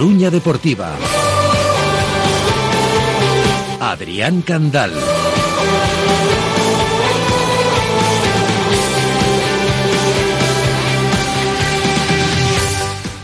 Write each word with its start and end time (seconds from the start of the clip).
Coruña 0.00 0.30
Deportiva. 0.30 0.96
Adrián 3.80 4.40
Candal. 4.40 4.94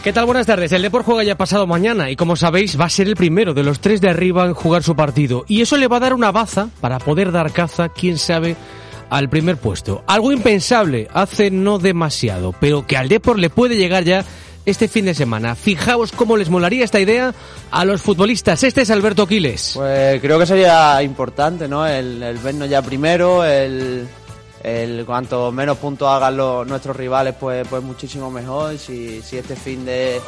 ¿Qué 0.05 0.13
tal? 0.13 0.27
Buenas 0.27 0.45
tardes. 0.45 0.71
El 0.73 0.83
Depor 0.83 1.03
juega 1.03 1.25
ya 1.25 1.39
pasado 1.39 1.67
mañana 1.67 2.11
y 2.11 2.17
como 2.17 2.37
sabéis 2.37 2.79
va 2.79 2.85
a 2.85 2.91
ser 2.91 3.09
el 3.09 3.17
primero 3.17 3.55
de 3.55 3.63
los 3.63 3.81
tres 3.81 4.03
de 4.03 4.11
arriba 4.11 4.45
en 4.45 4.53
jugar 4.53 4.83
su 4.83 4.95
partido. 4.95 5.47
Y 5.49 5.63
eso 5.63 5.79
le 5.79 5.89
va 5.89 5.97
a 5.97 6.01
dar 6.01 6.13
una 6.13 6.31
baza 6.31 6.69
para 6.83 6.99
poder 6.99 7.33
dar 7.33 7.53
caza, 7.53 7.89
quién 7.89 8.19
sabe, 8.19 8.55
al 9.09 9.31
primer 9.31 9.57
puesto. 9.57 10.05
Algo 10.07 10.31
impensable 10.31 11.09
hace 11.15 11.51
no 11.51 11.79
demasiado, 11.79 12.55
pero 12.61 12.87
que 12.87 12.99
al 12.99 13.09
Depor 13.09 13.39
le 13.39 13.49
puede 13.49 13.77
llegar 13.77 14.05
ya 14.05 14.27
este 14.67 14.89
fin 14.89 15.07
de 15.07 15.15
semana. 15.15 15.55
Fijaos 15.55 16.13
cómo 16.13 16.37
les 16.37 16.51
molaría 16.51 16.85
esta 16.85 17.01
idea 17.01 17.35
a 17.71 17.85
los 17.85 18.03
futbolistas. 18.03 18.63
Este 18.63 18.83
es 18.83 18.91
Alberto 18.91 19.27
Quiles. 19.27 19.73
Pues 19.75 20.21
creo 20.21 20.39
que 20.39 20.47
sería 20.47 21.03
importante, 21.03 21.67
¿no? 21.67 21.87
El, 21.87 22.23
el 22.23 22.39
vernos 22.39 22.69
ya 22.69 22.83
primero, 22.83 23.45
el 23.45 24.07
cuanto 25.07 25.53
menos 25.53 25.79
puntos 25.79 26.09
hagan 26.09 26.37
los, 26.37 26.67
nuestros 26.67 26.97
rivales, 26.97 27.35
pues, 27.39 27.67
pues 27.69 27.83
muchísimo 27.83 28.31
mejor. 28.31 28.77
Si, 28.77 29.23
si 29.23 29.39
este 29.39 29.55
fin 29.57 29.85
de 29.85 30.21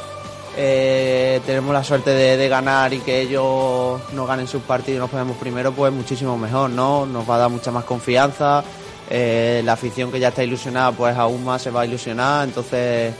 eh, 0.57 1.41
tenemos 1.47 1.73
la 1.73 1.85
suerte 1.85 2.11
de, 2.11 2.49
ganar 2.49 2.93
y 2.93 2.99
que 2.99 3.21
ellos 3.21 4.01
no 4.13 4.27
ganen 4.27 4.49
sus 4.49 4.63
partidos 4.63 4.97
y 4.97 4.99
nos 4.99 5.11
ponemos 5.11 5.37
primero, 5.37 5.73
pues 5.73 5.93
muchísimo 5.93 6.37
mejor, 6.37 6.71
¿no? 6.71 7.07
Nos 7.07 7.29
va 7.29 7.37
a 7.37 7.39
dar 7.39 7.51
mucha 7.51 7.71
más 7.71 7.85
confianza. 7.85 8.65
Eh, 9.11 9.63
la 9.65 9.75
afición 9.75 10.11
que 10.11 10.19
ya 10.19 10.29
está 10.29 10.43
ilusionada, 10.43 10.93
pues 10.93 11.17
aún 11.17 11.45
más 11.45 11.63
se 11.63 11.71
va 11.71 11.83
a 11.83 11.87
ilusionar. 11.87 12.49
Entonces, 12.49 13.15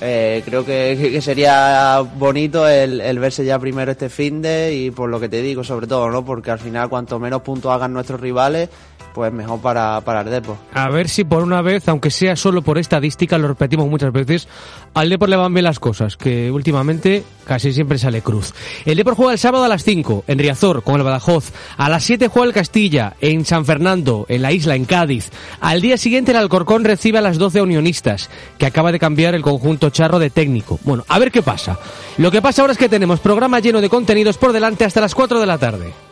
eh, 0.00 0.42
creo 0.44 0.64
que, 0.64 1.20
sería 1.20 2.00
bonito 2.00 2.68
el, 2.68 3.00
el, 3.00 3.18
verse 3.18 3.44
ya 3.44 3.58
primero 3.58 3.92
este 3.92 4.08
fin 4.08 4.40
de 4.42 4.74
y 4.74 4.90
por 4.90 5.08
lo 5.10 5.18
que 5.18 5.28
te 5.28 5.42
digo, 5.42 5.64
sobre 5.64 5.86
todo, 5.86 6.10
¿no? 6.10 6.24
Porque 6.24 6.50
al 6.50 6.58
final, 6.58 6.88
cuanto 6.88 7.18
menos 7.18 7.42
puntos 7.42 7.72
hagan 7.72 7.92
nuestros 7.92 8.20
rivales, 8.20 8.68
pues 9.14 9.32
mejor 9.32 9.60
para, 9.60 10.00
para 10.02 10.20
el 10.20 10.30
Depo. 10.30 10.56
A 10.72 10.88
ver 10.90 11.08
si 11.08 11.24
por 11.24 11.42
una 11.42 11.62
vez, 11.62 11.88
aunque 11.88 12.10
sea 12.10 12.36
solo 12.36 12.62
por 12.62 12.78
estadística, 12.78 13.38
lo 13.38 13.48
repetimos 13.48 13.88
muchas 13.88 14.12
veces, 14.12 14.48
al 14.94 15.10
Depor 15.10 15.28
le 15.28 15.36
van 15.36 15.54
bien 15.54 15.64
las 15.64 15.78
cosas, 15.78 16.16
que 16.16 16.50
últimamente 16.50 17.24
casi 17.44 17.72
siempre 17.72 17.98
sale 17.98 18.22
cruz. 18.22 18.54
El 18.84 18.96
Depor 18.96 19.14
juega 19.14 19.32
el 19.32 19.38
sábado 19.38 19.64
a 19.64 19.68
las 19.68 19.84
5 19.84 20.24
en 20.26 20.38
Riazor 20.38 20.82
con 20.82 20.96
el 20.96 21.02
Badajoz, 21.02 21.52
a 21.76 21.88
las 21.88 22.04
7 22.04 22.28
juega 22.28 22.48
el 22.48 22.54
Castilla 22.54 23.14
en 23.20 23.44
San 23.44 23.64
Fernando, 23.64 24.26
en 24.28 24.42
la 24.42 24.52
isla, 24.52 24.74
en 24.74 24.84
Cádiz. 24.84 25.30
Al 25.60 25.80
día 25.80 25.96
siguiente 25.96 26.32
el 26.32 26.38
Alcorcón 26.38 26.84
recibe 26.84 27.18
a 27.18 27.22
las 27.22 27.38
12 27.38 27.62
Unionistas, 27.62 28.30
que 28.58 28.66
acaba 28.66 28.92
de 28.92 28.98
cambiar 28.98 29.34
el 29.34 29.42
conjunto 29.42 29.90
charro 29.90 30.18
de 30.18 30.30
técnico. 30.30 30.78
Bueno, 30.84 31.04
a 31.08 31.18
ver 31.18 31.30
qué 31.30 31.42
pasa. 31.42 31.78
Lo 32.16 32.30
que 32.30 32.42
pasa 32.42 32.62
ahora 32.62 32.72
es 32.72 32.78
que 32.78 32.88
tenemos 32.88 33.20
programa 33.20 33.60
lleno 33.60 33.80
de 33.80 33.88
contenidos 33.88 34.38
por 34.38 34.52
delante 34.52 34.84
hasta 34.84 35.00
las 35.00 35.14
4 35.14 35.40
de 35.40 35.46
la 35.46 35.58
tarde. 35.58 36.07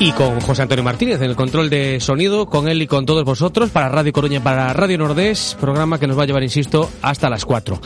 Y 0.00 0.12
con 0.12 0.40
José 0.40 0.62
Antonio 0.62 0.84
Martínez 0.84 1.20
en 1.20 1.30
el 1.30 1.36
control 1.36 1.70
de 1.70 1.98
sonido, 1.98 2.46
con 2.46 2.68
él 2.68 2.80
y 2.80 2.86
con 2.86 3.04
todos 3.04 3.24
vosotros 3.24 3.70
para 3.70 3.88
Radio 3.88 4.12
Coruña, 4.12 4.42
para 4.42 4.72
Radio 4.72 4.96
Nordés, 4.96 5.56
programa 5.60 5.98
que 5.98 6.06
nos 6.06 6.16
va 6.16 6.22
a 6.22 6.26
llevar, 6.26 6.44
insisto, 6.44 6.88
hasta 7.02 7.28
las 7.28 7.44
4. 7.44 7.80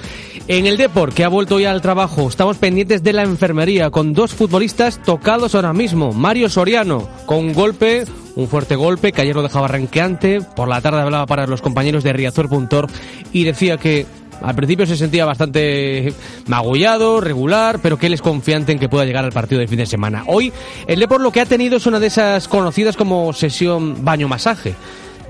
En 0.49 0.67
el 0.67 0.77
Depor, 0.77 1.15
que 1.15 1.25
ha 1.25 1.29
vuelto 1.29 1.59
ya 1.59 1.71
al 1.71 1.81
trabajo, 1.81 2.29
estamos 2.29 2.59
pendientes 2.59 3.03
de 3.03 3.15
la 3.15 3.23
enfermería 3.23 3.91
con 3.91 4.13
dos 4.13 4.35
futbolistas 4.35 5.03
tocados 5.03 5.55
ahora 5.55 5.73
mismo. 5.73 6.13
Mario 6.13 6.51
Soriano, 6.51 7.09
con 7.25 7.39
un 7.39 7.55
golpe, 7.55 8.05
un 8.37 8.47
fuerte 8.47 8.77
golpe 8.77 9.13
que 9.13 9.23
ayer 9.23 9.35
lo 9.35 9.43
dejaba 9.43 9.69
ranqueante. 9.69 10.41
Por 10.55 10.69
la 10.69 10.83
tarde 10.83 11.01
hablaba 11.01 11.27
para 11.27 11.47
los 11.47 11.63
compañeros 11.63 12.05
de 12.05 12.13
Riazor.org 12.13 12.91
y 13.33 13.45
decía 13.45 13.79
que 13.79 14.07
al 14.41 14.55
principio 14.55 14.87
se 14.87 14.97
sentía 14.97 15.25
bastante 15.25 16.13
magullado, 16.47 17.21
regular, 17.21 17.81
pero 17.83 17.99
que 17.99 18.07
él 18.07 18.15
es 18.15 18.23
confiante 18.23 18.73
en 18.73 18.79
que 18.79 18.89
pueda 18.89 19.05
llegar 19.05 19.25
al 19.25 19.33
partido 19.33 19.61
de 19.61 19.69
fin 19.69 19.79
de 19.79 19.87
semana. 19.87 20.25
Hoy 20.27 20.53
el 20.87 21.01
Depor 21.01 21.21
lo 21.21 21.31
que 21.31 21.41
ha 21.41 21.47
tenido 21.47 21.77
es 21.77 21.87
una 21.87 22.01
de 22.01 22.07
esas 22.07 22.49
conocidas 22.49 22.97
como 22.97 23.33
sesión 23.33 24.05
baño-masaje 24.05 24.75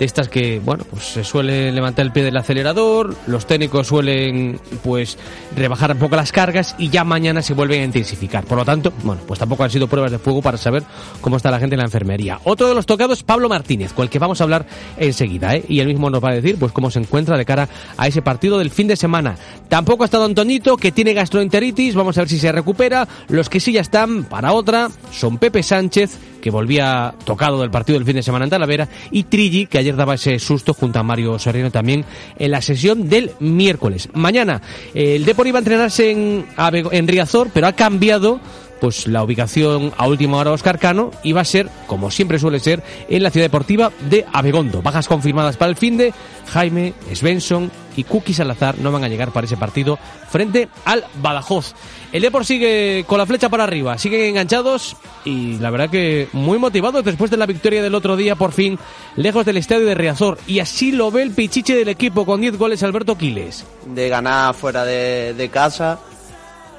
de 0.02 0.06
estas 0.06 0.28
que, 0.28 0.58
bueno, 0.58 0.84
pues 0.90 1.04
se 1.04 1.22
suele 1.22 1.70
levantar 1.70 2.04
el 2.04 2.10
pie 2.10 2.24
del 2.24 2.36
acelerador, 2.36 3.14
los 3.28 3.46
técnicos 3.46 3.86
suelen, 3.86 4.58
pues, 4.82 5.16
rebajar 5.54 5.92
un 5.92 5.98
poco 5.98 6.16
las 6.16 6.32
cargas 6.32 6.74
y 6.76 6.88
ya 6.88 7.04
mañana 7.04 7.40
se 7.40 7.54
vuelven 7.54 7.82
a 7.82 7.84
intensificar. 7.84 8.44
Por 8.44 8.58
lo 8.58 8.64
tanto, 8.64 8.92
bueno, 9.04 9.22
pues 9.28 9.38
tampoco 9.38 9.62
han 9.62 9.70
sido 9.70 9.86
pruebas 9.86 10.10
de 10.10 10.18
fuego 10.18 10.42
para 10.42 10.58
saber 10.58 10.82
cómo 11.20 11.36
está 11.36 11.52
la 11.52 11.60
gente 11.60 11.76
en 11.76 11.78
la 11.78 11.84
enfermería. 11.84 12.40
Otro 12.42 12.68
de 12.68 12.74
los 12.74 12.84
tocados, 12.84 13.22
Pablo 13.22 13.48
Martínez, 13.48 13.92
con 13.92 14.02
el 14.02 14.10
que 14.10 14.18
vamos 14.18 14.40
a 14.40 14.44
hablar 14.44 14.66
enseguida, 14.96 15.54
¿eh? 15.54 15.64
Y 15.68 15.78
él 15.78 15.86
mismo 15.86 16.10
nos 16.10 16.22
va 16.22 16.30
a 16.30 16.34
decir, 16.34 16.56
pues, 16.58 16.72
cómo 16.72 16.90
se 16.90 16.98
encuentra 16.98 17.38
de 17.38 17.44
cara 17.44 17.68
a 17.96 18.08
ese 18.08 18.22
partido 18.22 18.58
del 18.58 18.70
fin 18.70 18.88
de 18.88 18.96
semana. 18.96 19.36
Tampoco 19.68 20.02
ha 20.02 20.06
estado 20.06 20.24
Antonito, 20.24 20.76
que 20.76 20.90
tiene 20.90 21.14
gastroenteritis, 21.14 21.94
vamos 21.94 22.18
a 22.18 22.22
ver 22.22 22.28
si 22.28 22.40
se 22.40 22.50
recupera. 22.50 23.06
Los 23.28 23.48
que 23.48 23.60
sí 23.60 23.70
ya 23.70 23.82
están 23.82 24.24
para 24.24 24.52
otra 24.52 24.90
son 25.12 25.38
Pepe 25.38 25.62
Sánchez, 25.62 26.18
que 26.42 26.50
volvía 26.50 27.14
tocado 27.24 27.60
del 27.60 27.70
partido 27.70 27.98
del 27.98 28.04
fin 28.04 28.16
de 28.16 28.22
semana 28.22 28.44
en 28.44 28.50
Talavera, 28.50 28.88
y 29.10 29.22
Trilli, 29.22 29.66
que 29.66 29.78
ayer 29.78 29.91
daba 29.96 30.14
ese 30.14 30.38
susto 30.38 30.74
junto 30.74 30.98
a 30.98 31.02
Mario 31.02 31.38
Sereno 31.38 31.70
también 31.70 32.04
en 32.38 32.50
la 32.50 32.62
sesión 32.62 33.08
del 33.08 33.32
miércoles. 33.40 34.08
Mañana 34.14 34.60
el 34.94 35.24
Depor 35.24 35.46
iba 35.46 35.58
a 35.58 35.60
entrenarse 35.60 36.10
en, 36.10 36.46
en 36.56 37.08
Riazor, 37.08 37.50
pero 37.52 37.66
ha 37.66 37.72
cambiado 37.72 38.40
pues 38.82 39.06
la 39.06 39.22
ubicación 39.22 39.92
a 39.96 40.08
última 40.08 40.38
hora 40.38 40.50
Oscar 40.50 40.76
Cano 40.76 41.12
iba 41.22 41.40
a 41.40 41.44
ser, 41.44 41.68
como 41.86 42.10
siempre 42.10 42.40
suele 42.40 42.58
ser, 42.58 42.82
en 43.08 43.22
la 43.22 43.30
ciudad 43.30 43.44
deportiva 43.44 43.92
de 44.10 44.26
Abegondo. 44.32 44.82
Bajas 44.82 45.06
confirmadas 45.06 45.56
para 45.56 45.70
el 45.70 45.76
fin 45.76 45.96
de 45.96 46.12
Jaime, 46.48 46.92
Svensson 47.14 47.70
y 47.94 48.02
Cookie 48.02 48.34
Salazar 48.34 48.78
no 48.78 48.90
van 48.90 49.04
a 49.04 49.08
llegar 49.08 49.30
para 49.30 49.46
ese 49.46 49.56
partido 49.56 50.00
frente 50.28 50.68
al 50.84 51.04
Badajoz. 51.22 51.74
El 52.10 52.22
Depor 52.22 52.44
sigue 52.44 53.04
con 53.06 53.18
la 53.18 53.26
flecha 53.26 53.48
para 53.48 53.62
arriba, 53.62 53.96
siguen 53.98 54.22
enganchados 54.22 54.96
y 55.24 55.58
la 55.58 55.70
verdad 55.70 55.88
que 55.88 56.26
muy 56.32 56.58
motivados 56.58 57.04
después 57.04 57.30
de 57.30 57.36
la 57.36 57.46
victoria 57.46 57.84
del 57.84 57.94
otro 57.94 58.16
día, 58.16 58.34
por 58.34 58.50
fin, 58.50 58.80
lejos 59.14 59.46
del 59.46 59.58
estadio 59.58 59.86
de 59.86 59.94
Riazor. 59.94 60.38
Y 60.48 60.58
así 60.58 60.90
lo 60.90 61.12
ve 61.12 61.22
el 61.22 61.30
pichiche 61.30 61.76
del 61.76 61.88
equipo 61.88 62.26
con 62.26 62.40
10 62.40 62.58
goles 62.58 62.82
Alberto 62.82 63.16
Quiles. 63.16 63.64
De 63.86 64.08
ganar 64.08 64.54
fuera 64.54 64.84
de 64.84 65.50
casa 65.52 66.00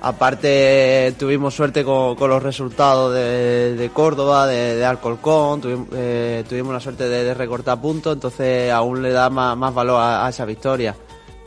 Aparte 0.06 1.16
tuvimos 1.18 1.54
suerte 1.56 1.86
con, 1.86 2.18
los 2.20 2.44
resultados 2.44 3.14
de, 3.14 3.90
Córdoba, 3.94 4.46
de, 4.48 4.84
Alcolcón, 4.84 5.62
eh, 5.94 6.44
tuvimos, 6.48 6.74
la 6.74 6.82
suerte 6.82 7.08
de, 7.08 7.34
recortar 7.34 7.80
puntos, 7.80 8.14
entonces 8.14 8.70
aún 8.70 9.02
le 9.02 9.12
da 9.12 9.30
más, 9.30 9.74
valor 9.74 10.02
a, 10.02 10.28
esa 10.28 10.44
victoria. 10.44 10.94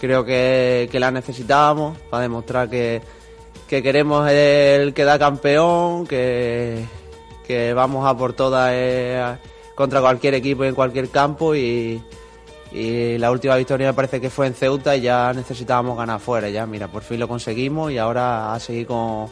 Creo 0.01 0.25
que, 0.25 0.89
la 0.95 1.11
necesitábamos 1.11 1.99
para 2.09 2.23
demostrar 2.23 2.71
que, 2.71 3.03
queremos 3.69 4.27
el 4.31 4.95
quedar 4.95 5.19
campeón, 5.19 6.07
que, 6.07 6.87
vamos 7.75 8.07
a 8.07 8.17
por 8.17 8.33
todas 8.33 8.71
eh, 8.73 9.37
contra 9.75 10.01
cualquier 10.01 10.33
equipo 10.33 10.65
y 10.65 10.69
en 10.69 10.75
cualquier 10.75 11.11
campo 11.11 11.55
y, 11.55 12.03
y 12.73 13.19
la 13.19 13.31
última 13.31 13.57
victoria 13.57 13.89
me 13.89 13.95
parece 13.95 14.21
que 14.21 14.31
fue 14.31 14.47
en 14.47 14.55
Ceuta 14.55 14.97
y 14.97 15.03
ya 15.03 15.33
necesitábamos 15.33 15.97
ganar 15.97 16.21
fuera. 16.21 16.49
Ya, 16.51 16.67
mira, 16.67 16.89
por 16.89 17.03
fin 17.03 17.21
lo 17.21 17.29
conseguimos 17.29 17.93
y 17.93 17.99
ahora 17.99 18.55
a 18.55 18.61
seguir 18.61 18.87
con, 18.87 19.29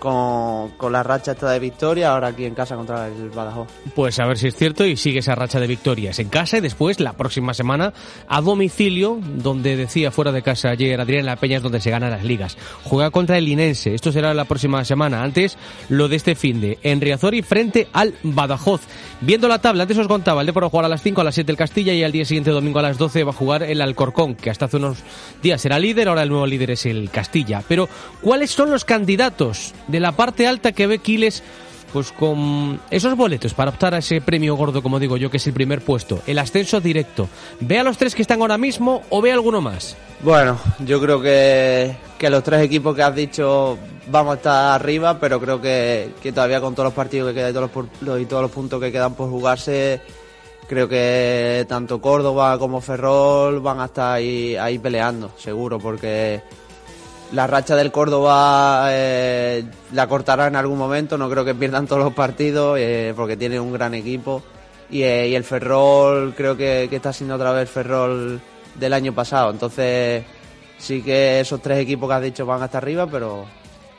con, 0.00 0.92
la 0.92 1.02
racha 1.02 1.32
esta 1.32 1.50
de 1.50 1.58
victoria, 1.60 2.12
ahora 2.12 2.28
aquí 2.28 2.44
en 2.44 2.54
casa 2.54 2.74
contra 2.74 3.06
el 3.06 3.30
Badajoz. 3.30 3.68
Pues 3.94 4.18
a 4.18 4.26
ver 4.26 4.38
si 4.38 4.48
es 4.48 4.56
cierto 4.56 4.84
y 4.84 4.96
sigue 4.96 5.20
esa 5.20 5.34
racha 5.34 5.60
de 5.60 5.66
victorias 5.66 6.18
en 6.18 6.28
casa 6.28 6.58
y 6.58 6.60
después 6.60 6.98
la 6.98 7.12
próxima 7.12 7.54
semana 7.54 7.92
a 8.26 8.40
domicilio, 8.40 9.18
donde 9.20 9.76
decía 9.76 10.10
fuera 10.10 10.32
de 10.32 10.42
casa 10.42 10.70
ayer 10.70 11.00
Adrián 11.00 11.26
La 11.26 11.36
Peña 11.36 11.58
es 11.58 11.62
donde 11.62 11.80
se 11.80 11.90
ganan 11.90 12.10
las 12.10 12.24
ligas. 12.24 12.56
Juega 12.82 13.10
contra 13.10 13.38
el 13.38 13.44
Linense, 13.44 13.94
esto 13.94 14.10
será 14.10 14.34
la 14.34 14.46
próxima 14.46 14.84
semana. 14.84 15.22
Antes 15.22 15.56
lo 15.88 16.08
de 16.08 16.16
este 16.16 16.34
fin 16.34 16.60
de 16.60 16.78
en 16.82 17.00
Riazori 17.00 17.42
frente 17.42 17.88
al 17.92 18.14
Badajoz. 18.22 18.80
Viendo 19.20 19.48
la 19.48 19.60
tabla, 19.60 19.82
antes 19.82 19.98
os 19.98 20.08
contaba, 20.08 20.40
el 20.40 20.46
de 20.46 20.52
por 20.54 20.64
jugar 20.68 20.86
a 20.86 20.88
las 20.88 21.02
5, 21.02 21.20
a 21.20 21.24
las 21.24 21.34
7 21.34 21.52
el 21.52 21.58
Castilla 21.58 21.92
y 21.92 22.02
al 22.02 22.12
día 22.12 22.24
siguiente 22.24 22.50
domingo 22.50 22.78
a 22.78 22.82
las 22.82 22.96
12 22.96 23.22
va 23.24 23.30
a 23.30 23.34
jugar 23.34 23.62
el 23.62 23.82
Alcorcón, 23.82 24.34
que 24.34 24.48
hasta 24.48 24.64
hace 24.64 24.78
unos 24.78 24.98
días 25.42 25.62
era 25.66 25.78
líder, 25.78 26.08
ahora 26.08 26.22
el 26.22 26.30
nuevo 26.30 26.46
líder 26.46 26.70
es 26.70 26.86
el 26.86 27.10
Castilla. 27.10 27.62
Pero, 27.68 27.88
¿cuáles 28.22 28.50
son 28.50 28.70
los 28.70 28.86
candidatos 28.86 29.74
de 29.90 30.00
la 30.00 30.12
parte 30.12 30.46
alta 30.46 30.72
que 30.72 30.86
ve 30.86 30.98
Quiles 30.98 31.42
pues 31.92 32.12
con 32.12 32.80
esos 32.90 33.16
boletos 33.16 33.54
para 33.54 33.70
optar 33.70 33.94
a 33.94 33.98
ese 33.98 34.20
premio 34.20 34.54
gordo, 34.54 34.82
como 34.82 34.98
digo 34.98 35.16
yo, 35.16 35.30
que 35.30 35.38
es 35.38 35.46
el 35.46 35.52
primer 35.52 35.82
puesto, 35.82 36.20
el 36.26 36.38
ascenso 36.38 36.80
directo. 36.80 37.28
¿Ve 37.60 37.78
a 37.78 37.82
los 37.82 37.98
tres 37.98 38.14
que 38.14 38.22
están 38.22 38.40
ahora 38.40 38.58
mismo 38.58 39.02
o 39.10 39.20
ve 39.20 39.32
alguno 39.32 39.60
más? 39.60 39.96
Bueno, 40.22 40.58
yo 40.80 41.00
creo 41.00 41.20
que, 41.20 41.96
que 42.18 42.30
los 42.30 42.42
tres 42.42 42.62
equipos 42.62 42.94
que 42.94 43.02
has 43.02 43.14
dicho 43.14 43.78
vamos 44.08 44.32
a 44.32 44.36
estar 44.36 44.80
arriba, 44.80 45.18
pero 45.18 45.40
creo 45.40 45.60
que, 45.60 46.10
que 46.22 46.32
todavía 46.32 46.60
con 46.60 46.74
todos 46.74 46.86
los 46.86 46.94
partidos 46.94 47.28
que 47.30 47.34
quedan 47.34 47.50
y 47.50 48.24
todos 48.26 48.42
los, 48.42 48.50
puntos 48.50 48.80
que 48.80 48.92
quedan 48.92 49.14
por 49.14 49.28
jugarse, 49.28 50.00
creo 50.68 50.88
que 50.88 51.64
tanto 51.68 52.00
Córdoba 52.00 52.58
como 52.58 52.80
Ferrol 52.80 53.60
van 53.60 53.80
a 53.80 53.86
estar 53.86 54.14
ahí 54.14 54.78
peleando, 54.82 55.32
seguro, 55.38 55.78
porque 55.78 56.42
la 57.32 57.46
racha 57.46 57.76
del 57.76 57.92
Córdoba 57.92 58.88
eh, 58.90 59.64
la 59.92 60.06
cortará 60.06 60.46
en 60.46 60.56
algún 60.56 60.78
momento, 60.78 61.16
no 61.16 61.30
creo 61.30 61.44
que 61.44 61.54
pierdan 61.54 61.86
todos 61.86 62.02
los 62.02 62.14
partidos 62.14 62.78
eh, 62.78 63.12
porque 63.14 63.36
tiene 63.36 63.60
un 63.60 63.72
gran 63.72 63.94
equipo. 63.94 64.42
Y, 64.90 65.02
eh, 65.02 65.28
y 65.28 65.34
el 65.36 65.44
Ferrol 65.44 66.34
creo 66.36 66.56
que, 66.56 66.88
que, 66.90 66.96
está 66.96 67.12
siendo 67.12 67.36
otra 67.36 67.52
vez 67.52 67.62
el 67.62 67.68
Ferrol 67.68 68.40
del 68.74 68.92
año 68.92 69.14
pasado, 69.14 69.52
entonces 69.52 70.24
sí 70.78 71.02
que 71.02 71.40
esos 71.40 71.62
tres 71.62 71.78
equipos 71.78 72.08
que 72.08 72.14
has 72.14 72.22
dicho 72.22 72.44
van 72.44 72.62
hasta 72.62 72.78
arriba, 72.78 73.06
pero 73.06 73.46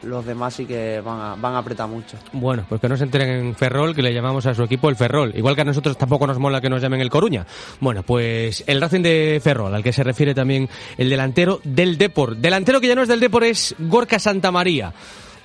los 0.03 0.25
demás 0.25 0.53
sí 0.53 0.65
que 0.65 1.01
van 1.01 1.19
a, 1.19 1.36
van 1.36 1.56
a 1.56 1.59
apretar 1.59 1.88
mucho. 1.88 2.18
Bueno, 2.33 2.65
pues 2.68 2.81
que 2.81 2.89
no 2.89 2.98
se 2.98 3.03
enteren 3.03 3.30
en 3.30 3.56
Ferrol, 3.56 3.95
que 3.95 4.01
le 4.01 4.13
llamamos 4.13 4.45
a 4.45 4.53
su 4.53 4.63
equipo 4.63 4.89
el 4.89 4.95
Ferrol. 4.95 5.33
Igual 5.36 5.56
que 5.56 5.62
a 5.62 5.65
nosotros 5.65 5.98
tampoco 5.98 6.27
nos 6.27 6.39
mola 6.39 6.62
que 6.62 6.69
nos 6.69 6.81
llamen 6.81 7.01
el 7.01 7.09
Coruña. 7.09 7.45
Bueno, 7.80 8.03
pues 8.03 8.63
el 8.68 8.81
Racing 8.81 9.01
de 9.01 9.39
Ferrol, 9.44 9.74
al 9.74 9.83
que 9.83 9.94
se 9.94 10.03
refiere 10.03 10.33
también 10.33 10.69
el 10.98 11.09
delantero 11.09 11.59
del 11.63 11.98
Depor. 11.98 12.38
Delantero 12.38 12.81
que 12.81 12.88
ya 12.88 12.95
no 12.95 13.03
es 13.03 13.07
del 13.07 13.19
Depor, 13.19 13.44
es 13.44 13.75
Gorka 13.80 14.19
Santamaría. 14.19 14.94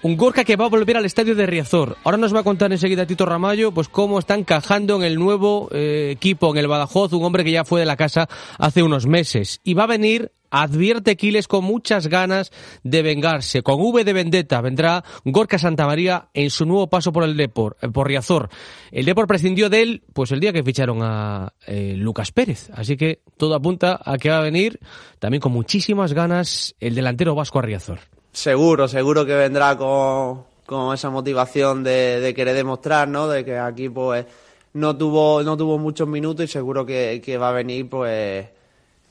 Un 0.02 0.16
Gorka 0.16 0.44
que 0.44 0.56
va 0.56 0.66
a 0.66 0.68
volver 0.68 0.96
al 0.96 1.04
estadio 1.04 1.34
de 1.34 1.46
Riazor. 1.46 1.96
Ahora 2.04 2.18
nos 2.18 2.34
va 2.34 2.40
a 2.40 2.44
contar 2.44 2.70
enseguida 2.70 3.06
Tito 3.06 3.26
Ramallo 3.26 3.72
pues 3.72 3.88
cómo 3.88 4.18
está 4.18 4.34
encajando 4.34 4.96
en 4.96 5.02
el 5.02 5.16
nuevo 5.16 5.68
eh, 5.72 6.10
equipo, 6.12 6.50
en 6.52 6.58
el 6.58 6.68
Badajoz, 6.68 7.12
un 7.12 7.24
hombre 7.24 7.44
que 7.44 7.50
ya 7.50 7.64
fue 7.64 7.80
de 7.80 7.86
la 7.86 7.96
casa 7.96 8.28
hace 8.58 8.82
unos 8.82 9.06
meses. 9.06 9.60
Y 9.64 9.74
va 9.74 9.84
a 9.84 9.88
venir 9.88 10.30
advierte 10.50 11.16
Quiles 11.16 11.48
con 11.48 11.64
muchas 11.64 12.06
ganas 12.08 12.52
de 12.82 13.02
vengarse. 13.02 13.62
Con 13.62 13.80
V 13.80 14.04
de 14.04 14.12
vendetta 14.12 14.60
vendrá 14.60 15.04
Gorka 15.24 15.58
Santamaría 15.58 16.28
en 16.34 16.50
su 16.50 16.66
nuevo 16.66 16.88
paso 16.88 17.12
por 17.12 17.24
el 17.24 17.36
Depor, 17.36 17.76
eh, 17.82 17.88
por 17.88 18.08
Riazor. 18.08 18.48
El 18.90 19.04
Depor 19.04 19.26
prescindió 19.26 19.68
de 19.68 19.82
él 19.82 20.02
pues 20.12 20.32
el 20.32 20.40
día 20.40 20.52
que 20.52 20.62
ficharon 20.62 21.00
a 21.02 21.52
eh, 21.66 21.94
Lucas 21.96 22.32
Pérez. 22.32 22.70
Así 22.74 22.96
que 22.96 23.20
todo 23.36 23.54
apunta 23.54 24.00
a 24.04 24.18
que 24.18 24.30
va 24.30 24.38
a 24.38 24.42
venir 24.42 24.80
también 25.18 25.40
con 25.40 25.52
muchísimas 25.52 26.12
ganas 26.12 26.74
el 26.80 26.94
delantero 26.94 27.34
vasco 27.34 27.58
a 27.58 27.62
Riazor. 27.62 27.98
Seguro, 28.32 28.86
seguro 28.86 29.24
que 29.24 29.34
vendrá 29.34 29.76
con, 29.76 30.44
con 30.66 30.92
esa 30.92 31.08
motivación 31.08 31.82
de, 31.82 32.32
querer 32.36 32.54
demostrar, 32.54 33.08
¿no? 33.08 33.28
De 33.28 33.44
que 33.44 33.56
aquí 33.56 33.88
pues 33.88 34.26
no 34.74 34.96
tuvo, 34.96 35.42
no 35.42 35.56
tuvo 35.56 35.78
muchos 35.78 36.06
minutos 36.06 36.44
y 36.44 36.48
seguro 36.48 36.84
que, 36.84 37.22
que 37.24 37.38
va 37.38 37.48
a 37.48 37.52
venir 37.52 37.88
pues 37.88 38.46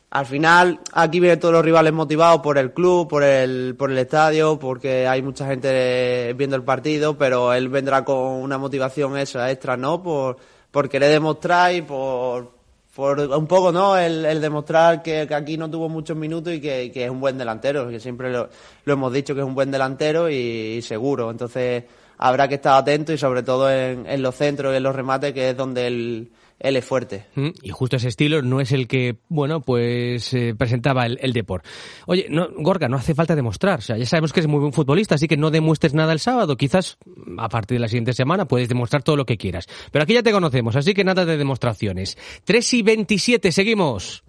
al 0.09 0.25
final 0.25 0.79
aquí 0.93 1.19
vienen 1.19 1.39
todos 1.39 1.53
los 1.53 1.65
rivales 1.65 1.91
motivados 1.91 2.41
por 2.41 2.57
el 2.57 2.71
club, 2.71 3.07
por 3.07 3.23
el, 3.23 3.75
por 3.77 3.91
el 3.91 3.97
estadio, 3.97 4.57
porque 4.59 5.07
hay 5.07 5.21
mucha 5.21 5.47
gente 5.47 6.33
viendo 6.37 6.55
el 6.55 6.63
partido, 6.63 7.17
pero 7.17 7.53
él 7.53 7.69
vendrá 7.69 8.05
con 8.05 8.17
una 8.17 8.57
motivación 8.57 9.17
esa 9.17 9.51
extra, 9.51 9.75
¿no? 9.75 10.01
Por, 10.01 10.37
por 10.71 10.89
querer 10.89 11.11
demostrar 11.11 11.73
y 11.73 11.81
por, 11.81 12.51
por 12.95 13.19
un 13.19 13.47
poco, 13.47 13.71
¿no? 13.73 13.97
El, 13.97 14.25
el 14.25 14.39
demostrar 14.39 15.03
que, 15.03 15.27
que, 15.27 15.35
aquí 15.35 15.57
no 15.57 15.69
tuvo 15.69 15.89
muchos 15.89 16.15
minutos 16.15 16.53
y 16.53 16.61
que, 16.61 16.91
que, 16.93 17.05
es 17.05 17.09
un 17.09 17.19
buen 17.19 17.37
delantero, 17.37 17.89
que 17.89 17.99
siempre 17.99 18.31
lo, 18.31 18.49
lo 18.85 18.93
hemos 18.93 19.11
dicho 19.11 19.35
que 19.35 19.41
es 19.41 19.45
un 19.45 19.55
buen 19.55 19.69
delantero 19.69 20.29
y, 20.29 20.35
y, 20.77 20.81
seguro. 20.81 21.29
Entonces 21.29 21.83
habrá 22.17 22.47
que 22.47 22.55
estar 22.55 22.77
atento 22.77 23.11
y 23.11 23.17
sobre 23.17 23.43
todo 23.43 23.69
en, 23.69 24.05
en 24.05 24.21
los 24.21 24.35
centros 24.35 24.73
y 24.73 24.77
en 24.77 24.83
los 24.83 24.95
remates, 24.95 25.33
que 25.33 25.49
es 25.49 25.57
donde 25.57 25.87
el 25.87 26.31
él 26.59 26.77
es 26.77 26.85
fuerte. 26.85 27.25
Y 27.61 27.69
justo 27.69 27.97
ese 27.97 28.07
estilo 28.07 28.41
no 28.41 28.61
es 28.61 28.71
el 28.71 28.87
que, 28.87 29.17
bueno, 29.27 29.61
pues 29.61 30.33
eh, 30.33 30.55
presentaba 30.57 31.05
el, 31.05 31.19
el 31.21 31.33
Deport. 31.33 31.65
Oye, 32.07 32.27
no, 32.29 32.47
Gorka, 32.57 32.87
no 32.87 32.97
hace 32.97 33.13
falta 33.13 33.35
demostrar. 33.35 33.79
O 33.79 33.81
sea, 33.81 33.97
ya 33.97 34.05
sabemos 34.05 34.31
que 34.31 34.39
es 34.39 34.47
muy 34.47 34.59
buen 34.59 34.73
futbolista, 34.73 35.15
así 35.15 35.27
que 35.27 35.37
no 35.37 35.51
demuestres 35.51 35.93
nada 35.93 36.13
el 36.13 36.19
sábado. 36.19 36.55
Quizás 36.55 36.97
a 37.37 37.49
partir 37.49 37.75
de 37.75 37.81
la 37.81 37.87
siguiente 37.87 38.13
semana 38.13 38.45
puedes 38.45 38.69
demostrar 38.69 39.03
todo 39.03 39.15
lo 39.17 39.25
que 39.25 39.37
quieras. 39.37 39.67
Pero 39.91 40.03
aquí 40.03 40.13
ya 40.13 40.23
te 40.23 40.31
conocemos, 40.31 40.75
así 40.75 40.93
que 40.93 41.03
nada 41.03 41.25
de 41.25 41.37
demostraciones. 41.37 42.17
3 42.45 42.73
y 42.73 42.81
27, 42.81 43.51
seguimos. 43.51 44.23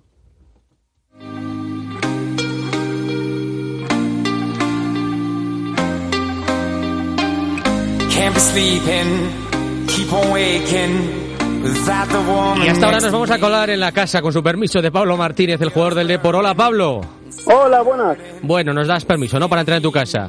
Can't 8.10 8.34
be 8.34 8.40
sleeping, 8.40 9.86
keep 9.86 10.12
on 10.12 10.32
waking. 10.32 11.25
Y 11.66 12.68
hasta 12.68 12.86
ahora 12.86 13.00
nos 13.00 13.12
vamos 13.12 13.30
a 13.30 13.38
colar 13.40 13.70
en 13.70 13.80
la 13.80 13.90
casa 13.90 14.22
con 14.22 14.32
su 14.32 14.40
permiso 14.42 14.80
de 14.80 14.92
Pablo 14.92 15.16
Martínez, 15.16 15.60
el 15.60 15.70
jugador 15.70 15.96
del 15.96 16.06
Depor. 16.06 16.36
Hola, 16.36 16.54
Pablo. 16.54 17.00
Hola, 17.46 17.82
buenas. 17.82 18.16
Bueno, 18.42 18.72
nos 18.72 18.86
das 18.86 19.04
permiso, 19.04 19.40
¿no? 19.40 19.48
Para 19.48 19.62
entrar 19.62 19.76
en 19.76 19.82
tu 19.82 19.90
casa. 19.90 20.28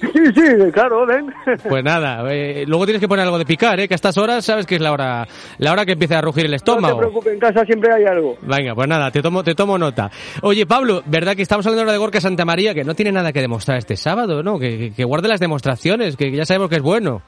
Sí, 0.00 0.26
sí, 0.34 0.72
claro, 0.72 1.06
ven. 1.06 1.32
Pues 1.68 1.82
nada, 1.84 2.24
eh, 2.30 2.64
luego 2.66 2.84
tienes 2.84 3.00
que 3.00 3.08
poner 3.08 3.24
algo 3.24 3.38
de 3.38 3.44
picar, 3.46 3.80
¿eh? 3.80 3.88
Que 3.88 3.94
a 3.94 3.96
estas 3.96 4.16
horas 4.18 4.44
sabes 4.44 4.66
que 4.66 4.74
es 4.76 4.80
la 4.80 4.92
hora, 4.92 5.26
la 5.58 5.72
hora 5.72 5.86
que 5.86 5.92
empieza 5.92 6.18
a 6.18 6.20
rugir 6.22 6.46
el 6.46 6.54
estómago. 6.54 7.00
No 7.00 7.06
te 7.06 7.08
preocupes, 7.08 7.32
en 7.34 7.38
casa 7.38 7.64
siempre 7.64 7.92
hay 7.94 8.04
algo. 8.04 8.36
Venga, 8.42 8.74
pues 8.74 8.88
nada, 8.88 9.10
te 9.10 9.22
tomo, 9.22 9.42
te 9.42 9.54
tomo 9.54 9.78
nota. 9.78 10.10
Oye, 10.42 10.66
Pablo, 10.66 11.02
¿verdad 11.06 11.36
que 11.36 11.42
estamos 11.42 11.66
hablando 11.66 11.82
ahora 11.82 11.92
de 11.92 11.98
Gorka 11.98 12.20
Santa 12.20 12.44
María, 12.44 12.74
que 12.74 12.84
no 12.84 12.94
tiene 12.94 13.12
nada 13.12 13.32
que 13.32 13.40
demostrar 13.40 13.78
este 13.78 13.96
sábado, 13.96 14.42
¿no? 14.42 14.58
Que, 14.58 14.78
que, 14.78 14.92
que 14.92 15.04
guarde 15.04 15.28
las 15.28 15.40
demostraciones, 15.40 16.16
que 16.16 16.30
ya 16.34 16.44
sabemos 16.44 16.68
que 16.68 16.76
es 16.76 16.82
bueno. 16.82 17.22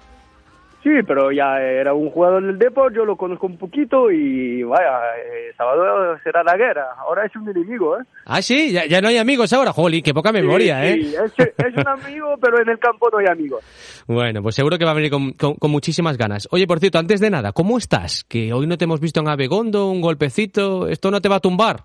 Sí, 0.83 0.91
pero 1.07 1.31
ya 1.31 1.61
era 1.61 1.95
un 1.95 2.11
jugador 2.11 2.45
del 2.45 2.59
Depor, 2.59 2.93
yo 2.93 3.05
lo 3.05 3.17
conozco 3.17 3.47
un 3.47 3.57
poquito 3.57 4.11
y 4.11 4.65
vaya, 4.65 5.15
eh, 5.17 5.53
sábado 5.57 6.19
será 6.25 6.43
la 6.43 6.57
guerra. 6.57 6.89
Ahora 6.99 7.25
es 7.25 7.37
un 7.37 7.49
enemigo, 7.49 7.97
¿eh? 8.01 8.03
Ah, 8.27 8.43
sí, 8.43 8.73
ya, 8.73 8.87
ya 8.87 9.01
no 9.01 9.07
hay 9.07 9.17
amigos 9.17 9.53
ahora, 9.53 9.73
Joli, 9.73 10.03
qué 10.03 10.13
poca 10.13 10.33
memoria, 10.33 10.83
sí, 10.83 10.89
¿eh? 10.89 11.29
Sí, 11.37 11.43
es, 11.47 11.55
es, 11.57 11.77
un 11.77 11.87
amigo, 11.87 12.35
pero 12.41 12.61
en 12.61 12.69
el 12.69 12.81
campo 12.81 13.09
no 13.13 13.19
hay 13.19 13.27
amigos. 13.27 13.63
Bueno, 14.09 14.43
pues 14.43 14.57
seguro 14.57 14.77
que 14.77 14.85
va 14.85 14.91
a 14.91 14.95
venir 14.95 15.13
con, 15.13 15.33
con, 15.35 15.55
con, 15.55 15.71
muchísimas 15.71 16.19
ganas. 16.19 16.49
Oye, 16.51 16.67
por 16.67 16.81
cierto, 16.81 16.99
antes 16.99 17.21
de 17.21 17.31
nada, 17.31 17.53
¿cómo 17.53 17.79
estás? 17.79 18.25
Que 18.25 18.53
hoy 18.53 18.67
no 18.67 18.77
te 18.77 18.85
hemos 18.85 19.01
visto 19.01 19.21
en 19.21 19.29
Abegondo, 19.29 19.89
un 19.89 20.01
golpecito, 20.01 20.89
¿esto 20.89 21.13
no 21.13 21.21
te 21.21 21.29
va 21.29 21.37
a 21.37 21.41
tumbar? 21.41 21.85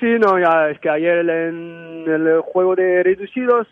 Sí, 0.00 0.06
no, 0.18 0.40
ya, 0.40 0.70
es 0.70 0.80
que 0.80 0.90
ayer 0.90 1.18
en 1.20 2.04
el 2.08 2.40
juego 2.40 2.74
de 2.74 3.04
reducidos 3.04 3.68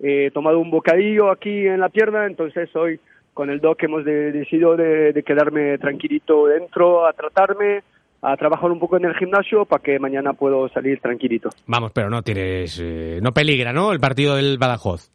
he 0.00 0.30
tomado 0.30 0.60
un 0.60 0.70
bocadillo 0.70 1.30
aquí 1.30 1.66
en 1.66 1.80
la 1.80 1.90
pierna, 1.90 2.24
entonces 2.24 2.74
hoy 2.74 3.00
con 3.38 3.50
el 3.50 3.60
doc 3.60 3.80
hemos 3.84 4.04
de, 4.04 4.32
decidido 4.32 4.76
de, 4.76 5.12
de, 5.12 5.22
quedarme 5.22 5.78
tranquilito 5.78 6.48
dentro 6.48 7.06
a 7.06 7.12
tratarme, 7.12 7.84
a 8.20 8.36
trabajar 8.36 8.68
un 8.72 8.80
poco 8.80 8.96
en 8.96 9.04
el 9.04 9.14
gimnasio 9.14 9.64
para 9.64 9.80
que 9.80 10.00
mañana 10.00 10.32
puedo 10.32 10.68
salir 10.70 10.98
tranquilito. 10.98 11.48
Vamos, 11.68 11.92
pero 11.92 12.10
no 12.10 12.20
tienes, 12.22 12.80
eh, 12.82 13.20
no 13.22 13.30
peligra, 13.30 13.72
¿no? 13.72 13.92
El 13.92 14.00
partido 14.00 14.34
del 14.34 14.58
Badajoz. 14.58 15.12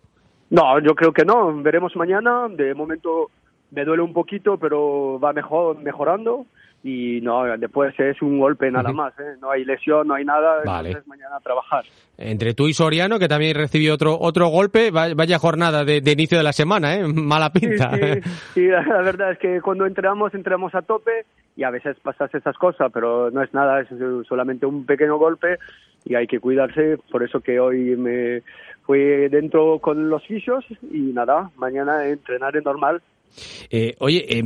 No, 0.51 0.79
yo 0.79 0.95
creo 0.95 1.11
que 1.11 1.25
no. 1.25 1.53
Veremos 1.61 1.97
mañana. 1.97 2.47
De 2.47 2.73
momento 2.73 3.29
me 3.71 3.83
duele 3.83 4.03
un 4.03 4.13
poquito, 4.13 4.57
pero 4.57 5.19
va 5.19 5.33
mejor, 5.33 5.77
mejorando 5.79 6.45
y 6.83 7.21
no, 7.21 7.45
después 7.57 7.97
es 7.97 8.21
un 8.21 8.39
golpe 8.39 8.69
nada 8.69 8.89
uh 8.89 8.93
-huh. 8.93 8.97
más, 8.97 9.13
¿eh? 9.17 9.37
no 9.41 9.49
hay 9.49 9.63
lesión, 9.63 10.05
no 10.05 10.15
hay 10.15 10.25
nada, 10.25 10.61
vale. 10.65 10.89
entonces 10.89 11.07
mañana 11.07 11.37
a 11.37 11.39
trabajar. 11.39 11.85
Entre 12.17 12.53
tú 12.53 12.67
y 12.67 12.73
Soriano, 12.73 13.19
que 13.19 13.29
también 13.29 13.55
recibió 13.55 13.93
otro 13.93 14.17
otro 14.19 14.47
golpe, 14.47 14.91
vaya 14.91 15.39
jornada 15.39 15.85
de, 15.85 16.01
de 16.01 16.11
inicio 16.11 16.37
de 16.37 16.43
la 16.43 16.51
semana, 16.51 16.95
¿eh? 16.95 17.03
mala 17.13 17.51
pinta. 17.51 17.91
Sí, 17.91 18.01
sí, 18.01 18.29
sí, 18.53 18.67
la 18.67 19.01
verdad 19.01 19.31
es 19.31 19.39
que 19.39 19.61
cuando 19.61 19.85
entramos, 19.85 20.33
entramos 20.33 20.75
a 20.75 20.81
tope 20.81 21.25
y 21.55 21.63
a 21.63 21.69
veces 21.69 21.95
pasas 22.01 22.33
esas 22.35 22.57
cosas, 22.57 22.91
pero 22.93 23.31
no 23.31 23.41
es 23.41 23.53
nada, 23.53 23.79
es 23.79 23.87
solamente 24.27 24.65
un 24.65 24.85
pequeño 24.85 25.17
golpe 25.17 25.59
y 26.03 26.15
hay 26.15 26.27
que 26.27 26.39
cuidarse, 26.41 26.97
por 27.11 27.23
eso 27.23 27.39
que 27.39 27.59
hoy 27.61 27.95
me 27.95 28.41
fui 28.85 28.99
dentro 29.29 29.79
con 29.79 30.09
los 30.09 30.25
fisios 30.25 30.65
y 30.91 31.13
nada, 31.13 31.49
mañana 31.55 32.05
entrenar 32.07 32.57
en 32.57 32.63
normal. 32.63 33.01
Eh, 33.75 33.95
oye, 33.97 34.23
eh, 34.29 34.43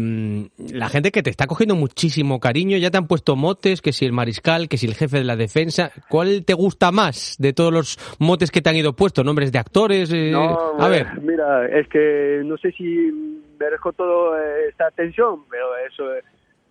la 0.71 0.87
gente 0.87 1.11
que 1.11 1.21
te 1.21 1.29
está 1.29 1.47
cogiendo 1.47 1.75
muchísimo 1.75 2.39
cariño, 2.39 2.77
ya 2.77 2.91
te 2.91 2.97
han 2.97 3.07
puesto 3.07 3.35
motes, 3.35 3.81
que 3.81 3.91
si 3.91 4.05
el 4.05 4.13
mariscal, 4.13 4.69
que 4.69 4.77
si 4.77 4.87
el 4.87 4.95
jefe 4.95 5.17
de 5.17 5.25
la 5.25 5.35
defensa. 5.35 5.91
¿Cuál 6.07 6.45
te 6.45 6.53
gusta 6.53 6.93
más 6.93 7.35
de 7.37 7.51
todos 7.51 7.73
los 7.73 7.97
motes 8.19 8.51
que 8.51 8.61
te 8.61 8.69
han 8.69 8.77
ido 8.77 8.93
puestos? 8.93 9.25
¿Nombres 9.25 9.51
de 9.51 9.59
actores? 9.59 10.13
Eh, 10.13 10.31
no, 10.31 10.79
a 10.79 10.87
ver. 10.87 11.21
Mira, 11.21 11.67
es 11.67 11.89
que 11.89 12.41
no 12.45 12.55
sé 12.57 12.71
si 12.71 13.11
merezco 13.59 13.91
toda 13.91 14.39
esta 14.69 14.87
atención, 14.87 15.41
pero 15.49 15.75
eso 15.75 16.05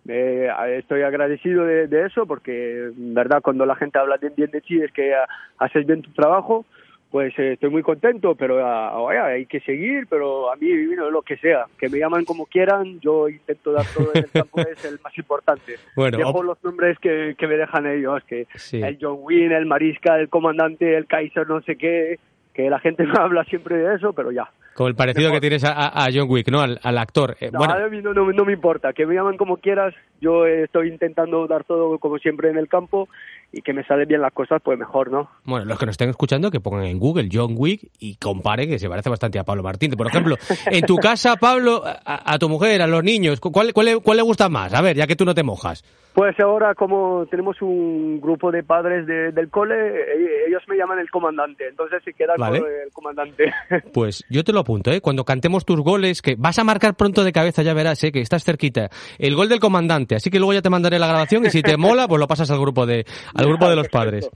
eh, 0.07 0.49
estoy 0.79 1.03
agradecido 1.03 1.63
de, 1.63 1.85
de, 1.85 2.07
eso 2.07 2.25
porque, 2.25 2.89
verdad, 2.95 3.43
cuando 3.43 3.67
la 3.67 3.75
gente 3.75 3.99
habla 3.99 4.17
bien, 4.17 4.33
bien 4.35 4.49
de 4.49 4.61
ti 4.61 4.81
es 4.81 4.91
que 4.93 5.13
haces 5.59 5.85
bien 5.85 6.01
tu 6.01 6.11
trabajo 6.13 6.65
pues 7.11 7.37
eh, 7.39 7.53
estoy 7.53 7.69
muy 7.69 7.83
contento, 7.83 8.35
pero 8.35 8.57
uh, 8.57 9.01
oye, 9.01 9.17
hay 9.17 9.45
que 9.45 9.59
seguir, 9.61 10.07
pero 10.09 10.51
a 10.51 10.55
mí 10.57 10.87
bueno, 10.87 11.09
lo 11.09 11.21
que 11.21 11.37
sea, 11.37 11.65
que 11.77 11.89
me 11.89 11.99
llaman 11.99 12.25
como 12.25 12.45
quieran, 12.45 12.99
yo 12.99 13.29
intento 13.29 13.71
dar 13.71 13.85
todo 13.95 14.11
en 14.13 14.25
el 14.25 14.31
campo, 14.31 14.59
es 14.61 14.83
el 14.85 14.99
más 15.03 15.17
importante. 15.17 15.75
Bueno, 15.95 16.17
Dejo 16.17 16.43
los 16.43 16.61
nombres 16.63 16.99
que, 16.99 17.35
que, 17.37 17.47
me 17.47 17.55
dejan 17.55 17.87
ellos, 17.87 18.21
que 18.27 18.47
sí. 18.55 18.81
el 18.81 18.97
John 18.99 19.19
Wynn, 19.21 19.53
el 19.53 19.65
Marisca, 19.65 20.19
el 20.19 20.29
comandante, 20.29 20.97
el 20.97 21.07
Kaiser, 21.07 21.47
no 21.47 21.61
sé 21.61 21.77
qué, 21.77 22.19
que 22.53 22.69
la 22.69 22.79
gente 22.79 23.03
me 23.05 23.17
habla 23.17 23.45
siempre 23.45 23.77
de 23.77 23.95
eso, 23.95 24.11
pero 24.11 24.31
ya. 24.31 24.49
Con 24.73 24.87
el 24.87 24.95
parecido 24.95 25.31
que 25.31 25.39
tienes 25.39 25.63
a, 25.65 26.07
John 26.13 26.27
Wick, 26.29 26.49
¿no? 26.51 26.61
Al, 26.61 26.97
actor. 26.99 27.35
Eh, 27.39 27.49
no, 27.51 27.63
a 27.63 27.89
mí 27.89 27.99
no, 27.99 28.13
no, 28.13 28.45
me 28.45 28.53
importa, 28.53 28.93
que 28.93 29.07
me 29.07 29.15
llamen 29.15 29.35
como 29.35 29.57
quieras, 29.57 29.95
yo 30.21 30.45
estoy 30.45 30.89
intentando 30.89 31.47
dar 31.47 31.63
todo 31.63 31.97
como 31.97 32.19
siempre 32.19 32.51
en 32.51 32.57
el 32.57 32.67
campo 32.67 33.09
y 33.51 33.61
que 33.61 33.73
me 33.73 33.83
salen 33.85 34.07
bien 34.07 34.21
las 34.21 34.33
cosas, 34.33 34.61
pues 34.63 34.77
mejor, 34.77 35.11
¿no? 35.11 35.29
Bueno, 35.45 35.65
los 35.65 35.79
que 35.79 35.85
nos 35.85 35.93
estén 35.93 36.09
escuchando, 36.09 36.51
que 36.51 36.59
pongan 36.59 36.85
en 36.85 36.99
Google 36.99 37.29
John 37.31 37.55
Wick 37.55 37.89
y 37.99 38.15
comparen, 38.17 38.69
que 38.69 38.79
se 38.79 38.89
parece 38.89 39.09
bastante 39.09 39.39
a 39.39 39.43
Pablo 39.43 39.63
Martín. 39.63 39.91
Por 39.91 40.07
ejemplo, 40.07 40.35
en 40.65 40.85
tu 40.85 40.97
casa, 40.97 41.37
Pablo, 41.37 41.81
a, 41.85 42.37
tu 42.39 42.49
mujer, 42.49 42.81
a 42.81 42.87
los 42.87 43.03
niños, 43.03 43.39
¿cuál, 43.39 43.73
cuál, 43.73 44.01
cuál 44.03 44.17
le 44.17 44.23
gusta 44.23 44.49
más? 44.49 44.73
A 44.73 44.81
ver, 44.81 44.95
ya 44.95 45.07
que 45.07 45.15
tú 45.15 45.25
no 45.25 45.33
te 45.33 45.43
mojas. 45.43 45.83
Pues 46.17 46.39
ahora 46.39 46.73
como 46.73 47.27
tenemos 47.29 47.61
un 47.61 48.19
grupo 48.19 48.51
de 48.51 48.63
padres 48.63 49.05
del 49.05 49.51
cole, 49.51 49.75
e, 49.75 50.47
ellos 50.47 50.63
me 50.67 50.75
llaman 50.75 50.97
el 50.97 51.11
comandante, 51.11 51.67
entonces 51.67 52.01
se 52.03 52.11
queda 52.11 52.33
con 52.35 52.55
el 52.55 52.91
comandante. 52.91 53.53
Pues 53.93 54.25
yo 54.27 54.43
te 54.43 54.51
lo 54.51 54.61
apunto, 54.61 54.91
¿eh? 54.91 54.99
cuando 54.99 55.23
cantemos 55.23 55.63
tus 55.63 55.79
goles, 55.79 56.23
que 56.23 56.35
vas 56.35 56.57
a 56.57 56.63
marcar 56.63 56.95
pronto 56.95 57.23
de 57.23 57.31
cabeza, 57.31 57.61
ya 57.61 57.75
verás, 57.75 58.03
¿eh? 58.03 58.11
que 58.11 58.21
estás 58.21 58.43
cerquita, 58.43 58.89
el 59.19 59.35
gol 59.35 59.47
del 59.47 59.59
comandante, 59.59 60.15
así 60.15 60.31
que 60.31 60.39
luego 60.39 60.53
ya 60.53 60.63
te 60.63 60.71
mandaré 60.71 60.97
la 60.97 61.05
grabación 61.05 61.45
y 61.45 61.51
si 61.51 61.61
te 61.61 61.77
mola, 61.77 62.07
pues 62.07 62.19
lo 62.19 62.27
pasas 62.27 62.49
al 62.49 62.59
grupo 62.59 62.87
de, 62.87 63.05
al 63.37 63.47
grupo 63.47 63.69
de 63.69 63.75
los 63.75 63.89
padres. 63.89 64.29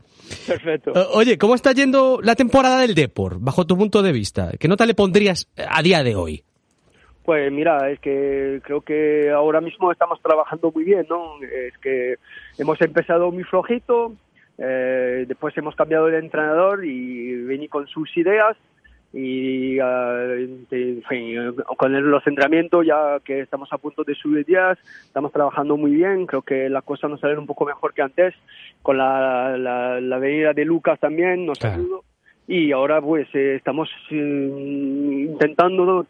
Perfecto. 0.48 0.94
Oye, 1.14 1.38
¿cómo 1.38 1.56
está 1.56 1.74
yendo 1.74 2.20
la 2.22 2.36
temporada 2.36 2.80
del 2.80 2.96
Deport, 2.96 3.38
bajo 3.40 3.66
tu 3.66 3.78
punto 3.78 4.02
de 4.02 4.12
vista? 4.12 4.52
¿Qué 4.60 4.68
nota 4.68 4.86
le 4.86 4.94
pondrías 4.94 5.50
a 5.58 5.82
día 5.82 6.04
de 6.04 6.16
hoy? 6.16 6.44
Pues 7.24 7.52
mira, 7.52 7.90
es 7.92 8.00
que 8.00 8.62
creo 8.64 8.82
que 8.82 9.30
ahora 9.30 9.62
mismo 9.62 9.92
estamos 9.92 10.20
trabajando 10.22 10.72
muy 10.72 10.84
bien, 10.84 11.06
¿no? 11.10 11.42
Es 11.44 11.78
que 11.78 12.16
hemos 12.58 12.82
empezado 12.82 13.32
muy 13.32 13.44
flojito, 13.44 14.16
eh, 14.58 15.26
después 15.28 15.56
hemos 15.58 15.76
cambiado 15.76 16.08
de 16.08 16.18
entrenador 16.18 16.84
y 16.86 17.36
vení 17.44 17.68
con 17.68 17.88
sus 17.88 18.16
ideas 18.18 18.58
y 19.14 19.80
uh, 19.82 20.56
con 21.78 22.12
los 22.12 22.26
entrenamientos 22.28 22.86
ya 22.86 23.20
que 23.24 23.42
estamos 23.42 23.72
a 23.74 23.78
punto 23.78 24.04
de 24.04 24.16
subir 24.16 24.46
días, 24.46 24.78
estamos 25.04 25.32
trabajando 25.32 25.78
muy 25.78 25.92
bien, 25.92 26.26
creo 26.26 26.42
que 26.42 26.70
las 26.70 26.84
cosas 26.84 27.10
nos 27.10 27.20
salen 27.20 27.40
un 27.40 27.48
poco 27.48 27.66
mejor 27.66 27.94
que 27.94 28.02
antes, 28.02 28.34
con 28.82 28.98
la, 28.98 29.58
la, 29.58 30.18
venida 30.18 30.54
de 30.54 30.66
Lucas 30.66 31.00
también 31.00 31.46
nos 31.46 31.64
ayudó 31.64 32.04
y 32.48 32.72
ahora 32.72 33.02
pues 33.02 33.28
eh, 33.34 33.56
estamos 33.56 33.90
eh, 34.10 35.28
intentando 35.30 36.06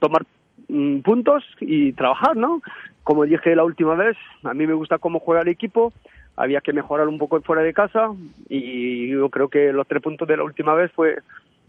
tomar 0.00 0.22
Mm, 0.68 1.00
puntos 1.00 1.44
y 1.60 1.92
trabajar, 1.94 2.36
¿no? 2.36 2.60
Como 3.02 3.24
dije 3.24 3.56
la 3.56 3.64
última 3.64 3.94
vez, 3.94 4.16
a 4.44 4.52
mí 4.52 4.66
me 4.66 4.74
gusta 4.74 4.98
cómo 4.98 5.18
juega 5.18 5.40
el 5.40 5.48
equipo, 5.48 5.94
había 6.36 6.60
que 6.60 6.74
mejorar 6.74 7.08
un 7.08 7.16
poco 7.16 7.40
fuera 7.40 7.62
de 7.62 7.72
casa 7.72 8.10
y 8.50 9.08
yo 9.08 9.30
creo 9.30 9.48
que 9.48 9.72
los 9.72 9.86
tres 9.86 10.02
puntos 10.02 10.28
de 10.28 10.36
la 10.36 10.44
última 10.44 10.74
vez 10.74 10.92
fue 10.92 11.18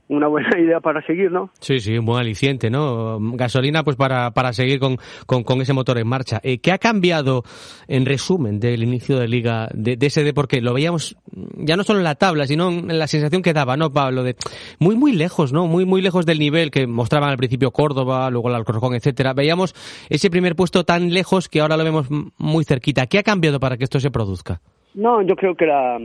una 0.10 0.28
buena 0.28 0.50
idea 0.60 0.80
para 0.82 1.02
seguir, 1.06 1.32
¿no? 1.32 1.52
Sí, 1.60 1.80
sí, 1.80 1.98
un 1.98 2.06
buen 2.06 2.20
aliciente, 2.20 2.70
¿no? 2.70 3.20
Gasolina 3.34 3.84
pues 3.84 3.96
para, 3.96 4.32
para 4.32 4.52
seguir 4.52 4.80
con, 4.80 4.98
con, 5.26 5.62
ese 5.62 5.74
motor 5.74 5.98
en 5.98 6.08
marcha. 6.08 6.42
Eh, 6.44 6.60
¿Qué 6.60 6.72
ha 6.72 6.78
cambiado, 6.78 7.44
en 7.88 8.06
resumen, 8.06 8.60
del 8.60 8.84
inicio 8.84 9.18
de 9.18 9.28
liga 9.28 9.70
de, 9.74 9.98
ese 10.02 10.24
de 10.24 10.34
porque 10.34 10.62
lo 10.62 10.74
veíamos 10.74 11.16
ya 11.58 11.78
no 11.78 11.84
solo 11.84 12.00
en 12.00 12.06
la 12.06 12.16
tabla, 12.16 12.48
sino 12.48 12.70
en 12.70 13.00
la 13.00 13.08
sensación 13.08 13.42
que 13.42 13.54
daba, 13.54 13.78
¿no, 13.78 13.92
Pablo? 13.92 14.24
De 14.24 14.36
muy, 14.80 14.96
muy 14.96 15.14
lejos, 15.14 15.54
¿no? 15.54 15.68
Muy, 15.68 15.86
muy 15.86 16.02
lejos 16.02 16.26
del 16.26 16.40
nivel 16.40 16.72
que 16.72 16.88
mostraban 16.88 17.30
al 17.30 17.38
principio 17.38 17.72
Córdoba, 17.72 18.30
luego 18.30 18.50
el 18.50 18.56
Alcorcón, 18.56 18.96
etcétera. 18.96 19.34
Veíamos 19.34 19.74
ese 20.10 20.30
primer 20.30 20.56
puesto 20.56 20.84
tan 20.84 21.14
lejos 21.14 21.48
que 21.48 21.62
ahora 21.62 21.78
lo 21.78 21.84
vemos 21.84 22.08
muy 22.38 22.64
cerquita. 22.64 23.06
¿Qué 23.06 23.20
ha 23.20 23.24
cambiado 23.24 23.60
para 23.60 23.78
que 23.78 23.84
esto 23.84 24.00
se 24.00 24.10
produzca? 24.10 24.60
No, 24.96 25.22
yo 25.22 25.36
creo 25.36 25.56
que, 25.56 25.68
la, 25.68 26.00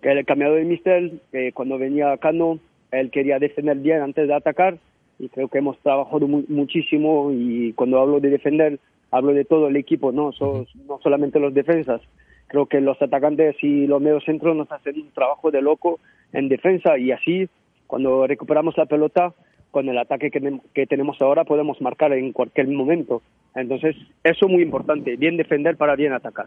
que 0.00 0.12
el 0.12 0.24
cambiado 0.24 0.54
de 0.54 0.64
Mister, 0.64 1.10
eh, 1.32 1.50
cuando 1.52 1.76
venía 1.76 2.16
Cano, 2.18 2.60
él 2.92 3.10
quería 3.10 3.38
defender 3.38 3.78
bien 3.78 4.02
antes 4.02 4.28
de 4.28 4.34
atacar 4.34 4.78
y 5.18 5.28
creo 5.28 5.48
que 5.48 5.58
hemos 5.58 5.78
trabajado 5.78 6.26
muchísimo 6.28 7.30
y 7.32 7.72
cuando 7.72 8.00
hablo 8.00 8.20
de 8.20 8.30
defender 8.30 8.78
hablo 9.10 9.34
de 9.34 9.44
todo 9.44 9.68
el 9.68 9.76
equipo, 9.76 10.10
no, 10.10 10.30
no 10.40 10.98
solamente 11.02 11.38
los 11.38 11.52
defensas. 11.52 12.00
Creo 12.46 12.66
que 12.66 12.80
los 12.80 13.00
atacantes 13.00 13.56
y 13.62 13.86
los 13.86 14.00
medios 14.00 14.24
centros 14.24 14.56
nos 14.56 14.70
hacen 14.72 15.00
un 15.00 15.10
trabajo 15.10 15.50
de 15.50 15.62
loco 15.62 16.00
en 16.32 16.48
defensa 16.48 16.98
y 16.98 17.12
así 17.12 17.48
cuando 17.86 18.26
recuperamos 18.26 18.76
la 18.76 18.86
pelota 18.86 19.34
con 19.72 19.88
el 19.88 19.98
ataque 19.98 20.30
que, 20.30 20.86
tenemos 20.86 21.16
ahora 21.22 21.44
podemos 21.44 21.80
marcar 21.80 22.12
en 22.12 22.32
cualquier 22.32 22.68
momento. 22.68 23.22
Entonces, 23.54 23.96
eso 24.22 24.46
es 24.46 24.52
muy 24.52 24.62
importante, 24.62 25.16
bien 25.16 25.38
defender 25.38 25.76
para 25.78 25.96
bien 25.96 26.12
atacar. 26.12 26.46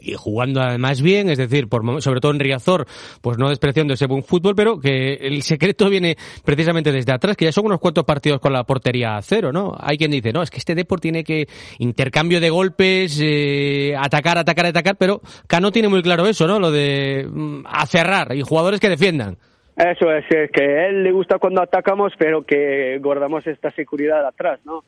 Y 0.00 0.14
jugando 0.14 0.60
además 0.60 1.02
bien, 1.02 1.28
es 1.28 1.38
decir, 1.38 1.68
por, 1.68 2.00
sobre 2.00 2.20
todo 2.20 2.32
en 2.32 2.38
Riazor, 2.38 2.86
pues 3.20 3.38
no 3.38 3.48
despreciando 3.48 3.94
ese 3.94 4.06
buen 4.06 4.22
fútbol, 4.22 4.54
pero 4.54 4.78
que 4.78 5.14
el 5.14 5.42
secreto 5.42 5.90
viene 5.90 6.16
precisamente 6.44 6.92
desde 6.92 7.12
atrás, 7.12 7.36
que 7.36 7.46
ya 7.46 7.52
son 7.52 7.66
unos 7.66 7.80
cuantos 7.80 8.04
partidos 8.04 8.40
con 8.40 8.52
la 8.52 8.62
portería 8.62 9.16
a 9.16 9.22
cero, 9.22 9.52
¿no? 9.52 9.74
Hay 9.76 9.98
quien 9.98 10.12
dice, 10.12 10.32
no, 10.32 10.42
es 10.42 10.50
que 10.50 10.58
este 10.58 10.76
Deport 10.76 11.02
tiene 11.02 11.24
que 11.24 11.46
intercambio 11.80 12.40
de 12.40 12.50
golpes, 12.50 13.20
eh, 13.20 13.94
atacar, 13.98 14.38
atacar, 14.38 14.66
atacar, 14.66 14.96
pero 14.96 15.20
Cano 15.48 15.72
tiene 15.72 15.88
muy 15.88 16.02
claro 16.02 16.24
eso, 16.26 16.46
¿no? 16.46 16.60
Lo 16.60 16.70
de 16.70 17.26
mm, 17.28 17.64
acerrar 17.66 18.34
y 18.36 18.42
jugadores 18.42 18.78
que 18.78 18.88
defiendan. 18.88 19.38
Eso 19.80 20.12
es, 20.12 20.26
que 20.52 20.62
a 20.62 20.88
él 20.88 21.02
le 21.04 21.10
gusta 21.10 21.38
cuando 21.38 21.62
atacamos, 21.62 22.12
pero 22.18 22.42
que 22.42 22.98
guardamos 22.98 23.46
esta 23.46 23.70
seguridad 23.70 24.26
atrás, 24.26 24.60
¿no? 24.66 24.84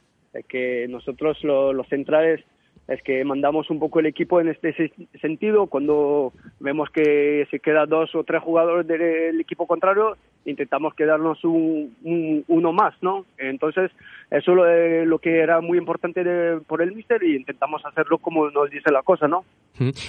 Que 0.48 0.86
nosotros 0.86 1.42
los 1.42 1.88
centrales 1.88 2.44
es 2.88 3.02
que 3.02 3.24
mandamos 3.24 3.70
un 3.70 3.78
poco 3.78 4.00
el 4.00 4.06
equipo 4.06 4.38
en 4.38 4.48
este 4.48 4.92
sentido. 5.18 5.66
Cuando 5.68 6.34
vemos 6.60 6.90
que 6.90 7.46
se 7.50 7.60
quedan 7.60 7.88
dos 7.88 8.14
o 8.14 8.24
tres 8.24 8.42
jugadores 8.42 8.86
del 8.86 9.40
equipo 9.40 9.66
contrario, 9.66 10.18
intentamos 10.44 10.94
quedarnos 10.94 11.42
un, 11.44 11.94
uno 12.48 12.72
más, 12.72 12.94
¿no? 13.00 13.26
Entonces, 13.38 13.90
eso 14.30 14.66
es 14.66 15.06
lo, 15.06 15.18
que 15.18 15.40
era 15.40 15.60
muy 15.60 15.78
importante 15.78 16.22
por 16.66 16.82
el 16.82 16.92
míster 16.92 17.22
y 17.22 17.36
intentamos 17.36 17.84
hacerlo 17.84 18.18
como 18.18 18.50
nos 18.50 18.70
dice 18.70 18.90
la 18.90 19.02
cosa, 19.02 19.28
¿no? 19.28 19.44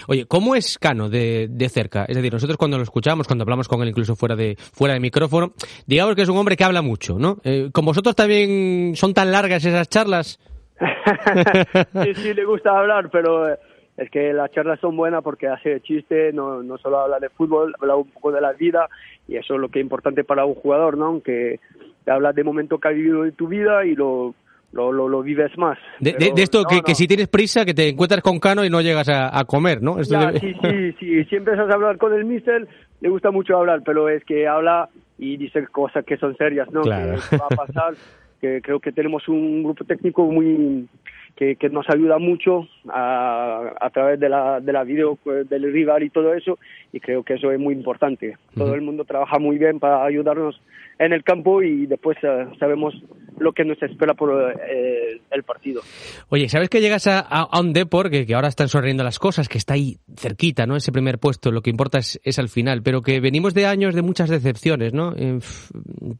Oye, 0.08 0.26
¿cómo 0.26 0.56
es 0.56 0.78
Cano 0.78 1.10
de, 1.10 1.50
cerca? 1.70 2.06
Es 2.06 2.16
decir, 2.16 2.34
nosotros 2.34 2.58
cuando 2.58 2.78
lo 2.78 2.84
escuchamos, 2.84 3.28
cuando 3.28 3.44
hablamos 3.44 3.68
con 3.68 3.82
él 3.82 3.90
incluso 3.90 4.16
fuera 4.16 4.36
de, 4.36 4.56
fuera 4.58 4.94
de 4.94 5.00
micrófono, 5.00 5.54
digamos 5.86 6.16
que 6.16 6.24
es 6.24 6.30
un 6.30 6.38
hombre 6.38 6.56
que 6.56 6.64
habla 6.64 6.82
mucho, 6.82 7.18
¿no? 7.18 7.38
Eh, 7.44 7.70
¿Con 7.72 7.86
vosotros 7.86 8.16
también 8.16 8.96
son 8.96 9.14
tan 9.14 9.32
largas 9.32 9.66
esas 9.66 9.90
charlas? 9.90 10.40
sí, 12.04 12.14
sí, 12.16 12.34
le 12.34 12.46
gusta 12.46 12.78
hablar, 12.78 13.10
pero 13.12 13.48
eh, 13.50 13.58
es 13.98 14.10
que 14.10 14.34
las 14.34 14.52
charlas 14.52 14.80
son 14.80 14.98
buenas 14.98 15.24
porque 15.24 15.48
hace 15.48 15.82
chiste, 15.82 16.34
no, 16.34 16.64
no 16.64 16.78
solo 16.78 17.00
habla 17.00 17.20
de 17.20 17.30
fútbol, 17.30 17.76
habla 17.80 17.96
un 17.96 18.10
poco 18.10 18.32
de 18.32 18.42
la 18.42 18.54
vida 18.54 18.88
y 19.28 19.36
eso 19.38 19.56
es 19.56 19.60
lo 19.60 19.70
que 19.70 19.80
es 19.80 19.84
importante 19.84 20.24
para 20.24 20.46
un 20.46 20.56
jugador, 20.56 20.98
¿no? 20.98 21.22
Que 21.22 21.60
habla 22.08 22.34
de 22.34 22.44
momento 22.44 22.80
que 22.80 22.88
ha 22.88 22.92
vivido 22.92 23.24
de 23.24 23.32
tu 23.34 23.48
vida 23.48 23.86
y 23.86 23.96
lo, 23.96 24.34
lo, 24.72 24.92
lo, 24.92 25.22
vives 25.22 25.56
más. 25.58 25.78
De, 26.00 26.16
esto, 26.38 26.64
que, 26.66 26.96
si 26.96 27.08
tienes 27.08 27.28
prisa, 27.28 27.66
que 27.66 27.76
te 27.76 27.90
encuentras 27.90 28.22
con 28.22 28.40
Cano 28.40 28.66
y 28.66 28.70
no 28.70 28.82
llegas 28.82 29.08
a, 29.10 29.44
comer, 29.46 29.82
¿no? 29.82 30.04
sí, 30.04 30.16
sí, 30.40 30.92
sí, 31.00 31.24
si 31.26 31.36
empiezas 31.36 31.70
a 31.70 31.74
hablar 31.74 31.98
con 31.98 32.14
el 32.14 32.26
mister, 32.26 32.68
le 33.00 33.10
gusta 33.10 33.30
mucho 33.30 33.58
hablar, 33.58 33.82
pero 33.86 34.10
es 34.10 34.24
que 34.26 34.48
habla 34.48 34.90
y 35.20 35.38
dice 35.38 35.68
cosas 35.68 36.04
que 36.04 36.18
son 36.18 36.36
serias, 36.36 36.70
¿no? 36.72 36.82
Claro. 36.82 37.20
Que 37.30 37.38
va 37.38 37.46
a 37.50 37.56
pasar 37.56 37.94
que 38.42 38.62
creo 38.62 38.80
que 38.80 38.92
tenemos 38.92 39.28
un 39.30 39.64
grupo 39.64 39.86
técnico 39.86 40.26
muy 40.26 40.88
que, 41.36 41.56
que 41.56 41.70
nos 41.70 41.90
ayuda 41.90 42.18
mucho 42.20 42.68
a, 42.90 43.74
a 43.80 43.90
través 43.90 44.20
de 44.20 44.30
la, 44.30 44.60
de 44.60 44.74
la 44.74 44.84
video 44.84 45.16
pues, 45.16 45.50
del 45.50 45.72
rival 45.72 46.04
y 46.04 46.10
todo 46.10 46.34
eso 46.34 46.60
y 46.94 47.00
creo 47.00 47.24
que 47.24 47.34
eso 47.34 47.52
es 47.52 47.60
muy 47.60 47.74
importante. 47.74 48.38
Todo 48.56 48.76
el 48.76 48.82
mundo 48.82 49.04
trabaja 49.04 49.40
muy 49.40 49.58
bien 49.58 49.80
para 49.80 50.06
ayudarnos 50.06 50.62
en 51.00 51.12
el 51.12 51.24
campo 51.24 51.64
y 51.64 51.88
después 51.88 52.18
eh, 52.22 52.46
sabemos 52.60 52.94
lo 53.40 53.52
que 53.52 53.66
nos 53.66 53.82
espera 53.82 54.14
por 54.14 54.54
eh, 54.70 55.20
el 55.32 55.44
partido. 55.44 55.82
Oye, 56.30 56.48
¿sabes 56.50 56.70
que 56.70 56.82
llegas 56.82 57.08
a, 57.08 57.20
a 57.20 57.60
un 57.60 57.74
Depor 57.74 58.12
que, 58.12 58.28
que, 58.28 58.36
ahora 58.36 58.48
están 58.48 58.68
sonriendo 58.68 59.04
las 59.04 59.18
cosas, 59.18 59.50
que 59.50 59.58
está 59.58 59.74
ahí 59.74 59.98
cerquita, 60.16 60.68
¿no? 60.68 60.76
Ese 60.76 60.92
primer 60.92 61.18
puesto, 61.18 61.52
lo 61.52 61.62
que 61.62 61.72
importa 61.72 61.98
es, 61.98 62.22
es 62.24 62.38
al 62.38 62.48
final, 62.48 62.84
pero 62.84 63.02
que 63.02 63.20
venimos 63.20 63.56
de 63.56 63.66
años 63.66 63.96
de 63.96 64.04
muchas 64.04 64.30
decepciones, 64.30 64.94
¿no? 64.94 65.14
Eh, 65.18 65.40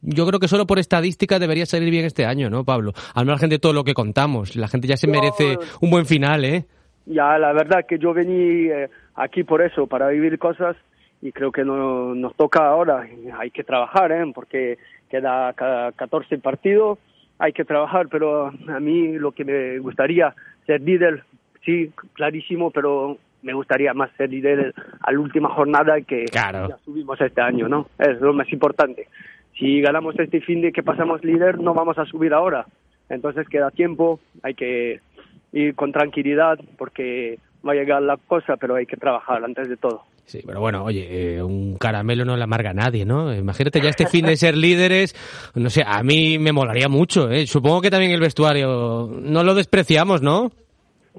yo 0.02 0.26
creo 0.26 0.40
que 0.40 0.48
solo 0.48 0.66
por 0.66 0.80
estadística 0.80 1.38
debería 1.38 1.66
salir 1.66 1.90
bien 1.90 2.04
este 2.04 2.26
año, 2.26 2.50
¿no, 2.50 2.64
Pablo? 2.64 2.94
Al 3.14 3.26
margen 3.26 3.48
de 3.48 3.60
todo 3.60 3.72
lo 3.72 3.84
que 3.84 3.94
contamos, 3.94 4.56
la 4.56 4.66
gente 4.66 4.88
ya 4.88 4.96
se 4.96 5.06
merece 5.06 5.56
un 5.80 5.90
buen 5.90 6.04
final, 6.04 6.44
¿eh? 6.44 6.64
Ya, 7.06 7.38
la 7.38 7.52
verdad 7.52 7.84
que 7.86 7.98
yo 7.98 8.14
vení 8.14 8.68
eh, 8.70 8.88
aquí 9.14 9.44
por 9.44 9.62
eso, 9.62 9.86
para 9.86 10.08
vivir 10.08 10.38
cosas 10.38 10.76
y 11.22 11.32
creo 11.32 11.52
que 11.52 11.64
no, 11.64 12.14
nos 12.14 12.34
toca 12.36 12.66
ahora. 12.66 13.06
Hay 13.38 13.50
que 13.50 13.64
trabajar, 13.64 14.12
¿eh? 14.12 14.30
porque 14.34 14.78
queda 15.08 15.52
14 15.52 16.38
partidos, 16.38 16.98
hay 17.38 17.52
que 17.52 17.64
trabajar, 17.64 18.08
pero 18.08 18.46
a 18.46 18.80
mí 18.80 19.18
lo 19.18 19.32
que 19.32 19.44
me 19.44 19.78
gustaría 19.78 20.34
ser 20.66 20.80
líder, 20.82 21.24
sí, 21.64 21.92
clarísimo, 22.12 22.70
pero 22.70 23.18
me 23.42 23.52
gustaría 23.52 23.92
más 23.94 24.10
ser 24.16 24.30
líder 24.30 24.74
a 25.00 25.12
la 25.12 25.20
última 25.20 25.50
jornada 25.50 26.00
que 26.00 26.26
ya 26.32 26.78
subimos 26.84 27.20
este 27.20 27.40
año, 27.40 27.68
¿no? 27.68 27.88
Es 27.98 28.20
lo 28.20 28.32
más 28.32 28.50
importante. 28.52 29.08
Si 29.58 29.80
ganamos 29.80 30.18
este 30.18 30.40
fin 30.40 30.62
de 30.62 30.72
que 30.72 30.82
pasamos 30.82 31.22
líder, 31.22 31.58
no 31.58 31.74
vamos 31.74 31.98
a 31.98 32.06
subir 32.06 32.32
ahora. 32.32 32.66
Entonces 33.08 33.48
queda 33.48 33.70
tiempo, 33.70 34.18
hay 34.42 34.54
que 34.54 35.00
ir 35.52 35.74
con 35.74 35.92
tranquilidad 35.92 36.58
porque 36.76 37.38
va 37.66 37.72
a 37.72 37.76
llegar 37.76 38.02
la 38.02 38.16
cosa, 38.16 38.56
pero 38.56 38.76
hay 38.76 38.86
que 38.86 38.96
trabajar 38.96 39.44
antes 39.44 39.68
de 39.68 39.76
todo. 39.76 40.02
Sí, 40.26 40.40
pero 40.46 40.60
bueno, 40.60 40.82
oye, 40.84 41.36
eh, 41.36 41.42
un 41.42 41.76
caramelo 41.76 42.24
no 42.24 42.36
le 42.36 42.44
amarga 42.44 42.70
a 42.70 42.74
nadie, 42.74 43.04
¿no? 43.04 43.34
Imagínate 43.34 43.80
ya 43.80 43.90
este 43.90 44.06
fin 44.06 44.24
de 44.24 44.36
ser 44.36 44.56
líderes, 44.56 45.14
no 45.54 45.68
sé, 45.68 45.82
a 45.86 46.02
mí 46.02 46.38
me 46.38 46.52
molaría 46.52 46.88
mucho, 46.88 47.30
¿eh? 47.30 47.46
Supongo 47.46 47.82
que 47.82 47.90
también 47.90 48.12
el 48.12 48.20
vestuario 48.20 49.10
no 49.22 49.44
lo 49.44 49.54
despreciamos, 49.54 50.22
¿no? 50.22 50.50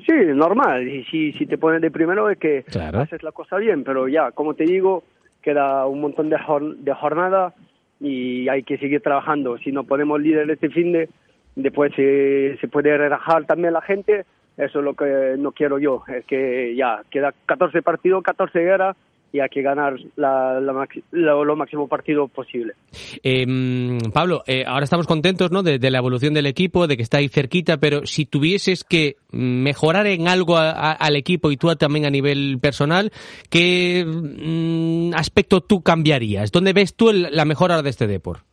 Sí, 0.06 0.14
normal. 0.34 0.88
Y 0.88 1.04
si, 1.06 1.32
si 1.34 1.46
te 1.46 1.58
pones 1.58 1.82
de 1.82 1.92
primero 1.92 2.30
es 2.30 2.38
que 2.38 2.66
haces 2.68 3.24
la 3.24 3.32
cosa 3.32 3.58
bien, 3.58 3.84
pero 3.84 4.08
ya, 4.08 4.32
como 4.32 4.56
te 4.56 4.66
digo, 4.66 5.04
queda 5.42 5.86
un 5.86 6.02
montón 6.02 6.30
de, 6.30 6.38
de 6.80 6.94
jornada 6.94 7.54
y 8.02 8.50
hay 8.50 8.64
que 8.64 8.78
seguir 8.78 9.02
trabajando. 9.02 9.58
Si 9.60 9.72
no 9.72 9.84
ponemos 9.84 10.20
líder 10.20 10.50
este 10.50 10.70
fin 10.70 10.92
de, 10.92 11.10
después 11.56 11.94
se, 11.96 12.58
se 12.60 12.68
puede 12.68 12.98
relajar 12.98 13.46
también 13.46 13.74
la 13.74 13.82
gente. 13.82 14.26
Eso 14.58 14.80
es 14.80 14.86
lo 14.86 14.94
que 14.94 15.36
no 15.38 15.52
quiero 15.52 15.80
yo. 15.80 16.04
Es 16.08 16.26
que 16.26 16.76
ya 16.76 17.02
queda 17.10 17.34
14 17.46 17.82
partidos, 17.82 18.24
14 18.24 18.60
guerras 18.60 18.96
y 19.36 19.42
hay 19.42 19.50
que 19.50 19.62
ganar 19.62 19.96
la, 20.16 20.62
lo, 20.62 21.56
máximo 21.58 21.90
partido 21.90 22.30
posible. 22.30 22.74
Em, 23.22 24.00
Pablo, 24.14 24.44
eh, 24.48 24.64
ahora 24.66 24.86
estamos 24.86 25.08
contentos 25.08 25.52
¿no? 25.52 25.62
De, 25.62 25.78
la 25.92 25.98
evolución 25.98 26.34
del 26.34 26.46
equipo, 26.46 26.88
de 26.88 26.96
que 26.96 27.04
está 27.04 27.18
ahí 27.18 27.28
cerquita, 27.28 27.78
pero 27.78 28.06
si 28.06 28.26
tuvieses 28.26 28.86
que 28.86 29.18
mejorar 29.32 30.08
en 30.08 30.30
algo 30.30 30.56
al 30.58 31.16
equipo 31.18 31.52
y 31.52 31.58
tú 31.58 31.68
también 31.76 32.06
a 32.06 32.10
nivel 32.10 32.60
personal, 32.62 33.12
¿qué 33.50 34.06
mm, 34.06 35.14
aspecto 35.16 35.60
tú 35.60 35.82
cambiarías? 35.82 36.50
¿Dónde 36.54 36.72
ves 36.72 36.96
tú 36.96 37.12
la 37.12 37.44
mejora 37.44 37.82
de 37.82 37.90
este 37.90 38.08
deporte? 38.08 38.44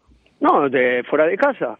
No, 0.40 0.68
de 0.68 1.04
fuera 1.08 1.26
de 1.26 1.36
casa. 1.36 1.78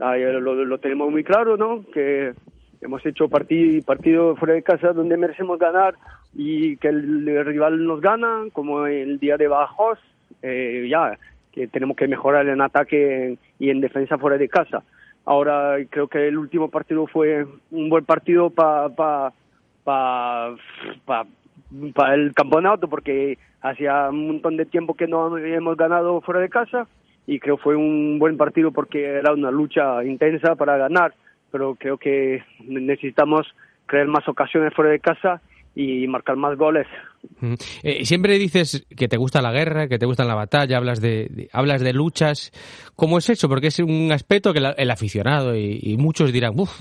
lo, 0.00 0.40
lo 0.40 0.78
tenemos 0.78 1.08
muy 1.08 1.22
claro, 1.22 1.56
¿no? 1.56 1.84
Que 1.94 2.32
hemos 2.80 3.04
hecho 3.04 3.28
partido, 3.28 3.82
partido 3.84 4.36
fuera 4.36 4.54
de 4.54 4.62
casa 4.62 4.92
donde 4.92 5.16
merecemos 5.16 5.58
ganar 5.58 5.94
y 6.34 6.76
que 6.76 6.88
el, 6.88 7.44
rival 7.44 7.84
nos 7.84 8.00
gana, 8.00 8.44
como 8.52 8.86
el 8.86 9.18
día 9.18 9.36
de 9.36 9.48
Bajos, 9.48 9.98
eh, 10.42 10.86
ya, 10.90 11.18
que 11.52 11.66
tenemos 11.66 11.96
que 11.96 12.08
mejorar 12.08 12.48
en 12.48 12.60
ataque 12.60 13.36
y 13.58 13.70
en 13.70 13.80
defensa 13.80 14.18
fuera 14.18 14.38
de 14.38 14.48
casa. 14.48 14.82
Ahora 15.24 15.76
creo 15.90 16.08
que 16.08 16.28
el 16.28 16.38
último 16.38 16.70
partido 16.70 17.06
fue 17.06 17.46
un 17.70 17.88
buen 17.90 18.04
partido 18.04 18.50
para 18.50 18.88
pa, 18.88 19.32
pa, 19.84 20.56
pa, 21.04 22.14
el 22.14 22.32
campeonato 22.34 22.88
porque 22.88 23.38
hacía 23.60 24.08
un 24.08 24.26
montón 24.28 24.56
de 24.56 24.64
tiempo 24.64 24.94
que 24.94 25.06
no 25.06 25.36
hemos 25.36 25.76
ganado 25.76 26.20
fuera 26.22 26.40
de 26.40 26.48
casa 26.48 26.86
y 27.26 27.38
creo 27.38 27.58
fue 27.58 27.76
un 27.76 28.18
buen 28.18 28.36
partido 28.36 28.72
porque 28.72 29.04
era 29.04 29.32
una 29.32 29.50
lucha 29.50 30.02
intensa 30.04 30.56
para 30.56 30.78
ganar, 30.78 31.14
pero 31.50 31.74
creo 31.74 31.98
que 31.98 32.42
necesitamos 32.60 33.46
crear 33.86 34.06
más 34.06 34.26
ocasiones 34.28 34.72
fuera 34.74 34.90
de 34.90 35.00
casa 35.00 35.40
y 35.74 36.06
marcar 36.08 36.36
más 36.36 36.56
goles. 36.56 36.86
Eh, 37.82 38.04
siempre 38.04 38.38
dices 38.38 38.86
que 38.96 39.08
te 39.08 39.16
gusta 39.16 39.40
la 39.40 39.52
guerra, 39.52 39.88
que 39.88 39.98
te 39.98 40.06
gusta 40.06 40.24
la 40.24 40.34
batalla, 40.34 40.76
hablas 40.76 41.00
de, 41.00 41.48
hablas 41.52 41.80
de 41.80 41.92
luchas. 41.92 42.50
¿Cómo 42.96 43.18
es 43.18 43.30
eso? 43.30 43.48
Porque 43.48 43.68
es 43.68 43.78
un 43.78 44.10
aspecto 44.12 44.52
que 44.52 44.58
el 44.58 44.90
aficionado 44.90 45.56
y, 45.56 45.96
muchos 45.98 46.32
dirán, 46.32 46.58
Uf, 46.58 46.80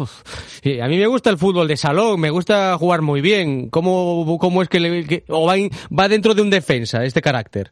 a 0.81 0.87
mí 0.87 0.97
me 0.97 1.07
gusta 1.07 1.29
el 1.29 1.37
fútbol 1.37 1.67
de 1.67 1.77
salón, 1.77 2.19
me 2.19 2.29
gusta 2.29 2.77
jugar 2.77 3.01
muy 3.01 3.21
bien. 3.21 3.69
¿Cómo, 3.69 4.37
cómo 4.39 4.61
es 4.61 4.69
que, 4.69 4.79
le, 4.79 5.23
o 5.27 5.45
va, 5.45 5.55
va 5.97 6.07
dentro 6.07 6.33
de 6.33 6.41
un 6.41 6.49
defensa 6.49 7.03
este 7.03 7.21
carácter? 7.21 7.71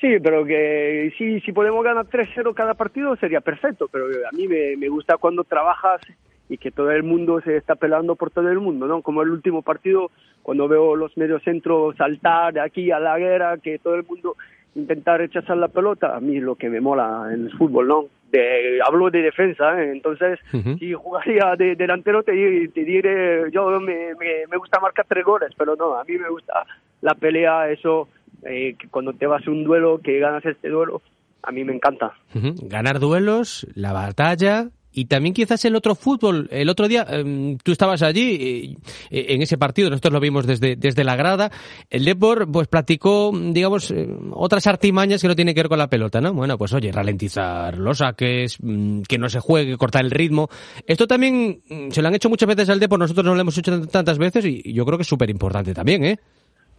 Sí, 0.00 0.18
pero 0.22 0.44
que 0.44 1.12
sí, 1.18 1.40
si 1.40 1.52
podemos 1.52 1.82
ganar 1.82 2.06
3-0 2.06 2.54
cada 2.54 2.74
partido 2.74 3.16
sería 3.16 3.40
perfecto, 3.40 3.88
pero 3.90 4.06
a 4.06 4.34
mí 4.34 4.46
me, 4.46 4.76
me 4.76 4.88
gusta 4.88 5.16
cuando 5.16 5.42
trabajas 5.44 6.00
y 6.48 6.56
que 6.56 6.70
todo 6.70 6.90
el 6.90 7.02
mundo 7.02 7.40
se 7.40 7.56
está 7.56 7.74
peleando 7.74 8.16
por 8.16 8.30
todo 8.30 8.48
el 8.48 8.60
mundo, 8.60 8.86
¿no? 8.86 9.02
Como 9.02 9.22
el 9.22 9.30
último 9.30 9.62
partido, 9.62 10.10
cuando 10.42 10.68
veo 10.68 10.96
los 10.96 11.16
mediocentros 11.16 11.96
saltar 11.96 12.54
de 12.54 12.60
aquí 12.60 12.90
a 12.90 13.00
la 13.00 13.18
guerra, 13.18 13.58
que 13.58 13.78
todo 13.78 13.96
el 13.96 14.04
mundo 14.04 14.36
intenta 14.74 15.16
rechazar 15.16 15.56
la 15.56 15.68
pelota, 15.68 16.16
a 16.16 16.20
mí 16.20 16.38
lo 16.40 16.54
que 16.54 16.70
me 16.70 16.80
mola 16.80 17.30
en 17.32 17.46
el 17.46 17.52
fútbol, 17.56 17.88
¿no? 17.88 18.04
De, 18.30 18.78
hablo 18.86 19.10
de 19.10 19.22
defensa, 19.22 19.82
¿eh? 19.82 19.90
entonces 19.90 20.38
si 20.78 20.92
jugaría 20.92 21.56
de 21.56 21.74
delantero 21.76 22.22
te, 22.22 22.68
te 22.68 22.84
diré, 22.84 23.50
yo 23.50 23.80
me, 23.80 24.14
me, 24.14 24.56
gusta 24.58 24.78
marcar 24.80 25.06
tres 25.08 25.24
goles, 25.24 25.50
pero 25.56 25.74
no, 25.76 25.94
a 25.94 26.04
mí 26.04 26.18
me 26.18 26.28
gusta 26.28 26.66
la 27.00 27.14
pelea, 27.14 27.70
eso, 27.70 28.06
eh, 28.44 28.74
que 28.78 28.88
cuando 28.88 29.12
te 29.12 29.26
vas 29.26 29.46
a 29.46 29.50
un 29.50 29.64
duelo, 29.64 30.00
que 30.02 30.18
ganas 30.18 30.44
este 30.44 30.68
duelo, 30.68 31.02
a 31.42 31.52
mí 31.52 31.64
me 31.64 31.74
encanta. 31.74 32.12
Ganar 32.34 32.98
duelos, 32.98 33.66
la 33.74 33.92
batalla, 33.92 34.70
y 34.98 35.04
también 35.04 35.32
quizás 35.32 35.64
el 35.64 35.76
otro 35.76 35.94
fútbol. 35.94 36.48
El 36.50 36.68
otro 36.68 36.88
día 36.88 37.06
em, 37.08 37.56
tú 37.58 37.70
estabas 37.70 38.02
allí 38.02 38.76
eh, 39.10 39.26
en 39.28 39.42
ese 39.42 39.56
partido, 39.56 39.90
nosotros 39.90 40.12
lo 40.12 40.18
vimos 40.18 40.44
desde, 40.44 40.74
desde 40.74 41.04
la 41.04 41.14
grada. 41.14 41.52
El 41.88 42.04
Depor 42.04 42.50
pues 42.50 42.66
platicó, 42.66 43.32
digamos, 43.32 43.92
eh, 43.92 44.08
otras 44.32 44.66
artimañas 44.66 45.22
que 45.22 45.28
no 45.28 45.36
tienen 45.36 45.54
que 45.54 45.60
ver 45.60 45.68
con 45.68 45.78
la 45.78 45.88
pelota, 45.88 46.20
¿no? 46.20 46.32
Bueno, 46.32 46.58
pues 46.58 46.72
oye, 46.72 46.90
ralentizar 46.90 47.78
los 47.78 47.98
saques, 47.98 48.58
mm, 48.60 49.02
que 49.02 49.18
no 49.18 49.28
se 49.28 49.38
juegue, 49.38 49.76
cortar 49.76 50.04
el 50.04 50.10
ritmo. 50.10 50.48
Esto 50.84 51.06
también 51.06 51.62
mm, 51.68 51.90
se 51.90 52.02
lo 52.02 52.08
han 52.08 52.14
hecho 52.16 52.28
muchas 52.28 52.48
veces 52.48 52.68
al 52.68 52.80
Depor, 52.80 52.98
nosotros 52.98 53.24
no 53.24 53.36
lo 53.36 53.40
hemos 53.40 53.56
hecho 53.56 53.86
tantas 53.86 54.18
veces 54.18 54.44
y 54.46 54.72
yo 54.72 54.84
creo 54.84 54.98
que 54.98 55.02
es 55.02 55.08
súper 55.08 55.30
importante 55.30 55.74
también, 55.74 56.04
¿eh? 56.04 56.18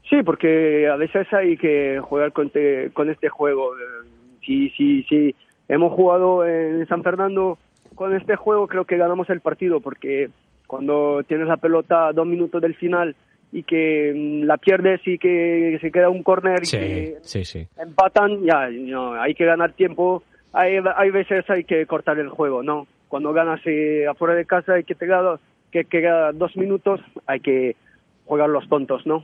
Sí, 0.10 0.24
porque 0.24 0.88
a 0.88 0.96
veces 0.96 1.32
hay 1.34 1.56
que 1.58 2.00
jugar 2.02 2.32
con, 2.32 2.52
con 2.94 3.10
este 3.10 3.30
juego. 3.30 3.72
Sí, 4.44 4.74
sí, 4.76 5.06
sí. 5.08 5.36
Hemos 5.68 5.94
jugado 5.94 6.46
en 6.48 6.88
San 6.88 7.04
Fernando 7.04 7.60
con 8.00 8.16
este 8.16 8.38
juego 8.38 8.68
creo 8.68 8.86
que 8.86 8.96
ganamos 8.96 9.30
el 9.30 9.42
partido 9.42 9.82
porque 9.82 10.30
cuando 10.68 11.22
tienes 11.28 11.48
la 11.48 11.58
pelota 11.58 12.14
dos 12.14 12.26
minutos 12.26 12.62
del 12.62 12.76
final 12.76 13.16
y 13.52 13.64
que 13.64 14.14
mm, 14.16 14.46
la 14.46 14.58
pierdes 14.58 15.02
y 15.06 15.18
que 15.18 15.78
se 15.82 15.92
queda 15.92 16.10
un 16.10 16.24
corner 16.24 16.62
y 16.64 16.70
que 16.70 17.18
empatan, 17.78 18.44
ya 18.44 18.70
no, 18.70 19.14
hay 19.14 19.34
que 19.34 19.46
ganar 19.46 19.74
tiempo. 19.74 20.24
Hay, 20.54 20.78
hay 20.96 21.10
veces 21.10 21.48
hay 21.50 21.64
que 21.64 21.86
cortar 21.86 22.20
el 22.20 22.30
juego, 22.30 22.64
¿no? 22.64 22.88
Cuando 23.08 23.34
ganas 23.34 23.60
eh, 23.66 24.08
afuera 24.08 24.34
de 24.34 24.46
casa 24.46 24.80
y 24.80 24.84
que 24.84 24.96
te 24.96 25.06
queda, 25.06 25.40
que 25.72 25.86
queda 25.86 26.32
dos 26.32 26.56
minutos, 26.56 27.02
hay 27.26 27.40
que 27.40 27.76
jugar 28.26 28.50
los 28.50 28.70
tontos, 28.70 29.06
¿no? 29.06 29.24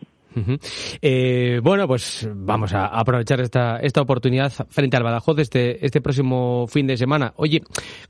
Eh, 1.02 1.60
bueno, 1.64 1.88
pues 1.88 2.28
vamos 2.34 2.74
a 2.74 2.88
aprovechar 2.88 3.40
esta, 3.42 3.78
esta 3.78 4.02
oportunidad 4.02 4.52
frente 4.70 4.98
al 4.98 5.04
Badajoz 5.04 5.40
este, 5.40 5.86
este 5.86 6.02
próximo 6.02 6.68
fin 6.68 6.88
de 6.88 6.98
semana. 6.98 7.34
Oye, 7.38 7.62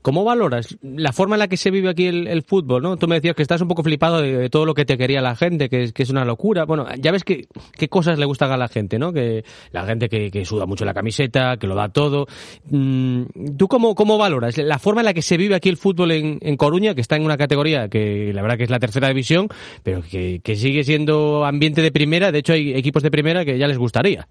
¿cómo 0.02 0.24
valoras 0.24 0.76
la 0.82 1.12
forma 1.12 1.36
en 1.36 1.40
la 1.40 1.48
que 1.48 1.56
se 1.56 1.70
vive 1.70 1.90
aquí 1.90 2.06
el, 2.06 2.42
fútbol? 2.42 2.82
¿no? 2.82 2.96
Tú 2.96 3.08
me 3.08 3.16
decías 3.16 3.34
que 3.34 3.42
estás 3.42 3.60
un 3.60 3.68
poco 3.68 3.82
flipado 3.82 4.20
de, 4.20 4.50
todo 4.50 4.66
lo 4.66 4.74
que 4.74 4.84
te 4.84 4.96
quería 4.98 5.20
la 5.20 5.36
gente, 5.36 5.68
que, 5.68 5.92
que, 5.92 6.02
es 6.02 6.10
una 6.10 6.24
locura. 6.24 6.64
Bueno, 6.64 6.86
ya 6.98 7.12
ves 7.12 7.24
que, 7.24 7.46
qué 7.76 7.88
cosas 7.88 8.18
le 8.18 8.26
gustan 8.26 8.50
a 8.52 8.56
la 8.56 8.68
gente, 8.68 8.98
¿no? 8.98 9.12
Que 9.12 9.44
la 9.72 9.84
gente 9.84 10.08
que, 10.08 10.30
que 10.30 10.44
suda 10.44 10.66
mucho 10.66 10.84
la 10.84 10.94
camiseta, 10.94 11.56
que 11.56 11.66
lo 11.66 11.74
da 11.74 11.88
todo. 11.88 12.26
Mm, 12.70 13.56
¿Tú 13.56 13.68
cómo, 13.68 13.94
cómo 13.94 14.18
valoras 14.18 14.56
la 14.58 14.78
forma 14.78 15.00
en 15.00 15.06
la 15.06 15.14
que 15.14 15.22
se 15.22 15.36
vive 15.36 15.54
aquí 15.54 15.68
el 15.68 15.76
fútbol 15.76 16.12
en, 16.12 16.38
en 16.40 16.56
Coruña, 16.56 16.94
que 16.94 17.00
está 17.00 17.16
en 17.16 17.24
una 17.24 17.36
categoría 17.36 17.88
que 17.88 18.32
la 18.32 18.42
verdad 18.42 18.56
que 18.56 18.64
es 18.64 18.70
la 18.70 18.78
tercera 18.78 19.08
división, 19.08 19.48
pero 19.82 20.02
que, 20.02 20.40
que 20.42 20.56
sigue 20.56 20.84
siendo 20.84 21.44
ambiente 21.44 21.82
de 21.82 21.90
primera 21.90 22.15
de 22.20 22.38
hecho 22.38 22.52
hay 22.52 22.74
equipos 22.74 23.02
de 23.02 23.10
primera 23.10 23.44
que 23.44 23.58
ya 23.58 23.68
les 23.68 23.78
gustaría. 23.78 24.26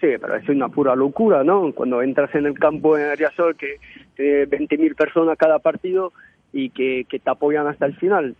Sí, 0.00 0.08
pero 0.18 0.36
es 0.36 0.48
una 0.48 0.68
pura 0.70 0.96
locura, 0.96 1.44
¿no? 1.44 1.72
Cuando 1.72 2.00
entras 2.00 2.34
en 2.34 2.46
el 2.46 2.58
campo 2.58 2.96
en 2.96 3.10
Ariasol, 3.10 3.54
que 3.56 3.76
tiene 4.16 4.46
20.000 4.46 4.96
personas 4.96 5.36
cada 5.36 5.58
partido 5.58 6.12
y 6.52 6.70
que, 6.70 7.06
te 7.08 7.30
apoyan 7.30 7.66
hasta 7.66 7.86
el 7.86 7.94
final, 7.96 8.34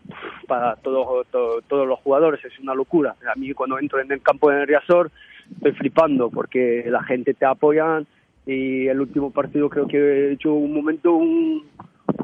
para 0.47 0.77
todos 0.77 1.27
todos 1.31 1.87
los 1.87 1.99
jugadores 2.01 2.45
es 2.45 2.59
una 2.59 2.75
locura. 2.75 3.15
A 3.31 3.39
mí 3.39 3.53
cuando 3.53 3.79
entro 3.79 4.01
en 4.01 4.11
el 4.11 4.23
campo 4.23 4.51
en 4.51 4.67
Riazor 4.67 5.11
estoy 5.55 5.73
flipando 5.73 6.31
porque 6.31 6.85
la 6.89 7.03
gente 7.03 7.35
te 7.35 7.45
apoya 7.45 8.03
y 8.47 8.87
el 8.89 9.01
último 9.01 9.31
partido 9.31 9.69
creo 9.69 9.87
que 9.87 9.99
he 9.99 10.33
hecho 10.33 10.55
un 10.55 10.73
momento 10.73 11.13
un, 11.13 11.67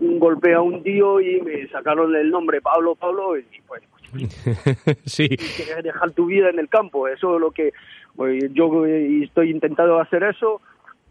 un 0.00 0.18
golpe 0.18 0.54
a 0.54 0.60
un 0.60 0.82
tío 0.82 1.20
y 1.20 1.40
me 1.40 1.68
sacaron 1.68 2.14
el 2.16 2.30
nombre 2.30 2.60
Pablo 2.60 2.94
Pablo 2.94 3.38
y 3.38 3.44
pues 3.66 3.82
sí. 5.04 5.28
Y 5.30 5.82
dejar 5.82 6.10
tu 6.12 6.26
vida 6.26 6.50
en 6.50 6.58
el 6.58 6.68
campo. 6.68 7.08
Eso 7.08 7.36
es 7.36 7.40
lo 7.40 7.50
que 7.50 7.72
pues, 8.14 8.42
yo 8.52 8.84
estoy 8.86 9.50
intentando 9.50 10.00
hacer 10.00 10.22
eso. 10.22 10.60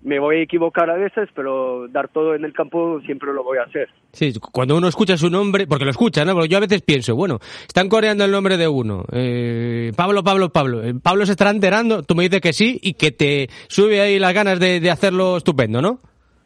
Me 0.01 0.19
voy 0.19 0.37
a 0.37 0.41
equivocar 0.43 0.87
a 0.91 0.97
veces, 0.97 1.29
pero 1.33 1.87
dar 1.87 2.09
todo 2.09 2.35
en 2.35 2.45
el 2.45 2.53
campo 2.53 3.01
siempre 3.01 3.33
lo 3.33 3.43
voy 3.43 3.57
a 3.57 3.63
hacer. 3.63 3.89
Sí, 4.11 4.33
cuando 4.51 4.77
uno 4.77 4.87
escucha 4.87 5.17
su 5.17 5.31
nombre, 5.31 5.65
porque 5.65 5.83
lo 5.83 5.89
escucha, 5.89 6.23
¿no? 6.23 6.33
Porque 6.33 6.49
yo 6.49 6.57
a 6.57 6.61
veces 6.61 6.83
pienso, 6.83 7.15
bueno, 7.15 7.39
están 7.67 7.89
coreando 7.89 8.23
el 8.23 8.29
nombre 8.29 8.57
de 8.57 8.67
uno. 8.67 9.03
Eh, 9.11 9.91
Pablo, 9.97 10.23
Pablo, 10.23 10.49
Pablo. 10.49 10.83
Eh, 10.83 10.93
Pablo 11.01 11.25
se 11.25 11.31
estará 11.31 11.49
enterando, 11.49 12.03
tú 12.03 12.13
me 12.13 12.23
dices 12.23 12.41
que 12.41 12.53
sí 12.53 12.79
y 12.83 12.93
que 12.93 13.11
te 13.11 13.47
sube 13.67 13.99
ahí 13.99 14.19
las 14.19 14.33
ganas 14.35 14.59
de, 14.59 14.79
de 14.79 14.91
hacerlo 14.91 15.37
estupendo, 15.37 15.81
¿no? 15.81 15.99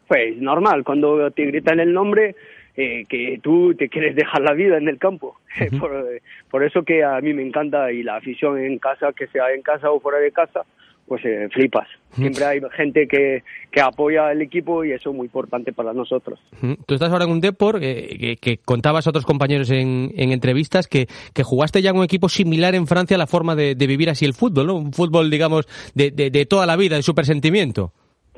Pues 0.08 0.38
normal, 0.38 0.82
cuando 0.82 1.30
te 1.30 1.44
gritan 1.44 1.80
el 1.80 1.92
nombre, 1.92 2.34
eh, 2.76 3.04
que 3.08 3.40
tú 3.42 3.74
te 3.74 3.88
quieres 3.88 4.14
dejar 4.14 4.42
la 4.42 4.52
vida 4.52 4.78
en 4.78 4.88
el 4.88 4.98
campo. 4.98 5.36
por, 6.50 6.64
eso 6.64 6.82
que 6.82 7.04
a 7.04 7.20
mí 7.20 7.34
me 7.34 7.42
encanta 7.42 7.90
y 7.92 8.02
la 8.02 8.16
afición 8.16 8.58
en 8.58 8.78
casa, 8.78 9.12
que 9.12 9.26
sea 9.28 9.52
en 9.52 9.62
casa 9.62 9.90
o 9.90 10.00
fuera 10.00 10.18
de 10.18 10.30
casa, 10.32 10.62
pues 11.06 11.24
eh, 11.24 11.48
flipas. 11.52 11.88
Siempre 12.12 12.44
hay 12.44 12.60
gente 12.76 13.08
que, 13.08 13.42
que 13.72 13.80
apoya 13.80 14.28
al 14.28 14.42
equipo 14.42 14.84
y 14.84 14.92
eso 14.92 15.10
es 15.10 15.16
muy 15.16 15.26
importante 15.26 15.72
para 15.72 15.92
nosotros. 15.92 16.38
Tú 16.86 16.94
estás 16.94 17.10
ahora 17.10 17.24
en 17.24 17.32
un 17.32 17.40
Depor 17.40 17.80
eh, 17.82 18.16
que, 18.18 18.36
que 18.36 18.58
contabas 18.58 19.06
a 19.06 19.10
otros 19.10 19.26
compañeros 19.26 19.70
en, 19.70 20.12
en 20.16 20.30
entrevistas 20.30 20.86
que, 20.86 21.08
que 21.34 21.42
jugaste 21.42 21.82
ya 21.82 21.90
en 21.90 21.96
un 21.96 22.04
equipo 22.04 22.28
similar 22.28 22.76
en 22.76 22.86
Francia 22.86 23.16
a 23.16 23.18
la 23.18 23.26
forma 23.26 23.56
de, 23.56 23.74
de 23.74 23.86
vivir 23.88 24.08
así 24.08 24.24
el 24.24 24.34
fútbol, 24.34 24.68
¿no? 24.68 24.76
Un 24.76 24.92
fútbol, 24.92 25.30
digamos, 25.30 25.66
de, 25.94 26.12
de, 26.12 26.30
de 26.30 26.46
toda 26.46 26.64
la 26.66 26.76
vida, 26.76 26.94
de 26.94 27.02
super 27.02 27.26
sentimiento. 27.26 27.92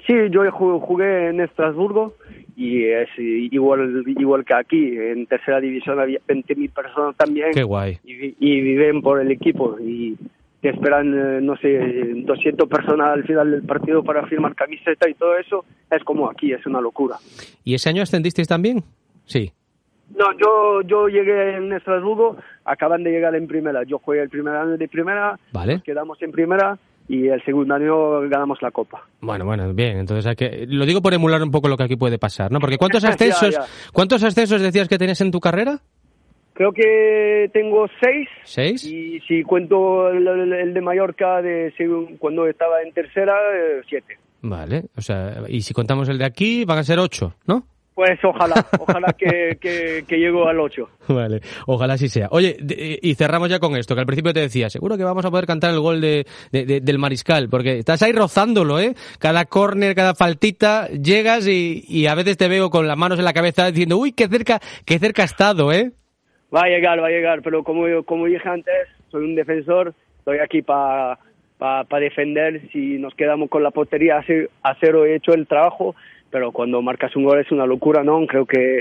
Sí, 0.07 0.15
yo 0.31 0.43
ju- 0.45 0.81
jugué 0.81 1.29
en 1.29 1.41
Estrasburgo 1.41 2.15
y 2.57 2.85
es 2.85 3.09
igual, 3.19 4.03
igual 4.07 4.45
que 4.45 4.55
aquí. 4.55 4.97
En 4.99 5.27
tercera 5.27 5.61
división 5.61 6.01
había 6.01 6.19
20.000 6.27 6.71
personas 6.73 7.17
también 7.17 7.51
Qué 7.53 7.62
guay. 7.62 7.99
y, 8.05 8.15
vi- 8.15 8.37
y 8.41 8.61
viven 8.61 9.01
por 9.01 9.21
el 9.21 9.31
equipo 9.31 9.77
y 9.81 10.17
te 10.61 10.71
esperan, 10.71 11.12
eh, 11.15 11.41
no 11.41 11.57
sé, 11.57 11.79
200 12.25 12.69
personas 12.69 13.09
al 13.09 13.25
final 13.25 13.51
del 13.51 13.62
partido 13.62 14.03
para 14.05 14.27
firmar 14.27 14.55
camiseta 14.55 15.09
y 15.09 15.15
todo 15.15 15.37
eso. 15.37 15.65
Es 15.91 16.03
como 16.05 16.29
aquí, 16.31 16.53
es 16.53 16.65
una 16.67 16.81
locura. 16.81 17.17
¿Y 17.65 17.75
ese 17.75 17.88
año 17.88 18.03
ascendisteis 18.03 18.49
también? 18.49 18.83
Sí. 19.25 19.53
No, 20.17 20.27
yo, 20.38 20.83
yo 20.87 21.09
llegué 21.09 21.57
en 21.57 21.73
Estrasburgo, 21.73 22.37
acaban 22.65 23.03
de 23.03 23.11
llegar 23.11 23.35
en 23.35 23.47
primera. 23.47 23.83
Yo 23.85 23.99
jugué 23.99 24.21
el 24.21 24.29
primer 24.29 24.55
año 24.55 24.77
de 24.77 24.88
primera, 24.88 25.38
Vale. 25.53 25.75
nos 25.75 25.83
quedamos 25.85 26.21
en 26.23 26.33
primera 26.33 26.77
y 27.09 27.29
el 27.29 27.43
segundo 27.45 27.75
año 27.75 28.21
ganamos 28.29 28.61
la 28.62 28.71
copa. 28.71 29.07
Bueno, 29.21 29.45
bueno, 29.45 29.73
bien. 29.75 29.99
Entonces 29.99 30.27
hay 30.27 30.37
que... 30.37 30.67
Lo 30.69 30.87
digo 30.87 31.03
por 31.03 31.12
emular 31.15 31.43
un 31.43 31.51
poco 31.51 31.69
lo 31.69 31.77
que 31.77 31.85
aquí 31.85 31.97
puede 31.97 32.19
pasar, 32.19 32.51
¿no? 32.53 32.59
Porque 32.61 32.79
¿cuántos 32.79 33.05
ascensos, 33.05 33.51
ya. 33.55 33.65
¿cuántos 33.93 34.23
ascensos 34.23 34.61
decías 34.62 34.88
que 34.88 34.99
tenías 34.99 35.21
en 35.21 35.31
tu 35.31 35.41
carrera? 35.41 35.81
Creo 36.55 36.73
que 36.73 37.49
tengo 37.53 37.87
seis 38.03 38.29
¿Seis? 38.45 38.85
y 38.85 39.21
si 39.21 39.43
cuento 39.43 40.09
el, 40.11 40.27
el- 40.53 40.75
de 40.75 40.81
Mallorca 40.83 41.41
de 41.41 41.73
cuando 42.19 42.47
estaba 42.47 42.83
en 42.83 42.93
tercera, 42.93 43.35
eh, 43.55 43.81
siete. 43.88 44.19
Vale. 44.43 44.85
O 44.97 45.01
sea, 45.01 45.45
y 45.49 45.62
si 45.62 45.73
contamos 45.73 46.09
el 46.11 46.19
de 46.19 46.27
aquí, 46.27 46.65
van 46.67 46.79
a 46.79 46.85
ser 46.85 46.99
ocho, 46.99 47.35
¿no? 47.47 47.65
Pues 47.94 48.18
ojalá, 48.24 48.55
ojalá 48.78 49.12
que, 49.12 49.59
que, 49.61 50.05
que 50.09 50.16
llego 50.18 50.48
al 50.48 50.59
ocho. 50.61 50.88
Vale, 51.09 51.40
ojalá 51.66 51.94
así 51.94 52.09
sea. 52.09 52.28
Oye, 52.31 52.57
de- 52.59 52.98
y 53.02 53.14
cerramos 53.16 53.50
ya 53.50 53.59
con 53.59 53.76
esto, 53.76 53.94
que 53.94 54.00
al 54.00 54.07
principio 54.07 54.33
te 54.33 54.40
decía, 54.40 54.70
seguro 54.70 54.96
que 54.96 55.05
vamos 55.05 55.24
a 55.26 55.31
poder 55.31 55.44
cantar 55.46 55.72
el 55.74 55.81
gol 55.81 56.00
de, 56.00 56.24
de- 56.52 56.64
de- 56.64 56.81
del 56.81 56.98
mariscal, 56.98 57.50
porque 57.50 57.78
estás 57.78 58.02
ahí 58.02 58.12
rozándolo, 58.12 58.81
¿eh? 58.81 58.94
Cada 59.18 59.44
córner, 59.44 59.94
cada 59.94 60.14
faltita, 60.14 60.88
llegas 60.88 61.46
y, 61.46 61.85
y 61.87 62.07
a 62.07 62.14
veces 62.14 62.38
te 62.38 62.48
veo 62.48 62.70
con 62.70 62.88
las 62.88 62.96
manos 62.96 63.18
en 63.18 63.26
la 63.26 63.35
cabeza 63.35 63.66
diciendo, 63.70 63.98
uy, 63.98 64.12
qué 64.12 64.26
cerca, 64.26 64.59
qué 64.87 64.98
cerca 64.98 65.22
ha 65.22 65.26
estado, 65.26 65.70
¿eh? 65.70 65.92
Va 66.55 66.62
a 66.62 66.68
llegar, 66.68 67.02
va 67.02 67.09
a 67.09 67.11
llegar, 67.11 67.42
pero 67.42 67.62
como, 67.62 67.85
como 68.05 68.24
dije 68.26 68.48
antes, 68.48 68.74
soy 69.11 69.24
un 69.24 69.35
defensor, 69.35 69.94
estoy 70.18 70.38
aquí 70.38 70.62
para 70.62 71.18
defender. 72.00 72.62
Si 72.72 72.98
nos 72.98 73.14
quedamos 73.14 73.50
con 73.50 73.62
la 73.62 73.70
portería 73.70 74.16
a 74.18 74.22
ce- 74.24 74.48
a 74.62 74.74
cero, 74.81 75.05
he 75.05 75.14
hecho 75.16 75.33
el 75.35 75.46
trabajo, 75.46 75.94
pero 76.33 76.51
cuando 76.51 76.83
marcas 76.83 77.14
un 77.14 77.25
gol 77.25 77.38
es 77.40 77.53
una 77.53 77.66
locura, 77.66 78.03
¿no? 78.03 78.27
Creo 78.27 78.47
que. 78.47 78.81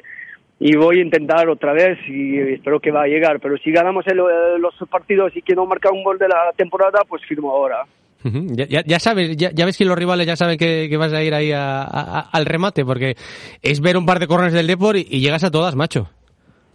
Y 0.59 0.75
voy 0.75 0.99
a 0.99 1.03
intentar 1.03 1.49
otra 1.49 1.73
vez 1.73 1.97
y 2.07 2.37
espero 2.39 2.79
que 2.79 2.91
va 2.91 3.03
a 3.03 3.07
llegar, 3.07 3.39
pero 3.39 3.57
si 3.57 3.71
ganamos 3.71 4.05
el- 4.07 4.17
los 4.61 4.73
partidos 4.89 5.35
y 5.35 5.41
que 5.41 5.55
no 5.55 5.65
marca 5.65 5.89
un 5.91 6.03
gol 6.03 6.17
de 6.19 6.27
la 6.27 6.51
temporada, 6.55 6.99
pues 7.07 7.23
firmo 7.25 7.51
ahora. 7.51 7.83
Ya, 8.23 8.65
ya- 8.67 8.83
ya 8.85 8.99
sabes, 8.99 9.35
ya, 9.35 9.49
ya 9.51 9.65
ves 9.65 9.75
que 9.75 9.85
los 9.85 9.97
rivales 9.97 10.27
ya 10.27 10.35
saben 10.35 10.59
que, 10.59 10.87
que 10.87 10.97
vas 10.97 11.11
a 11.13 11.23
ir 11.23 11.33
ahí 11.33 11.51
a- 11.51 11.81
a- 11.81 12.29
al 12.31 12.45
remate, 12.45 12.85
porque 12.85 13.15
es 13.63 13.81
ver 13.81 13.97
un 13.97 14.05
par 14.05 14.19
de 14.19 14.27
corners 14.27 14.53
del 14.53 14.67
Depor 14.67 14.95
y, 14.97 15.07
y 15.09 15.19
llegas 15.21 15.43
a 15.43 15.49
todas, 15.49 15.75
macho. 15.75 16.07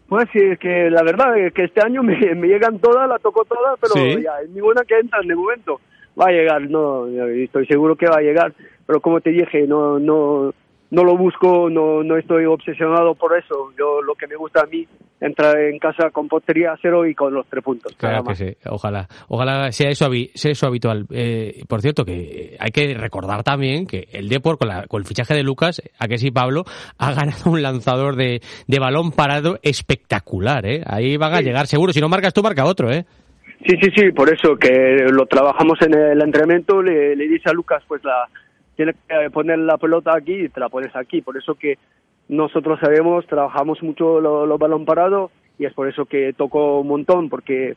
Pues 0.08 0.24
sí, 0.32 0.40
es 0.40 0.58
que 0.58 0.90
la 0.90 1.04
verdad 1.04 1.38
es 1.38 1.52
que 1.54 1.62
este 1.64 1.80
año 1.86 2.02
me, 2.02 2.16
me 2.34 2.48
llegan 2.48 2.80
todas, 2.80 3.08
la 3.08 3.20
toco 3.20 3.44
todas, 3.44 3.78
pero 3.80 3.94
Sí. 3.94 4.22
ya, 4.24 4.32
es 4.42 4.50
ninguna 4.50 4.82
que 4.82 4.98
entra 4.98 5.20
de 5.24 5.34
momento. 5.36 5.80
Va 6.20 6.26
a 6.26 6.32
llegar, 6.32 6.62
no, 6.62 7.06
estoy 7.06 7.66
seguro 7.66 7.94
que 7.94 8.06
va 8.06 8.16
a 8.16 8.22
llegar, 8.22 8.52
pero 8.84 9.00
como 9.00 9.20
te 9.20 9.30
dije, 9.30 9.64
no, 9.68 10.00
no, 10.00 10.52
no 10.90 11.02
lo 11.04 11.16
busco, 11.16 11.68
no, 11.70 12.02
no 12.02 12.16
estoy 12.16 12.44
obsesionado 12.44 13.14
por 13.14 13.36
eso. 13.36 13.70
Yo 13.78 14.00
lo 14.02 14.14
que 14.14 14.26
me 14.26 14.36
gusta 14.36 14.60
a 14.62 14.66
mí, 14.66 14.86
entrar 15.20 15.58
en 15.58 15.78
casa 15.78 16.10
con 16.10 16.28
portería 16.28 16.72
a 16.72 16.78
cero 16.80 17.06
y 17.06 17.14
con 17.14 17.32
los 17.34 17.46
tres 17.48 17.64
puntos. 17.64 17.92
Claro 17.96 18.22
que 18.24 18.34
sí, 18.34 18.56
ojalá, 18.68 19.08
ojalá 19.28 19.72
sea 19.72 19.90
eso, 19.90 20.08
sea 20.34 20.52
eso 20.52 20.66
habitual. 20.66 21.06
Eh, 21.10 21.62
por 21.68 21.80
cierto, 21.80 22.04
que 22.04 22.56
hay 22.60 22.70
que 22.70 22.94
recordar 22.94 23.42
también 23.42 23.86
que 23.86 24.06
el 24.12 24.28
Depor, 24.28 24.58
con, 24.58 24.68
la- 24.68 24.86
con 24.86 25.00
el 25.00 25.06
fichaje 25.06 25.34
de 25.34 25.42
Lucas, 25.42 25.82
a 25.98 26.06
que 26.06 26.18
sí, 26.18 26.30
Pablo, 26.30 26.64
ha 26.98 27.12
ganado 27.14 27.50
un 27.50 27.62
lanzador 27.62 28.14
de, 28.16 28.40
de 28.66 28.78
balón 28.78 29.10
parado 29.12 29.58
espectacular, 29.62 30.66
¿eh? 30.66 30.82
Ahí 30.86 31.16
van 31.16 31.34
a 31.34 31.40
llegar 31.40 31.66
seguro, 31.66 31.92
si 31.92 32.00
no 32.00 32.08
marcas 32.08 32.32
tú, 32.34 32.42
marca 32.42 32.64
otro, 32.64 32.90
¿eh? 32.92 33.04
Sí, 33.66 33.74
sí, 33.82 33.90
sí, 33.96 34.12
por 34.12 34.32
eso 34.32 34.54
que 34.56 35.06
lo 35.10 35.26
trabajamos 35.26 35.80
en 35.80 35.94
el 35.94 36.22
entrenamiento, 36.22 36.82
le, 36.82 37.16
le 37.16 37.26
dice 37.26 37.48
a 37.48 37.52
Lucas, 37.52 37.82
pues 37.88 38.04
la 38.04 38.28
tienes 38.76 38.94
que 39.08 39.30
poner 39.30 39.58
la 39.58 39.76
pelota 39.78 40.12
aquí 40.16 40.34
y 40.44 40.48
te 40.48 40.60
la 40.60 40.68
pones 40.68 40.94
aquí. 40.94 41.22
Por 41.22 41.36
eso 41.36 41.54
que 41.54 41.78
nosotros 42.28 42.78
sabemos, 42.80 43.26
trabajamos 43.26 43.82
mucho 43.82 44.20
los 44.20 44.48
lo 44.48 44.58
balón 44.58 44.84
parado 44.84 45.30
y 45.58 45.64
es 45.64 45.72
por 45.72 45.88
eso 45.88 46.04
que 46.04 46.32
toco 46.36 46.80
un 46.80 46.88
montón, 46.88 47.28
porque 47.28 47.74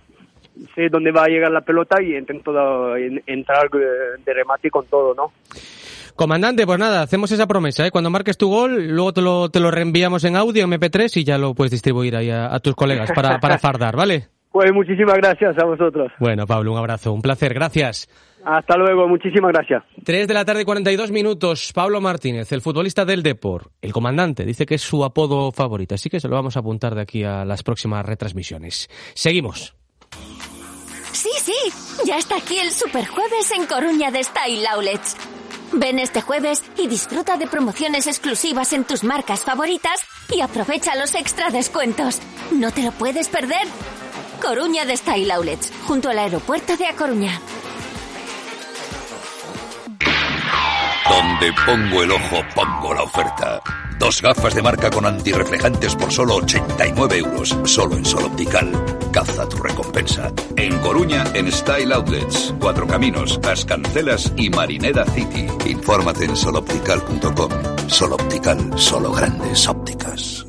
sé 0.76 0.90
dónde 0.90 1.12
va 1.12 1.24
a 1.24 1.28
llegar 1.28 1.52
la 1.52 1.62
pelota 1.62 2.02
y 2.02 2.16
intento 2.16 2.96
en- 2.98 3.24
entrar 3.26 3.66
eh, 3.74 4.22
de 4.26 4.34
remate 4.34 4.70
con 4.70 4.86
todo, 4.88 5.14
¿no? 5.16 5.32
Comandante, 6.16 6.66
pues 6.66 6.78
nada, 6.80 7.02
hacemos 7.02 7.32
esa 7.32 7.48
promesa, 7.48 7.88
¿eh? 7.88 7.92
Cuando 7.92 8.10
marques 8.10 8.38
tu 8.38 8.50
gol, 8.50 8.88
luego 8.90 9.14
te 9.14 9.22
lo, 9.22 9.48
te 9.50 9.62
lo 9.62 9.72
reenviamos 9.72 10.26
en 10.26 10.36
audio, 10.36 10.68
MP3, 10.68 11.16
y 11.22 11.24
ya 11.24 11.38
lo 11.38 11.54
puedes 11.54 11.72
distribuir 11.72 12.16
ahí 12.18 12.30
a, 12.30 12.54
a 12.54 12.60
tus 12.60 12.76
colegas 12.76 13.10
para, 13.16 13.40
para 13.40 13.58
fardar, 13.58 13.96
¿vale? 13.96 14.28
Pues 14.52 14.74
muchísimas 14.74 15.14
gracias 15.18 15.56
a 15.60 15.64
vosotros. 15.64 16.12
Bueno, 16.20 16.48
Pablo, 16.48 16.72
un 16.72 16.80
abrazo, 16.80 17.14
un 17.14 17.22
placer, 17.22 17.54
gracias. 17.54 18.10
Hasta 18.46 18.78
luego, 18.78 19.08
muchísimas 19.08 19.52
gracias. 19.52 19.84
3 20.04 20.28
de 20.28 20.34
la 20.34 20.46
tarde 20.46 20.62
y 20.62 20.66
42 20.66 21.12
minutos. 21.12 21.72
Pablo 21.74 22.00
Martínez, 22.02 22.52
el 22.52 22.62
futbolista 22.62 23.06
del 23.06 23.24
Depor, 23.24 23.72
el 23.82 23.92
comandante, 23.92 24.46
dice 24.46 24.66
que 24.66 24.76
es 24.76 24.82
su 24.82 25.04
apodo 25.04 25.52
favorito, 25.52 25.96
así 25.96 26.10
que 26.10 26.20
se 26.20 26.28
lo 26.28 26.36
vamos 26.36 26.56
a 26.56 26.62
apuntar 26.62 26.96
de 26.96 27.02
aquí 27.02 27.24
a 27.24 27.44
las 27.46 27.64
próximas 27.64 28.06
retransmisiones. 28.06 28.90
Seguimos. 29.14 29.76
Sí, 31.12 31.30
sí, 31.42 31.54
ya 32.06 32.18
está 32.18 32.38
aquí 32.38 32.58
el 32.60 32.72
Superjueves 32.72 33.52
en 33.52 33.66
Coruña 33.66 34.12
de 34.12 34.24
Style 34.24 34.66
Outlets. 34.68 35.18
Ven 35.74 36.00
este 36.00 36.22
jueves 36.22 36.64
y 36.78 36.88
disfruta 36.88 37.38
de 37.38 37.46
promociones 37.46 38.08
exclusivas 38.08 38.74
en 38.74 38.86
tus 38.86 39.04
marcas 39.04 39.44
favoritas 39.44 40.02
y 40.34 40.42
aprovecha 40.42 40.96
los 40.96 41.14
extra 41.14 41.50
descuentos. 41.52 42.20
No 42.52 42.72
te 42.72 42.84
lo 42.84 42.92
puedes 42.92 43.28
perder. 43.30 43.68
Coruña 44.42 44.86
de 44.86 44.96
Style 44.96 45.32
Outlets, 45.32 45.72
junto 45.86 46.10
al 46.10 46.20
aeropuerto 46.20 46.78
de 46.78 46.88
A 46.88 46.96
Coruña. 46.96 47.40
Donde 51.10 51.54
pongo 51.66 52.04
el 52.04 52.12
ojo, 52.12 52.42
pongo 52.54 52.94
la 52.94 53.04
oferta. 53.04 53.62
Dos 53.98 54.22
gafas 54.22 54.56
de 54.56 54.62
marca 54.62 54.90
con 54.90 55.06
antirreflejantes 55.06 55.96
por 55.96 56.12
solo 56.12 56.36
89 56.36 57.18
euros. 57.18 57.58
Solo 57.66 57.98
en 57.98 58.06
Sol 58.06 58.24
Optical. 58.26 58.72
Caza 59.12 59.50
tu 59.50 59.58
recompensa. 59.58 60.32
En 60.56 60.78
Coruña, 60.80 61.26
en 61.34 61.52
Style 61.52 61.94
Outlets. 61.94 62.54
Cuatro 62.60 62.88
Caminos, 62.88 63.40
Ascancelas 63.44 64.32
y 64.38 64.50
Marineda 64.50 65.04
City. 65.06 65.48
Infórmate 65.66 66.26
en 66.26 66.36
soloptical.com. 66.36 67.52
Sol 67.88 68.14
Optical, 68.14 68.72
solo 68.78 69.12
grandes 69.12 69.68
ópticas. 69.68 70.49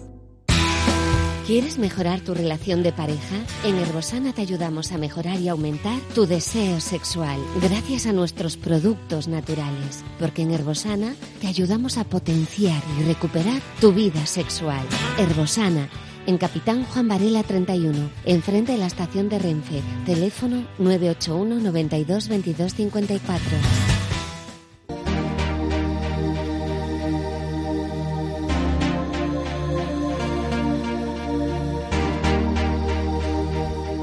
¿Quieres 1.50 1.78
mejorar 1.78 2.20
tu 2.20 2.32
relación 2.32 2.84
de 2.84 2.92
pareja? 2.92 3.44
En 3.64 3.76
Herbosana 3.76 4.32
te 4.32 4.40
ayudamos 4.40 4.92
a 4.92 4.98
mejorar 4.98 5.40
y 5.40 5.48
aumentar 5.48 5.98
tu 6.14 6.24
deseo 6.24 6.78
sexual 6.78 7.40
gracias 7.60 8.06
a 8.06 8.12
nuestros 8.12 8.56
productos 8.56 9.26
naturales. 9.26 10.04
Porque 10.20 10.42
en 10.42 10.52
Herbosana 10.52 11.16
te 11.40 11.48
ayudamos 11.48 11.98
a 11.98 12.04
potenciar 12.04 12.80
y 13.00 13.02
recuperar 13.02 13.60
tu 13.80 13.92
vida 13.92 14.26
sexual. 14.26 14.86
Herbosana, 15.18 15.88
en 16.28 16.38
Capitán 16.38 16.84
Juan 16.84 17.08
Varela 17.08 17.42
31, 17.42 17.98
enfrente 18.26 18.70
de 18.70 18.78
la 18.78 18.86
estación 18.86 19.28
de 19.28 19.40
Renfe. 19.40 19.82
Teléfono 20.06 20.68
981 20.78 21.58
92 21.58 22.28
22 22.28 22.74
54. 22.74 23.79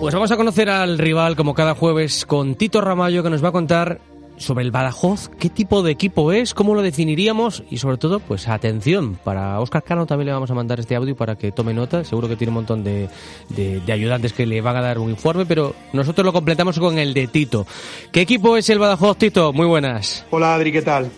Pues 0.08 0.14
vamos 0.16 0.32
a 0.32 0.38
conocer 0.38 0.70
al 0.70 0.98
rival 0.98 1.36
como 1.36 1.54
cada 1.54 1.76
jueves 1.76 2.26
con 2.26 2.56
Tito 2.56 2.80
Ramallo 2.80 3.24
que 3.24 3.30
nos 3.30 3.44
va 3.44 3.50
a 3.50 3.52
contar 3.52 4.00
sobre 4.38 4.64
el 4.64 4.72
Badajoz, 4.72 5.30
qué 5.38 5.50
tipo 5.50 5.84
de 5.84 5.92
equipo 5.92 6.32
es, 6.32 6.54
cómo 6.54 6.76
lo 6.76 6.82
definiríamos 6.82 7.64
y 7.70 7.80
sobre 7.80 7.98
todo, 7.98 8.22
pues 8.22 8.48
atención, 8.48 9.16
para 9.22 9.60
Óscar 9.60 9.84
Cano 9.84 10.06
también 10.06 10.28
le 10.28 10.32
vamos 10.32 10.50
a 10.50 10.54
mandar 10.54 10.80
este 10.80 10.96
audio 10.96 11.14
para 11.14 11.36
que 11.38 11.52
tome 11.52 11.74
nota, 11.74 12.06
seguro 12.06 12.30
que 12.30 12.38
tiene 12.38 12.52
un 12.52 12.54
montón 12.56 12.86
de, 12.86 13.10
de- 13.50 13.82
de 13.82 13.92
ayudantes 13.92 14.32
que 14.32 14.46
le 14.46 14.62
van 14.62 14.78
a 14.78 14.82
dar 14.82 14.98
un 14.98 15.10
informe, 15.10 15.46
pero 15.46 15.76
nosotros 15.92 16.24
lo 16.26 16.32
completamos 16.32 16.80
con 16.80 16.98
el 17.00 17.14
de 17.14 17.28
Tito. 17.28 17.68
¿Qué 18.14 18.22
equipo 18.22 18.56
es 18.56 18.70
el 18.70 18.80
Badajoz, 18.80 19.18
Tito? 19.18 19.52
Muy 19.52 19.68
buenas. 19.68 20.26
Hola 20.30 20.56
Adri, 20.56 20.72
¿qué 20.72 20.84
tal? 20.84 21.12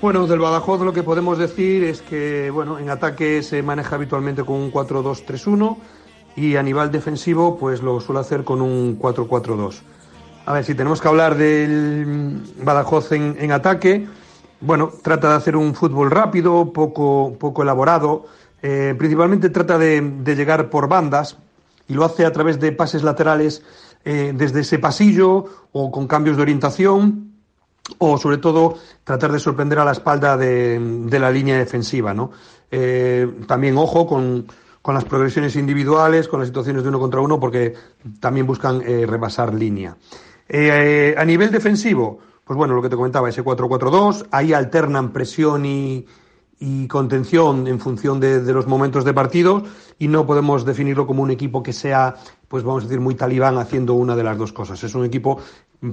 Bueno, 0.00 0.28
del 0.28 0.38
Badajoz 0.38 0.80
lo 0.82 0.92
que 0.92 1.02
podemos 1.02 1.38
decir 1.38 1.82
es 1.82 2.02
que 2.02 2.52
bueno, 2.52 2.78
en 2.78 2.88
ataque 2.88 3.42
se 3.42 3.64
maneja 3.64 3.96
habitualmente 3.96 4.44
con 4.44 4.60
un 4.60 4.70
4-2-3-1 4.70 5.76
y 6.36 6.56
a 6.56 6.62
nivel 6.62 6.90
defensivo 6.90 7.58
pues 7.58 7.82
lo 7.82 8.00
suele 8.00 8.20
hacer 8.20 8.44
con 8.44 8.60
un 8.60 8.98
4-4-2. 8.98 9.80
A 10.44 10.52
ver, 10.52 10.64
si 10.64 10.74
tenemos 10.74 11.00
que 11.00 11.08
hablar 11.08 11.36
del 11.36 12.40
Badajoz 12.62 13.10
en, 13.12 13.50
ataque, 13.50 14.06
bueno, 14.60 14.92
trata 15.02 15.30
de 15.30 15.34
hacer 15.34 15.56
un 15.56 15.74
fútbol 15.74 16.10
rápido, 16.10 16.72
poco, 16.72 17.36
poco 17.38 17.62
elaborado, 17.62 18.26
eh, 18.62 18.94
principalmente 18.96 19.50
trata 19.50 19.76
de, 19.76 20.00
llegar 20.24 20.70
por 20.70 20.88
bandas 20.88 21.36
y 21.88 21.94
lo 21.94 22.04
hace 22.04 22.24
a 22.24 22.32
través 22.32 22.60
de 22.60 22.70
pases 22.72 23.02
laterales 23.02 23.62
eh, 24.04 24.32
desde 24.36 24.60
ese 24.60 24.78
pasillo 24.78 25.46
o 25.72 25.90
con 25.90 26.06
cambios 26.06 26.36
de 26.36 26.42
orientación 26.42 27.32
o 27.98 28.18
sobre 28.18 28.38
todo 28.38 28.76
tratar 29.04 29.32
de 29.32 29.38
sorprender 29.38 29.78
a 29.78 29.84
la 29.84 29.92
espalda 29.92 30.36
de, 30.36 31.08
la 31.10 31.30
línea 31.30 31.58
defensiva. 31.58 32.14
¿no? 32.14 32.30
Eh, 32.70 33.28
también 33.46 33.76
ojo 33.78 34.06
con, 34.06 34.46
las 34.94 35.04
progresiones 35.04 35.56
individuales, 35.56 36.28
con 36.28 36.40
las 36.40 36.48
situaciones 36.48 36.82
de 36.82 36.88
uno 36.88 37.00
contra 37.00 37.20
uno, 37.20 37.40
porque 37.40 37.74
también 38.20 38.46
buscan 38.46 38.80
rebasar 38.80 39.52
línea. 39.54 39.96
a 40.48 41.24
nivel 41.24 41.50
defensivo, 41.50 42.20
pues 42.46 42.56
bueno, 42.56 42.74
lo 42.74 42.82
que 42.82 42.88
te 42.88 42.94
comentaba, 42.94 43.28
ese 43.28 43.42
4-4-2, 43.42 44.28
ahí 44.30 44.52
alternan 44.52 45.12
presión 45.12 45.66
y, 45.66 46.06
y 46.60 46.86
contención 46.86 47.66
en 47.66 47.80
función 47.80 48.20
de, 48.20 48.40
de, 48.40 48.52
los 48.52 48.68
momentos 48.68 49.04
de 49.04 49.12
partido 49.12 49.64
y 49.98 50.08
no 50.08 50.26
podemos 50.26 50.64
definirlo 50.64 51.06
como 51.06 51.24
un 51.24 51.32
equipo 51.32 51.62
que 51.62 51.72
sea, 51.72 52.14
pues 52.46 52.62
vamos 52.62 52.84
a 52.84 52.86
decir, 52.86 53.00
muy 53.00 53.16
talibán 53.16 53.58
haciendo 53.58 53.94
una 53.94 54.14
de 54.14 54.22
las 54.22 54.38
dos 54.38 54.52
cosas. 54.52 54.82
Es 54.84 54.94
un 54.94 55.04
equipo 55.04 55.40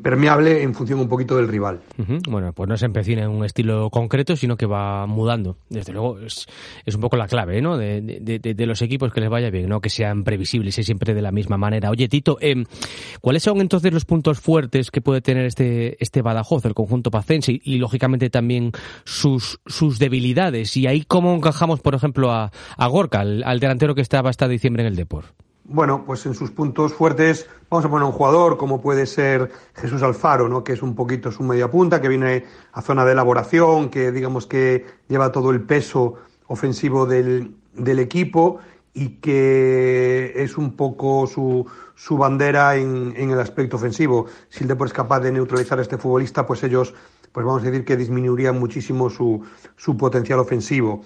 permeable 0.01 0.63
en 0.63 0.73
función 0.73 0.99
un 0.99 1.07
poquito 1.07 1.37
del 1.37 1.47
rival. 1.47 1.81
Bueno, 2.27 2.53
pues 2.53 2.69
no 2.69 2.77
se 2.77 2.85
empecina 2.85 3.23
en 3.23 3.29
un 3.29 3.45
estilo 3.45 3.89
concreto, 3.89 4.35
sino 4.35 4.57
que 4.57 4.65
va 4.65 5.05
mudando. 5.05 5.57
Desde 5.69 5.93
luego 5.93 6.19
es, 6.19 6.47
es 6.85 6.95
un 6.95 7.01
poco 7.01 7.17
la 7.17 7.27
clave 7.27 7.53
¿no? 7.61 7.77
De, 7.77 8.01
de, 8.01 8.39
de, 8.39 8.65
los 8.65 8.81
equipos 8.81 9.11
que 9.11 9.21
les 9.21 9.29
vaya 9.29 9.49
bien, 9.49 9.69
no 9.69 9.81
que 9.81 9.89
sean 9.89 10.23
previsibles 10.23 10.77
y 10.77 10.83
siempre 10.83 11.13
de 11.13 11.21
la 11.21 11.31
misma 11.31 11.57
manera. 11.57 11.89
Oye, 11.89 12.07
Tito, 12.07 12.37
eh, 12.41 12.63
¿cuáles 13.21 13.43
son 13.43 13.61
entonces 13.61 13.93
los 13.93 14.05
puntos 14.05 14.39
fuertes 14.39 14.91
que 14.91 15.01
puede 15.01 15.21
tener 15.21 15.45
este, 15.45 16.01
este 16.01 16.21
Badajoz, 16.21 16.65
el 16.65 16.73
conjunto 16.73 17.11
pacense, 17.11 17.59
y, 17.63 17.77
lógicamente 17.77 18.29
también 18.29 18.71
sus, 19.03 19.59
sus 19.65 19.99
debilidades? 19.99 20.75
Y 20.77 20.87
ahí 20.87 21.03
cómo 21.03 21.33
encajamos, 21.35 21.81
por 21.81 21.95
ejemplo, 21.95 22.31
a, 22.31 22.51
a 22.77 22.87
Gorka, 22.87 23.19
al, 23.21 23.43
al 23.43 23.59
delantero 23.59 23.95
que 23.95 24.01
estaba 24.01 24.29
hasta 24.29 24.47
diciembre 24.47 24.83
en 24.83 24.87
el 24.87 24.95
Deport. 24.95 25.27
Bueno, 25.65 26.03
pues 26.05 26.25
en 26.25 26.33
sus 26.33 26.51
puntos 26.51 26.93
fuertes 26.93 27.47
vamos 27.69 27.85
a 27.85 27.89
poner 27.89 28.05
un 28.05 28.11
jugador 28.11 28.57
como 28.57 28.81
puede 28.81 29.05
ser 29.05 29.49
Jesús 29.75 30.03
Alfaro, 30.03 30.49
¿no? 30.49 30.61
que 30.61 30.73
es 30.73 30.81
un 30.81 30.93
poquito 30.93 31.31
su 31.31 31.41
media 31.41 31.71
punta, 31.71 32.01
que 32.01 32.09
viene 32.09 32.43
a 32.73 32.81
zona 32.81 33.05
de 33.05 33.13
elaboración, 33.13 33.89
que 33.89 34.11
digamos 34.11 34.45
que 34.45 34.85
lleva 35.07 35.31
todo 35.31 35.51
el 35.51 35.61
peso 35.61 36.15
ofensivo 36.47 37.05
del, 37.05 37.55
del 37.73 37.99
equipo 37.99 38.59
y 38.93 39.21
que 39.21 40.33
es 40.35 40.57
un 40.57 40.75
poco 40.75 41.27
su, 41.27 41.65
su 41.95 42.17
bandera 42.17 42.75
en, 42.75 43.13
en, 43.15 43.31
el 43.31 43.39
aspecto 43.39 43.77
ofensivo. 43.77 44.25
Si 44.49 44.63
el 44.63 44.67
Depor 44.67 44.87
es 44.87 44.93
capaz 44.93 45.21
de 45.21 45.31
neutralizar 45.31 45.79
a 45.79 45.81
este 45.81 45.97
futbolista, 45.97 46.45
pues 46.45 46.61
ellos, 46.63 46.93
pues 47.31 47.45
vamos 47.45 47.63
a 47.63 47.65
decir 47.65 47.85
que 47.85 47.95
disminuirían 47.95 48.59
muchísimo 48.59 49.09
su, 49.09 49.41
su 49.77 49.95
potencial 49.95 50.39
ofensivo. 50.39 51.05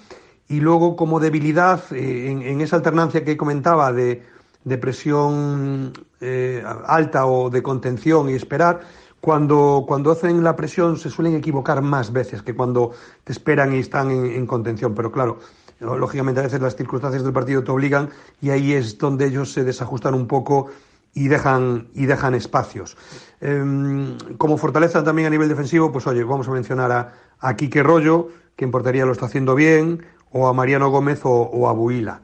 Y 0.49 0.61
luego, 0.61 0.95
como 0.95 1.19
debilidad, 1.19 1.81
eh, 1.91 2.31
en, 2.31 2.41
en 2.41 2.61
esa 2.61 2.75
alternancia 2.75 3.23
que 3.23 3.37
comentaba 3.37 3.93
de 3.93 4.23
de 4.67 4.77
presión 4.77 5.93
eh, 6.19 6.63
alta 6.85 7.25
o 7.25 7.49
de 7.49 7.63
contención 7.63 8.29
y 8.29 8.33
esperar, 8.33 8.81
cuando, 9.21 9.85
cuando 9.87 10.11
hacen 10.11 10.43
la 10.43 10.55
presión 10.55 10.97
se 10.97 11.09
suelen 11.09 11.35
equivocar 11.35 11.81
más 11.81 12.11
veces 12.11 12.41
que 12.41 12.53
cuando 12.53 12.91
te 13.23 13.31
esperan 13.31 13.73
y 13.73 13.79
están 13.79 14.11
en, 14.11 14.45
contención. 14.45 14.93
Pero 14.93 15.11
claro, 15.11 15.39
lógicamente 15.79 16.41
a 16.41 16.43
veces 16.43 16.61
las 16.61 16.75
circunstancias 16.75 17.23
del 17.23 17.33
partido 17.33 17.63
te 17.63 17.71
obligan 17.71 18.09
y 18.41 18.49
ahí 18.49 18.73
es 18.73 18.97
donde 18.97 19.25
ellos 19.25 19.53
se 19.53 19.63
desajustan 19.63 20.13
un 20.13 20.27
poco 20.27 20.67
y 21.13 21.29
dejan, 21.29 21.87
y 21.93 22.05
dejan 22.05 22.35
espacios. 22.35 22.97
Em, 23.39 24.17
como 24.37 24.57
fortaleza 24.57 25.03
también 25.03 25.27
a 25.27 25.31
nivel 25.31 25.49
defensivo, 25.49 25.91
pues 25.91 26.05
oye, 26.07 26.23
vamos 26.23 26.47
a 26.47 26.51
mencionar 26.51 26.91
a, 26.91 27.13
a 27.39 27.55
Quique 27.55 27.81
Rollo, 27.81 28.27
que 28.55 28.65
en 28.65 28.71
portería 28.71 29.05
lo 29.05 29.13
está 29.13 29.27
haciendo 29.27 29.55
bien, 29.55 30.05
o 30.31 30.47
a 30.47 30.53
Mariano 30.53 30.89
Gómez 30.89 31.21
o, 31.23 31.31
o 31.31 31.69
a 31.69 31.73
Buila. 31.73 32.21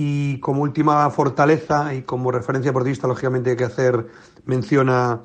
Y 0.00 0.38
como 0.38 0.62
última 0.62 1.10
fortaleza 1.10 1.92
y 1.92 2.02
como 2.02 2.30
referencia 2.30 2.70
vista, 2.70 3.08
lógicamente 3.08 3.50
hay 3.50 3.56
que 3.56 3.64
hacer 3.64 4.06
mención 4.44 4.88
a, 4.90 5.20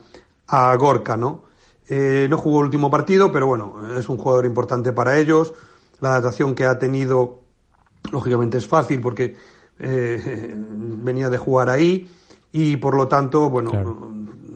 Gorka, 0.77 1.15
¿no? 1.15 1.43
Eh, 1.87 2.25
no 2.27 2.39
jugó 2.39 2.61
el 2.61 2.65
último 2.65 2.89
partido, 2.89 3.31
pero 3.31 3.45
bueno, 3.45 3.95
es 3.95 4.09
un 4.09 4.17
jugador 4.17 4.47
importante 4.47 4.91
para 4.91 5.19
ellos. 5.19 5.53
La 5.99 6.09
adaptación 6.09 6.55
que 6.55 6.65
ha 6.65 6.79
tenido, 6.79 7.41
lógicamente, 8.11 8.57
es 8.57 8.67
fácil 8.67 8.99
porque 8.99 9.35
eh, 9.77 10.55
venía 10.57 11.29
de 11.29 11.37
jugar 11.37 11.69
ahí 11.69 12.09
y 12.51 12.77
por 12.77 12.95
lo 12.95 13.07
tanto, 13.07 13.51
bueno, 13.51 13.71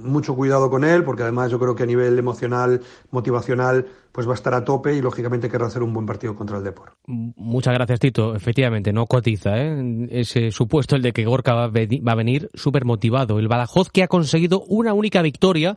mucho 0.02 0.36
cuidado 0.36 0.72
con 0.72 0.84
él 0.84 1.04
porque 1.04 1.24
además 1.24 1.52
yo 1.52 1.60
creo 1.60 1.76
que 1.76 1.84
a 1.84 1.86
nivel 1.88 2.18
emocional, 2.18 2.82
motivacional, 3.12 3.88
pues 4.18 4.28
va 4.28 4.32
a 4.32 4.34
estar 4.34 4.56
a 4.56 4.66
tope 4.66 4.96
y 4.96 5.02
lógicamente 5.04 5.48
querrá 5.48 5.68
hacer 5.68 5.84
un 5.84 5.94
buen 5.94 6.08
partido 6.08 6.36
contra 6.36 6.58
el 6.58 6.64
Depor. 6.64 6.98
Muchas 7.06 7.72
gracias, 7.76 8.00
Tito. 8.00 8.34
Efectivamente, 8.34 8.92
no 8.92 9.06
cotiza 9.06 9.60
¿eh? 9.60 10.08
ese 10.10 10.50
supuesto 10.50 10.96
el 10.96 11.04
de 11.04 11.14
que 11.14 11.24
Gorka 11.24 11.54
va 11.54 11.66
a 11.66 12.16
venir 12.16 12.50
súper 12.56 12.84
motivado. 12.84 13.38
El 13.38 13.48
Badajoz 13.48 13.92
que 13.92 14.02
ha 14.02 14.08
conseguido 14.08 14.64
una 14.64 14.94
única 14.94 15.22
victoria 15.22 15.76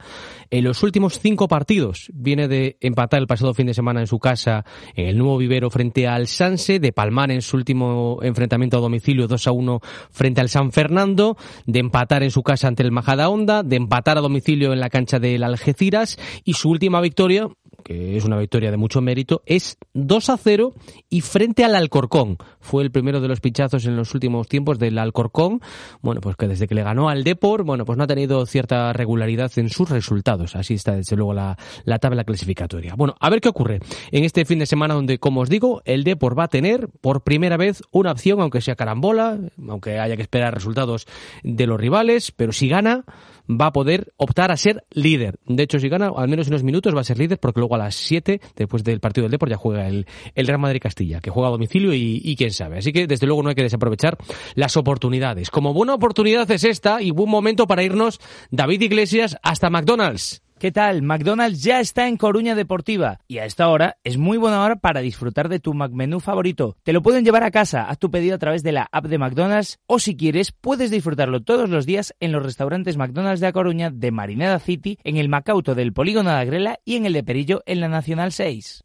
en 0.49 0.65
los 0.65 0.83
últimos 0.83 1.21
cinco 1.21 1.49
partidos. 1.49 2.11
Viene 2.15 2.49
de 2.49 2.79
empatar 2.81 3.21
el 3.21 3.27
pasado 3.27 3.53
fin 3.53 3.67
de 3.67 3.75
semana 3.75 4.01
en 4.01 4.07
su 4.07 4.19
casa 4.19 4.65
en 4.95 5.09
el 5.09 5.19
nuevo 5.19 5.37
vivero 5.37 5.69
frente 5.69 6.09
al 6.09 6.27
Sanse, 6.27 6.79
de 6.79 6.95
palmar 6.95 7.31
en 7.31 7.43
su 7.43 7.59
último 7.59 8.21
enfrentamiento 8.23 8.79
a 8.79 8.81
domicilio 8.81 9.29
2 9.29 9.47
a 9.49 9.53
1 9.53 9.81
frente 10.11 10.41
al 10.41 10.49
San 10.49 10.73
Fernando, 10.73 11.37
de 11.67 11.81
empatar 11.81 12.23
en 12.23 12.31
su 12.31 12.43
casa 12.43 12.69
ante 12.69 12.85
el 12.85 12.91
Majada 12.91 13.29
Honda, 13.29 13.63
de 13.63 13.77
empatar 13.77 14.17
a 14.17 14.23
domicilio 14.23 14.73
en 14.73 14.81
la 14.81 14.89
cancha 14.89 15.19
del 15.19 15.45
Algeciras 15.45 16.19
y 16.43 16.55
su 16.55 16.71
última 16.71 17.03
victoria 17.03 17.47
que 17.83 18.17
es 18.17 18.25
una 18.25 18.39
victoria 18.39 18.71
de 18.71 18.77
mucho 18.77 19.01
mérito, 19.01 19.43
es 19.47 19.79
2 19.95 20.31
a 20.31 20.37
0 20.37 20.75
y 21.09 21.21
frente 21.21 21.65
al 21.65 21.75
Alcorcón. 21.75 22.39
Fue 22.61 22.83
el 22.83 22.91
primero 22.91 23.21
de 23.21 23.29
los 23.29 23.41
pinchazos 23.41 23.87
en 23.87 23.97
los 23.97 24.15
últimos 24.15 24.49
tiempos 24.49 24.79
del 24.79 24.99
Alcorcón. 24.99 25.61
Bueno, 26.01 26.21
pues 26.21 26.37
que 26.37 26.49
desde 26.49 26.69
que 26.69 26.75
le 26.75 26.83
ganó 26.83 27.09
al 27.09 27.25
Depor, 27.25 27.65
bueno, 27.65 27.85
pues 27.85 27.97
no 27.97 28.05
ha 28.05 28.07
tenido 28.07 28.45
cierta 28.47 28.93
regularidad 28.93 29.51
en 29.57 29.69
sus 29.69 29.91
resultados. 29.91 30.57
Así 30.57 30.75
está 30.75 30.97
desde 30.97 31.17
luego 31.17 31.35
la, 31.35 31.57
la 31.85 31.99
tabla 31.99 32.25
clasificatoria. 32.25 32.95
Bueno, 32.97 33.15
a 33.21 33.31
ver 33.31 33.41
qué 33.41 33.49
ocurre 33.49 33.81
en 34.11 34.25
este 34.25 34.45
fin 34.45 34.59
de 34.59 34.67
semana 34.67 34.95
donde, 34.95 35.19
como 35.19 35.41
os 35.41 35.49
digo, 35.49 35.83
el 35.85 36.05
Depor 36.05 36.39
va 36.39 36.45
a 36.45 36.49
tener 36.49 36.89
por 37.01 37.23
primera 37.23 37.57
vez 37.57 37.83
una 37.91 38.13
opción, 38.13 38.41
aunque 38.41 38.61
sea 38.61 38.77
carambola, 38.77 39.39
aunque 39.69 39.99
haya 39.99 40.17
que 40.17 40.23
esperar 40.23 40.55
resultados 40.55 41.07
de 41.43 41.67
los 41.67 41.81
rivales, 41.81 42.33
pero 42.33 42.53
si 42.53 42.69
gana, 42.69 43.05
va 43.51 43.67
a 43.67 43.73
poder 43.73 44.13
optar 44.17 44.51
a 44.51 44.57
ser 44.57 44.85
líder. 44.91 45.39
De 45.47 45.63
hecho, 45.63 45.79
si 45.79 45.89
gana 45.89 46.11
al 46.15 46.29
menos 46.29 46.49
unos 46.49 46.63
minutos 46.63 46.95
va 46.95 47.01
a 47.01 47.05
ser 47.05 47.19
líder 47.19 47.39
porque 47.39 47.61
luego 47.61 47.75
a 47.75 47.79
las 47.79 47.95
7, 47.95 48.41
después 48.57 48.85
del 48.85 49.01
partido 49.01 49.25
del 49.25 49.33
Depor, 49.33 49.49
ya 49.49 49.57
juega 49.57 49.89
el, 49.89 50.07
el 50.35 50.47
Real 50.47 50.61
Madrid-Castilla, 50.61 51.21
que 51.21 51.31
juega 51.31 51.49
a 51.49 51.53
domicilio 51.53 51.93
y, 51.93 52.35
quién 52.37 52.53
sabe. 52.53 52.79
Así 52.79 52.93
que 52.93 53.07
desde 53.07 53.27
luego 53.27 53.43
no 53.43 53.49
hay 53.49 53.55
que 53.55 53.63
desaprovechar 53.63 54.17
las 54.55 54.77
oportunidades. 54.77 55.51
Como 55.51 55.75
buena 55.75 55.95
oportunidad 55.95 56.51
es 56.51 56.65
esta 56.65 57.03
y 57.03 57.11
buen 57.11 57.31
momento 57.31 57.67
para 57.67 57.83
irnos 57.83 58.21
David 58.51 58.83
Iglesias 58.83 59.37
hasta 59.43 59.71
McDonald's. 59.71 60.43
¿Qué 60.61 60.73
tal? 60.73 61.01
McDonald's 61.01 61.63
ya 61.63 61.81
está 61.81 62.07
en 62.07 62.19
Coruña 62.19 62.55
Deportiva 62.55 63.21
y 63.27 63.39
a 63.39 63.47
esta 63.47 63.67
hora 63.71 63.97
es 64.05 64.19
muy 64.19 64.37
buena 64.37 64.63
hora 64.63 64.77
para 64.77 65.01
disfrutar 65.01 65.49
de 65.49 65.59
tu 65.59 65.73
McMenú 65.73 66.21
favorito. 66.21 66.77
Te 66.83 66.93
lo 66.93 67.01
pueden 67.01 67.25
llevar 67.25 67.45
a 67.45 67.51
casa, 67.51 67.85
haz 67.85 67.99
tu 67.99 68.11
pedido 68.11 68.35
a 68.35 68.39
través 68.39 68.63
de 68.63 68.73
la 68.73 68.87
app 68.93 69.07
de 69.07 69.17
McDonald's 69.17 69.79
o 69.87 69.99
si 69.99 70.19
quieres 70.19 70.53
puedes 70.53 70.91
disfrutarlo 70.91 71.41
todos 71.41 71.71
los 71.71 71.87
días 71.87 72.15
en 72.21 72.31
los 72.31 72.43
restaurantes 72.43 72.99
McDonald's 72.99 73.41
de 73.41 73.47
A 73.47 73.53
Coruña 73.53 73.89
de 73.89 74.11
Marineda 74.11 74.59
City, 74.59 74.99
en 75.03 75.17
el 75.17 75.31
Macauto 75.31 75.75
del 75.75 75.95
Polígono 75.95 76.29
de 76.29 76.37
Agrela 76.37 76.79
y 76.85 76.97
en 76.97 77.07
el 77.07 77.15
de 77.15 77.25
Perillo 77.25 77.63
en 77.65 77.81
la 77.81 77.89
Nacional 77.89 78.31
6. 78.31 78.83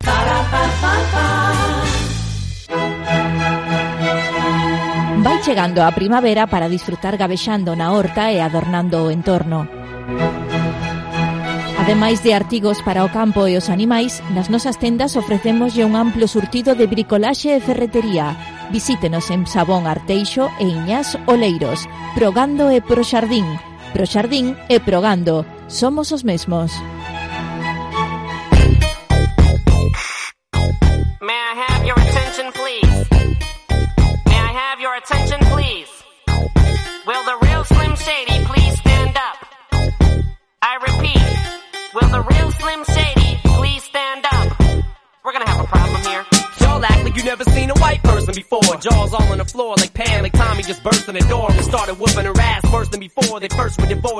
Vai 5.25 5.41
chegando 5.41 5.83
a 5.83 5.91
primavera 5.91 6.47
para 6.47 6.69
disfrutar 6.69 7.17
gabexando 7.17 7.75
na 7.75 7.91
horta 7.91 8.31
e 8.31 8.39
adornando 8.39 9.03
o 9.03 9.11
entorno. 9.11 9.67
Ademais 11.85 12.23
de 12.23 12.33
artigos 12.33 12.81
para 12.81 13.05
o 13.05 13.13
campo 13.13 13.45
e 13.45 13.53
os 13.61 13.69
animais, 13.69 14.17
nas 14.33 14.49
nosas 14.49 14.73
tendas 14.81 15.13
ofrecemoslle 15.13 15.85
un 15.85 15.93
amplo 15.93 16.25
surtido 16.25 16.73
de 16.73 16.89
bricolaxe 16.89 17.53
e 17.53 17.61
ferretería. 17.61 18.33
Visítenos 18.73 19.29
en 19.29 19.45
Sabón 19.45 19.85
Arteixo 19.85 20.49
e 20.57 20.65
Iñás 20.65 21.13
Oleiros, 21.29 21.85
Progando 22.17 22.73
e 22.73 22.81
Proxardín. 22.81 23.45
Proxardín 23.93 24.57
e 24.65 24.81
Progando, 24.81 25.45
somos 25.69 26.09
os 26.09 26.25
mesmos. 26.25 26.73
May 31.21 31.37
I 31.37 31.53
have 31.53 31.74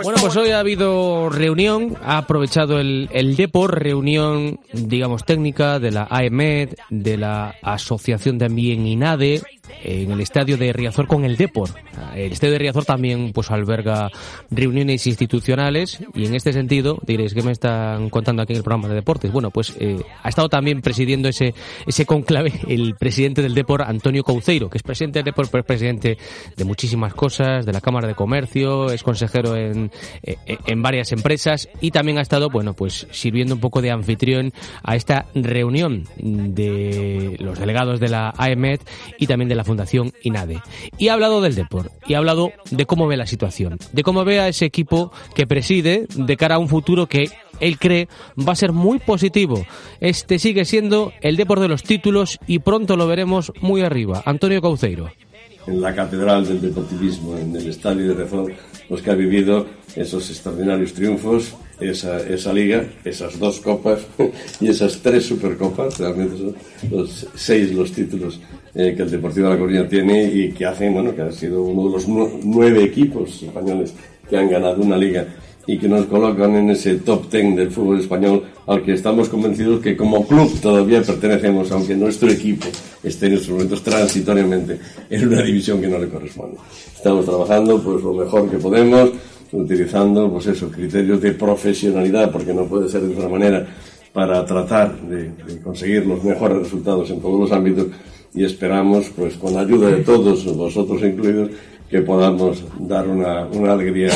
Bueno, 0.04 0.20
pues 0.22 0.36
hoy 0.36 0.52
ha 0.52 0.60
habido 0.60 1.30
reunión, 1.30 1.98
ha 2.04 2.18
aprovechado 2.18 2.80
el, 2.80 3.10
el 3.12 3.36
Depor, 3.36 3.80
reunión, 3.80 4.60
digamos, 4.74 5.26
técnica 5.26 5.80
de 5.80 5.92
la 5.92 6.08
AEMED, 6.10 6.76
de 6.90 7.18
la 7.18 7.56
Asociación 7.62 8.38
también 8.38 8.86
INADE, 8.86 9.42
en 9.84 10.12
el 10.12 10.20
estadio 10.20 10.58
de 10.58 10.74
Riazor 10.74 11.08
con 11.08 11.26
el 11.26 11.38
Depor. 11.38 11.70
El 12.16 12.32
estadio 12.32 12.54
de 12.54 12.60
Riazor 12.60 12.86
también 12.86 13.32
pues 13.34 13.52
alberga 13.52 14.10
reuniones 14.50 15.06
institucionales 15.08 16.00
y 16.14 16.26
en 16.26 16.36
este 16.36 16.54
sentido 16.54 17.00
diréis 17.06 17.34
que 17.34 17.42
me 17.42 17.52
están 17.52 18.10
contando 18.10 18.42
aquí 18.42 18.54
en 18.54 18.58
el 18.58 18.64
programa 18.64 18.88
de 18.88 18.96
deportes. 18.96 19.32
Bueno, 19.32 19.52
pues 19.52 19.76
eh, 19.80 20.02
ha 20.24 20.30
estado 20.30 20.50
también 20.50 20.82
presidiendo 20.82 21.30
ese 21.30 21.54
ese 21.86 22.06
conclave 22.06 22.54
el 22.68 22.96
presidente 22.96 23.42
del 23.42 23.54
Depor 23.54 23.84
Antonio 23.84 24.24
Couceiro, 24.24 24.70
que 24.70 24.78
es 24.78 24.84
presidente 24.84 25.20
del 25.20 25.26
Depor, 25.26 25.50
pero 25.50 25.62
es 25.62 25.68
presidente 25.68 26.18
de 26.56 26.66
muchísimas 26.66 27.14
cosas, 27.14 27.66
de 27.66 27.74
la 27.74 27.82
Cámara 27.82 28.08
de 28.08 28.16
Comercio, 28.16 28.92
es 28.92 29.04
consejero 29.04 29.56
en, 29.56 29.92
eh, 30.24 30.38
en 30.66 30.82
varias 30.82 31.12
empresas 31.12 31.70
y 31.82 31.92
también 31.92 32.18
ha 32.18 32.22
estado, 32.22 32.50
bueno, 32.50 32.74
pues 32.74 33.08
sirviendo 33.12 33.56
un 33.56 33.62
poco 33.62 33.82
de 33.82 33.92
anfitrión 33.92 34.54
a 34.84 34.96
esta 34.96 35.26
reunión 35.34 36.06
de 36.18 37.38
los 37.40 37.60
delegados 37.60 38.00
de 38.00 38.10
la 38.10 38.34
AEMET 38.38 38.82
y 39.18 39.28
también 39.28 39.50
de 39.50 39.55
la 39.56 39.64
Fundación 39.64 40.14
INADE. 40.22 40.62
Y 40.98 41.08
ha 41.08 41.14
hablado 41.14 41.42
del 41.42 41.56
deporte, 41.56 41.92
y 42.08 42.14
ha 42.14 42.18
hablado 42.18 42.52
de 42.72 42.86
cómo 42.86 43.08
ve 43.08 43.18
la 43.18 43.28
situación, 43.28 43.78
de 43.92 44.04
cómo 44.04 44.26
ve 44.26 44.40
a 44.40 44.48
ese 44.48 44.66
equipo 44.66 45.12
que 45.34 45.48
preside 45.48 46.08
de 46.16 46.38
cara 46.38 46.56
a 46.56 46.60
un 46.60 46.70
futuro 46.70 47.08
que 47.08 47.30
él 47.60 47.80
cree 47.80 48.08
va 48.38 48.54
a 48.54 48.56
ser 48.56 48.72
muy 48.72 49.00
positivo. 49.00 49.66
Este 50.00 50.40
sigue 50.40 50.66
siendo 50.66 51.14
el 51.22 51.38
deporte 51.38 51.64
de 51.64 51.70
los 51.70 51.84
títulos 51.84 52.40
y 52.48 52.60
pronto 52.60 52.98
lo 52.98 53.08
veremos 53.08 53.52
muy 53.62 53.82
arriba. 53.82 54.22
Antonio 54.26 54.62
Cauceiro 54.62 55.12
en 55.68 55.82
la 55.82 55.94
catedral 55.94 56.48
del 56.48 56.62
deportivismo, 56.62 57.38
en 57.38 57.56
el 57.56 57.70
estadio 57.70 58.10
de 58.10 58.14
Rezón, 58.14 58.54
los 58.90 59.02
que 59.02 59.12
ha 59.12 59.16
vivido 59.16 59.66
esos 59.96 60.30
extraordinarios 60.30 60.94
triunfos, 60.94 61.56
esa, 61.80 62.54
liga, 62.54 62.86
esas 63.04 63.38
dos 63.38 63.60
copas 63.60 64.00
y 64.62 64.68
esas 64.68 65.00
tres 65.02 65.26
supercopas, 65.26 65.98
realmente 66.00 66.38
son 66.38 66.56
los 66.90 67.28
seis 67.36 67.74
los 67.74 67.92
títulos 67.92 68.40
eh, 68.74 68.94
que 68.96 69.04
el 69.04 69.12
Deportivo 69.12 69.48
de 69.48 69.54
La 69.54 69.60
Coruña 69.60 69.88
tiene 69.88 70.24
y 70.24 70.52
que 70.52 70.66
hacen, 70.66 70.94
bueno, 70.94 71.16
que 71.16 71.22
ha 71.22 71.32
sido 71.32 71.64
uno 71.64 71.90
de 71.90 71.96
los 71.96 72.08
nueve 72.08 72.84
equipos 72.84 73.42
españoles 73.44 73.94
que 74.30 74.38
han 74.38 74.50
ganado 74.50 74.82
una 74.82 74.98
liga 74.98 75.28
y 75.68 75.78
que 75.78 75.88
nos 75.88 76.06
colocan 76.06 76.56
en 76.56 76.70
ese 76.70 76.96
top 76.96 77.30
ten 77.30 77.56
del 77.56 77.72
fútbol 77.72 78.00
español 78.00 78.44
al 78.68 78.84
que 78.84 78.94
estamos 78.94 79.30
convencidos 79.30 79.82
que 79.82 79.98
como 79.98 80.26
club 80.28 80.52
todavía 80.62 81.02
pertenecemos, 81.02 81.72
aunque 81.72 81.96
nuestro 81.96 82.30
equipo 82.30 82.68
esté 83.04 83.28
en 83.28 83.34
estos 83.34 83.50
momentos 83.50 83.84
transitoriamente 83.84 84.80
en 85.10 85.28
una 85.28 85.42
división 85.42 85.82
que 85.82 85.88
no 85.88 85.98
le 85.98 86.08
corresponde. 86.08 86.58
Estamos 86.96 87.26
trabajando 87.26 87.82
pues 87.82 88.04
lo 88.04 88.14
mejor 88.14 88.50
que 88.50 88.58
podemos, 88.58 89.12
utilizando 89.52 90.32
pues 90.32 90.48
esos 90.48 90.72
criterios 90.72 91.22
de 91.22 91.32
profesionalidad, 91.32 92.32
porque 92.32 92.54
no 92.54 92.66
puede 92.66 92.90
ser 92.90 93.02
de 93.02 93.16
otra 93.16 93.30
manera, 93.30 93.66
para 94.14 94.46
tratar 94.46 95.00
de, 95.02 95.30
de 95.30 95.62
conseguir 95.62 96.06
los 96.06 96.24
mejores 96.24 96.60
resultados 96.60 97.10
en 97.10 97.20
todos 97.20 97.40
los 97.40 97.52
ámbitos 97.52 97.88
y 98.34 98.44
esperamos, 98.44 99.12
pues 99.16 99.36
con 99.36 99.54
la 99.54 99.62
ayuda 99.62 99.90
de 99.90 100.04
todos, 100.04 100.46
vosotros 100.56 101.02
incluidos, 101.02 101.52
podamos 102.02 102.64
dar 102.80 103.08
una, 103.08 103.44
alegría 103.72 104.10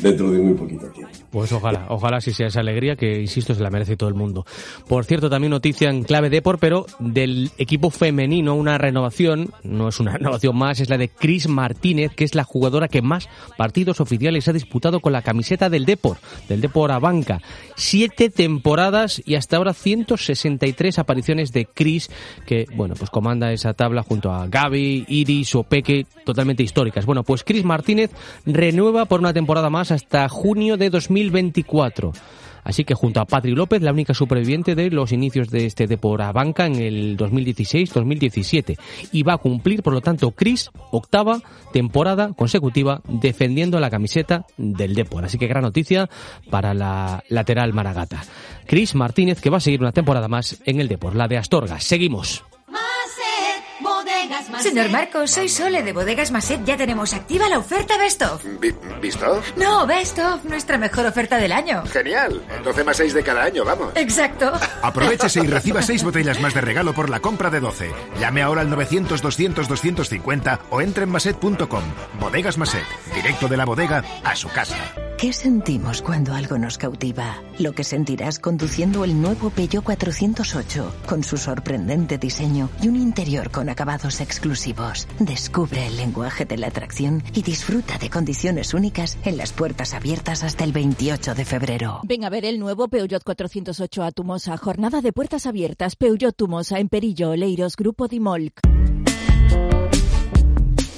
dentro 0.00 0.30
de 0.30 0.38
muy 0.38 0.54
poquito 0.54 0.86
tiempo. 0.88 1.16
Pues 1.30 1.52
ojalá, 1.52 1.86
ojalá 1.90 2.20
si 2.20 2.32
sea 2.32 2.46
esa 2.46 2.60
alegría 2.60 2.96
que, 2.96 3.20
insisto, 3.20 3.54
se 3.54 3.62
la 3.62 3.68
merece 3.68 3.96
todo 3.96 4.08
el 4.08 4.14
mundo. 4.14 4.46
Por 4.88 5.04
cierto, 5.04 5.28
también 5.28 5.50
noticia 5.50 5.90
en 5.90 6.02
clave 6.02 6.30
de 6.30 6.40
por, 6.40 6.58
pero 6.58 6.86
del 6.98 7.50
equipo 7.58 7.90
femenino, 7.90 8.54
una 8.54 8.78
renovación, 8.78 9.50
no 9.62 9.88
es 9.88 10.00
una 10.00 10.12
renovación 10.16 10.56
más, 10.56 10.80
es 10.80 10.88
la 10.88 10.96
de 10.96 11.08
Cris 11.10 11.46
Martínez, 11.46 12.12
que 12.14 12.24
es 12.24 12.34
la 12.34 12.44
jugadora 12.44 12.88
que 12.88 13.02
más 13.02 13.28
partidos 13.58 14.00
oficiales 14.00 14.48
ha 14.48 14.54
disputado 14.54 15.00
con 15.00 15.12
la 15.12 15.20
camiseta 15.20 15.68
del 15.68 15.84
Depor, 15.84 16.16
del 16.48 16.60
Depor 16.60 16.90
a 16.90 16.98
banca. 16.98 17.42
Siete 17.74 18.30
temporadas 18.30 19.20
y 19.26 19.34
hasta 19.34 19.56
ahora 19.58 19.74
163 19.74 20.98
apariciones 20.98 21.52
de 21.52 21.66
Cris, 21.66 22.08
que, 22.46 22.66
bueno, 22.74 22.94
pues 22.94 23.10
comanda 23.10 23.52
esa 23.52 23.74
tabla 23.74 24.02
junto 24.02 24.32
a 24.32 24.46
Gaby, 24.46 25.04
Iris 25.08 25.54
o 25.54 25.64
Peque, 25.64 26.06
totalmente 26.24 26.62
históricas. 26.62 27.04
Bueno, 27.04 27.15
pues 27.22 27.44
Cris 27.44 27.64
Martínez 27.64 28.10
renueva 28.44 29.04
por 29.06 29.20
una 29.20 29.32
temporada 29.32 29.70
más 29.70 29.90
hasta 29.90 30.28
junio 30.28 30.76
de 30.76 30.90
2024. 30.90 32.12
Así 32.66 32.84
que 32.84 32.94
junto 32.94 33.20
a 33.20 33.26
Patri 33.26 33.52
López, 33.52 33.80
la 33.80 33.92
única 33.92 34.12
superviviente 34.12 34.74
de 34.74 34.90
los 34.90 35.12
inicios 35.12 35.50
de 35.50 35.66
este 35.66 35.86
Depor 35.86 36.20
banca 36.32 36.66
en 36.66 36.74
el 36.74 37.16
2016-2017. 37.16 38.76
Y 39.12 39.22
va 39.22 39.34
a 39.34 39.38
cumplir, 39.38 39.84
por 39.84 39.92
lo 39.92 40.00
tanto, 40.00 40.32
Cris, 40.32 40.72
octava 40.90 41.40
temporada 41.72 42.32
consecutiva 42.32 43.02
defendiendo 43.06 43.78
la 43.78 43.88
camiseta 43.88 44.46
del 44.56 44.96
Depor. 44.96 45.24
Así 45.24 45.38
que 45.38 45.46
gran 45.46 45.62
noticia 45.62 46.10
para 46.50 46.74
la 46.74 47.22
lateral 47.28 47.72
Maragata. 47.72 48.24
Cris 48.66 48.96
Martínez, 48.96 49.40
que 49.40 49.50
va 49.50 49.58
a 49.58 49.60
seguir 49.60 49.80
una 49.80 49.92
temporada 49.92 50.26
más 50.26 50.60
en 50.64 50.80
el 50.80 50.88
Depor, 50.88 51.14
la 51.14 51.28
de 51.28 51.38
Astorga. 51.38 51.78
Seguimos. 51.78 52.42
Señor 54.68 54.90
Marcos, 54.90 55.30
soy 55.30 55.48
Sole 55.48 55.84
de 55.84 55.92
Bodegas 55.92 56.32
Maset. 56.32 56.64
Ya 56.64 56.76
tenemos 56.76 57.14
activa 57.14 57.48
la 57.48 57.58
oferta 57.58 57.96
Best 57.98 58.20
of. 58.22 58.44
¿Best 59.00 59.22
of? 59.22 59.56
No, 59.56 59.86
Best 59.86 60.18
of, 60.18 60.44
nuestra 60.44 60.76
mejor 60.76 61.06
oferta 61.06 61.38
del 61.38 61.52
año. 61.52 61.84
Genial. 61.86 62.42
12 62.64 62.82
más 62.82 62.96
6 62.96 63.14
de 63.14 63.22
cada 63.22 63.44
año, 63.44 63.64
vamos. 63.64 63.92
Exacto. 63.94 64.52
Aprovechese 64.82 65.40
y 65.44 65.46
reciba 65.46 65.82
6 65.82 66.02
botellas 66.02 66.40
más 66.40 66.52
de 66.52 66.62
regalo 66.62 66.94
por 66.94 67.10
la 67.10 67.20
compra 67.20 67.48
de 67.48 67.60
12. 67.60 67.92
Llame 68.18 68.42
ahora 68.42 68.62
al 68.62 68.70
900-200-250 68.70 70.58
o 70.70 70.80
entre 70.80 71.04
en 71.04 71.10
maset.com. 71.10 71.84
Bodegas 72.18 72.58
Maset, 72.58 72.86
directo 73.14 73.46
de 73.46 73.56
la 73.56 73.64
bodega 73.64 74.02
a 74.24 74.34
su 74.34 74.48
casa. 74.48 74.76
¿Qué 75.16 75.32
sentimos 75.32 76.02
cuando 76.02 76.34
algo 76.34 76.58
nos 76.58 76.76
cautiva? 76.76 77.36
Lo 77.58 77.72
que 77.72 77.84
sentirás 77.84 78.38
conduciendo 78.38 79.02
el 79.02 79.18
nuevo 79.22 79.48
Peugeot 79.48 79.82
408, 79.82 80.94
con 81.06 81.24
su 81.24 81.38
sorprendente 81.38 82.18
diseño 82.18 82.68
y 82.82 82.88
un 82.88 82.96
interior 82.96 83.50
con 83.50 83.70
acabados 83.70 84.20
exclusivos. 84.20 84.55
Descubre 85.18 85.86
el 85.86 85.96
lenguaje 85.96 86.44
de 86.44 86.56
la 86.56 86.68
atracción 86.68 87.22
y 87.34 87.42
disfruta 87.42 87.98
de 87.98 88.10
condiciones 88.10 88.74
únicas 88.74 89.18
en 89.24 89.36
las 89.36 89.52
puertas 89.52 89.94
abiertas 89.94 90.42
hasta 90.44 90.64
el 90.64 90.72
28 90.72 91.34
de 91.34 91.44
febrero. 91.44 92.00
Ven 92.04 92.24
a 92.24 92.30
ver 92.30 92.44
el 92.44 92.58
nuevo 92.58 92.88
Peugeot 92.88 93.22
408 93.22 94.02
a 94.02 94.12
Tumosa. 94.12 94.56
Jornada 94.56 95.00
de 95.00 95.12
puertas 95.12 95.46
abiertas. 95.46 95.96
Peugeot 95.96 96.34
Tumosa 96.34 96.78
en 96.78 96.88
Perillo, 96.88 97.30
Oleiros, 97.30 97.76
Grupo 97.76 98.08
Dimolc. 98.08 98.60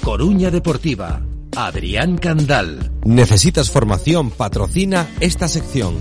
Coruña 0.03 0.49
Deportiva. 0.49 1.21
Adrián 1.55 2.17
Candal. 2.17 2.91
¿Necesitas 3.03 3.69
formación? 3.69 4.31
Patrocina 4.31 5.07
esta 5.19 5.47
sección. 5.47 5.95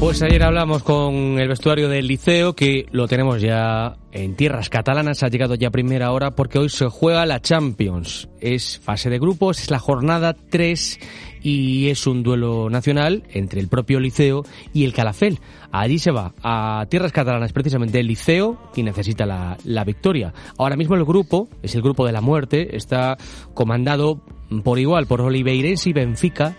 Pues 0.00 0.22
ayer 0.22 0.42
hablamos 0.42 0.82
con 0.82 1.38
el 1.38 1.48
vestuario 1.48 1.88
del 1.88 2.06
liceo, 2.06 2.54
que 2.54 2.86
lo 2.90 3.08
tenemos 3.08 3.40
ya 3.40 3.96
en 4.12 4.34
tierras 4.34 4.68
catalanas, 4.68 5.22
ha 5.22 5.28
llegado 5.28 5.54
ya 5.54 5.70
primera 5.70 6.12
hora 6.12 6.32
porque 6.32 6.58
hoy 6.58 6.68
se 6.68 6.88
juega 6.88 7.24
la 7.24 7.40
Champions. 7.40 8.28
Es 8.40 8.80
fase 8.80 9.08
de 9.08 9.18
grupos, 9.18 9.60
es 9.60 9.70
la 9.70 9.78
jornada 9.78 10.34
3 10.34 11.00
y 11.42 11.88
es 11.88 12.06
un 12.06 12.22
duelo 12.22 12.68
nacional 12.70 13.22
entre 13.30 13.60
el 13.60 13.68
propio 13.68 13.98
liceo 13.98 14.44
y 14.72 14.84
el 14.84 14.92
Calafel. 14.92 15.38
Allí 15.72 15.98
se 15.98 16.10
va 16.10 16.34
a 16.42 16.86
tierras 16.90 17.12
catalanas 17.12 17.52
precisamente 17.52 18.00
el 18.00 18.06
liceo 18.06 18.58
y 18.74 18.82
necesita 18.82 19.24
la, 19.24 19.56
la 19.64 19.84
victoria. 19.84 20.34
Ahora 20.58 20.76
mismo 20.76 20.96
el 20.96 21.04
grupo, 21.04 21.48
es 21.62 21.74
el 21.74 21.82
grupo 21.82 22.04
de 22.04 22.12
la 22.12 22.20
muerte, 22.20 22.76
está 22.76 23.16
comandado 23.54 24.20
por 24.62 24.78
igual 24.78 25.06
por 25.06 25.20
Oliveirense 25.20 25.90
y 25.90 25.92
Benfica, 25.92 26.56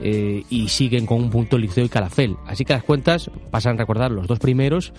eh, 0.00 0.44
y 0.50 0.68
siguen 0.68 1.06
con 1.06 1.22
un 1.22 1.30
punto 1.30 1.58
Liceo 1.58 1.84
y 1.84 1.88
Calafel. 1.88 2.36
Así 2.46 2.64
que 2.64 2.72
las 2.72 2.84
cuentas 2.84 3.30
pasan 3.50 3.74
a 3.74 3.78
recordar 3.78 4.10
los 4.10 4.26
dos 4.26 4.38
primeros, 4.38 4.92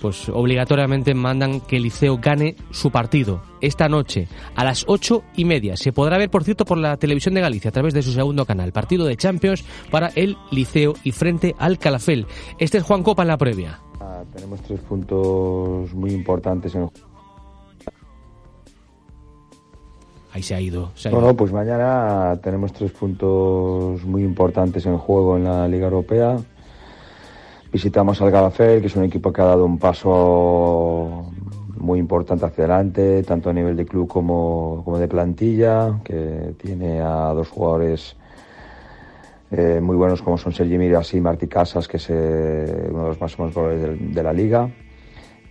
pues 0.00 0.28
obligatoriamente 0.28 1.14
mandan 1.14 1.60
que 1.60 1.80
Liceo 1.80 2.18
gane 2.18 2.56
su 2.70 2.90
partido 2.90 3.42
esta 3.60 3.88
noche 3.88 4.28
a 4.54 4.64
las 4.64 4.84
ocho 4.88 5.22
y 5.36 5.44
media. 5.44 5.76
Se 5.76 5.92
podrá 5.92 6.18
ver, 6.18 6.30
por 6.30 6.44
cierto, 6.44 6.64
por 6.64 6.78
la 6.78 6.96
televisión 6.96 7.34
de 7.34 7.40
Galicia 7.40 7.68
a 7.68 7.72
través 7.72 7.94
de 7.94 8.02
su 8.02 8.12
segundo 8.12 8.44
canal, 8.44 8.72
partido 8.72 9.04
de 9.04 9.16
Champions 9.16 9.64
para 9.90 10.08
el 10.14 10.36
Liceo 10.50 10.94
y 11.04 11.12
frente 11.12 11.54
al 11.58 11.78
Calafel. 11.78 12.26
Este 12.58 12.78
es 12.78 12.84
Juan 12.84 13.02
Copa 13.02 13.22
en 13.22 13.28
la 13.28 13.38
previa. 13.38 13.80
Ah, 14.00 14.22
tenemos 14.34 14.60
tres 14.62 14.80
puntos 14.80 15.92
muy 15.94 16.12
importantes 16.12 16.74
en 16.74 16.82
el 16.82 16.88
Ahí 20.32 20.42
se 20.42 20.54
ha 20.54 20.60
ido. 20.60 20.92
Se 20.94 21.08
ha 21.08 21.12
no, 21.12 21.18
ido. 21.18 21.28
no, 21.28 21.36
pues 21.36 21.52
mañana 21.52 22.38
tenemos 22.42 22.72
tres 22.72 22.92
puntos 22.92 24.04
muy 24.04 24.22
importantes 24.22 24.86
en 24.86 24.96
juego 24.96 25.36
en 25.36 25.44
la 25.44 25.66
Liga 25.66 25.86
Europea. 25.86 26.36
Visitamos 27.72 28.20
al 28.22 28.30
Galafel, 28.30 28.80
que 28.80 28.86
es 28.86 28.96
un 28.96 29.04
equipo 29.04 29.32
que 29.32 29.42
ha 29.42 29.46
dado 29.46 29.64
un 29.64 29.78
paso 29.78 31.30
muy 31.78 31.98
importante 31.98 32.44
hacia 32.44 32.64
adelante, 32.64 33.22
tanto 33.22 33.50
a 33.50 33.52
nivel 33.52 33.76
de 33.76 33.86
club 33.86 34.06
como, 34.06 34.82
como 34.84 34.98
de 34.98 35.08
plantilla, 35.08 36.00
que 36.04 36.54
tiene 36.58 37.00
a 37.00 37.32
dos 37.32 37.48
jugadores 37.48 38.16
eh, 39.50 39.80
muy 39.82 39.96
buenos 39.96 40.22
como 40.22 40.38
son 40.38 40.52
Sergi 40.52 40.78
Miras 40.78 41.12
y 41.14 41.20
Martí 41.20 41.48
Casas, 41.48 41.88
que 41.88 41.96
es 41.96 42.06
eh, 42.10 42.88
uno 42.90 43.02
de 43.02 43.08
los 43.08 43.20
máximos 43.20 43.52
goles 43.52 43.80
de, 43.82 43.96
de 43.96 44.22
la 44.22 44.32
liga 44.32 44.68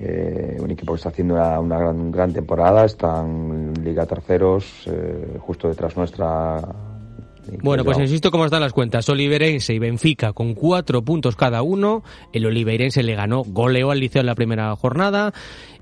Eh, 0.01 0.55
un 0.59 0.71
equipo 0.71 0.93
que 0.93 0.97
está 0.97 1.09
haciendo 1.09 1.33
una, 1.33 1.59
una 1.59 1.77
gran, 1.77 2.09
gran 2.09 2.31
temporada, 2.31 2.85
están 2.85 3.73
en 3.75 3.83
Liga 3.83 4.05
Terceros, 4.05 4.83
eh, 4.85 5.38
justo 5.39 5.67
detrás 5.67 5.97
nuestra. 5.97 6.62
Bueno, 7.62 7.83
pues 7.83 7.97
insisto 7.97 8.31
cómo 8.31 8.45
están 8.45 8.62
las 8.62 8.71
cuentas. 8.71 9.09
Oliveirense 9.09 9.73
y 9.73 9.79
Benfica 9.79 10.33
con 10.33 10.53
cuatro 10.53 11.01
puntos 11.01 11.35
cada 11.35 11.63
uno. 11.63 12.03
El 12.32 12.45
Oliveirense 12.45 13.03
le 13.03 13.15
ganó, 13.15 13.43
goleó 13.43 13.91
al 13.91 13.99
Liceo 13.99 14.21
en 14.21 14.28
la 14.28 14.36
primera 14.36 14.74
jornada. 14.76 15.34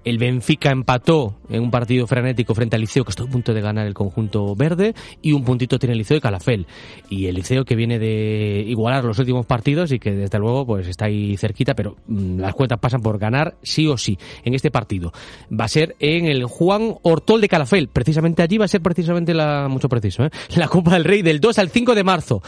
El 0.08 0.20
Benfica 0.20 0.72
empató 0.72 1.36
en 1.50 1.62
un 1.62 1.70
partido 1.70 2.08
frenético 2.08 2.56
frente 2.56 2.78
al 2.78 2.82
Liceo, 2.82 3.04
que 3.04 3.10
estuvo 3.10 3.28
a 3.28 3.30
punto 3.30 3.54
de 3.54 3.60
ganar 3.60 3.86
el 3.86 3.94
conjunto 3.94 4.56
verde, 4.56 4.94
y 5.22 5.34
un 5.34 5.44
puntito 5.44 5.78
tiene 5.80 5.92
el 5.92 5.98
Liceo 5.98 6.16
de 6.16 6.22
Calafel. 6.22 6.66
Y 7.10 7.26
el 7.26 7.36
Liceo 7.36 7.66
que 7.66 7.76
viene 7.76 8.00
de 8.00 8.64
igualar 8.66 9.04
los 9.04 9.20
últimos 9.20 9.46
partidos 9.46 9.92
y 9.92 10.00
que 10.00 10.14
desde 10.14 10.40
luego 10.40 10.66
pues 10.66 10.88
está 10.88 11.08
ahí 11.08 11.36
cerquita, 11.36 11.76
pero 11.76 11.98
mm, 12.08 12.40
las 12.40 12.56
cuentas 12.56 12.80
pasan 12.80 13.02
por 13.02 13.20
ganar 13.20 13.58
sí 13.64 13.86
o 13.86 13.98
sí 13.98 14.18
en 14.46 14.54
este 14.54 14.72
partido. 14.72 15.12
Va 15.52 15.66
a 15.66 15.68
ser 15.68 15.98
en 16.00 16.28
el 16.28 16.46
Juan 16.46 16.96
Hortol 17.02 17.42
de 17.42 17.50
Calafel. 17.50 17.90
Precisamente 17.90 18.42
allí 18.42 18.58
va 18.58 18.64
a 18.64 18.70
ser 18.70 18.80
precisamente 18.80 19.34
la, 19.34 19.68
mucho 19.68 19.90
preciso, 19.90 20.24
¿eh? 20.24 20.30
la 20.56 20.70
Copa 20.70 20.94
del 20.94 21.04
Rey 21.04 21.22
del 21.22 21.42
2 21.42 21.60
al 21.60 21.70
5 21.70 21.96
de 21.96 22.04
marzo. 22.06 22.42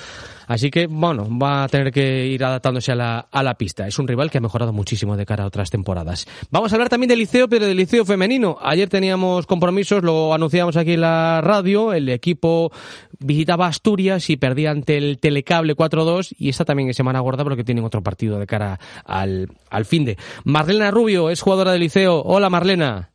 Así 0.49 0.71
que, 0.71 0.87
bueno, 0.87 1.27
va 1.37 1.63
a 1.63 1.67
tener 1.67 1.91
que 1.91 2.25
ir 2.25 2.43
adaptándose 2.43 2.91
a 2.91 2.95
la, 2.95 3.19
a 3.19 3.43
la 3.43 3.53
pista. 3.53 3.85
Es 3.85 3.99
un 3.99 4.07
rival 4.07 4.31
que 4.31 4.39
ha 4.39 4.41
mejorado 4.41 4.73
muchísimo 4.73 5.15
de 5.15 5.23
cara 5.23 5.43
a 5.43 5.47
otras 5.47 5.69
temporadas. 5.69 6.25
Vamos 6.49 6.71
a 6.71 6.75
hablar 6.75 6.89
también 6.89 7.07
del 7.07 7.19
liceo, 7.19 7.47
pero 7.47 7.67
del 7.67 7.77
liceo 7.77 8.03
femenino. 8.03 8.57
Ayer 8.59 8.89
teníamos 8.89 9.45
compromisos, 9.45 10.03
lo 10.03 10.33
anunciamos 10.33 10.75
aquí 10.75 10.93
en 10.93 11.01
la 11.01 11.41
radio. 11.41 11.93
El 11.93 12.09
equipo 12.09 12.71
visitaba 13.19 13.67
Asturias 13.67 14.27
y 14.31 14.37
perdía 14.37 14.71
ante 14.71 14.97
el 14.97 15.19
Telecable 15.19 15.75
4-2. 15.75 16.33
Y 16.39 16.49
esta 16.49 16.65
también 16.65 16.89
es 16.89 16.95
semana 16.95 17.19
gorda 17.19 17.43
porque 17.43 17.63
tienen 17.63 17.83
otro 17.83 18.01
partido 18.01 18.39
de 18.39 18.47
cara 18.47 18.79
al, 19.05 19.51
al 19.69 19.85
fin 19.85 20.03
de. 20.03 20.17
Marlena 20.45 20.89
Rubio 20.89 21.29
es 21.29 21.41
jugadora 21.41 21.73
del 21.73 21.81
liceo. 21.81 22.23
Hola, 22.23 22.49
Marlena. 22.49 23.11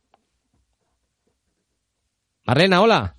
Marlena, 2.45 2.79
hola. 2.79 3.15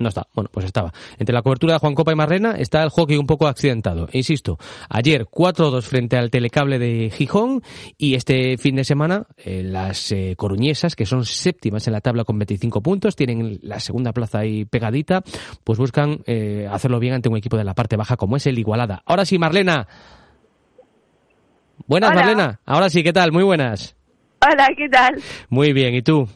No 0.00 0.08
está. 0.08 0.26
Bueno, 0.34 0.48
pues 0.50 0.64
estaba. 0.64 0.92
Entre 1.18 1.34
la 1.34 1.42
cobertura 1.42 1.74
de 1.74 1.78
Juan 1.78 1.94
Copa 1.94 2.10
y 2.10 2.14
Marrena 2.14 2.52
está 2.52 2.82
el 2.82 2.88
hockey 2.88 3.18
un 3.18 3.26
poco 3.26 3.46
accidentado. 3.46 4.08
Insisto, 4.12 4.58
ayer 4.88 5.26
4-2 5.26 5.82
frente 5.82 6.16
al 6.16 6.30
telecable 6.30 6.78
de 6.78 7.10
Gijón 7.10 7.62
y 7.98 8.14
este 8.14 8.56
fin 8.56 8.76
de 8.76 8.84
semana 8.84 9.26
eh, 9.36 9.62
las 9.62 10.10
eh, 10.10 10.34
coruñesas, 10.38 10.96
que 10.96 11.04
son 11.04 11.26
séptimas 11.26 11.86
en 11.86 11.92
la 11.92 12.00
tabla 12.00 12.24
con 12.24 12.38
25 12.38 12.80
puntos, 12.80 13.14
tienen 13.14 13.58
la 13.62 13.78
segunda 13.78 14.12
plaza 14.14 14.38
ahí 14.38 14.64
pegadita, 14.64 15.22
pues 15.64 15.78
buscan 15.78 16.22
eh, 16.24 16.66
hacerlo 16.70 16.98
bien 16.98 17.12
ante 17.12 17.28
un 17.28 17.36
equipo 17.36 17.58
de 17.58 17.64
la 17.64 17.74
parte 17.74 17.96
baja 17.96 18.16
como 18.16 18.38
es 18.38 18.46
el 18.46 18.58
Igualada. 18.58 19.02
Ahora 19.04 19.26
sí, 19.26 19.38
Marlena. 19.38 19.86
Buenas, 21.86 22.10
Hola. 22.10 22.20
Marlena. 22.20 22.60
Ahora 22.64 22.88
sí, 22.88 23.02
¿qué 23.02 23.12
tal? 23.12 23.32
Muy 23.32 23.42
buenas. 23.42 23.96
Hola, 24.40 24.66
¿qué 24.74 24.88
tal? 24.88 25.22
Muy 25.50 25.74
bien, 25.74 25.94
¿y 25.94 26.00
tú? 26.00 26.26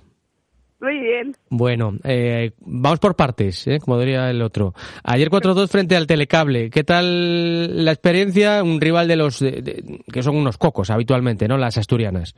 Muy 0.85 0.99
bien. 1.01 1.35
Bueno, 1.49 1.95
eh, 2.05 2.51
vamos 2.61 2.99
por 3.01 3.17
partes, 3.17 3.67
¿eh? 3.67 3.79
como 3.81 3.99
diría 3.99 4.29
el 4.29 4.43
otro. 4.43 4.75
Ayer 5.03 5.31
4-2 5.31 5.69
frente 5.71 5.97
al 5.97 6.07
Telecable. 6.07 6.69
¿Qué 6.69 6.85
tal 6.85 7.85
la 7.85 7.93
experiencia? 7.93 8.63
Un 8.63 8.81
rival 8.81 9.09
de 9.09 9.17
los 9.17 9.41
de- 9.41 9.63
de- 9.63 10.01
que 10.13 10.23
son 10.23 10.37
unos 10.37 10.59
cocos 10.59 10.91
habitualmente, 10.91 11.49
¿no? 11.49 11.57
Las 11.57 11.79
asturianas. 11.79 12.35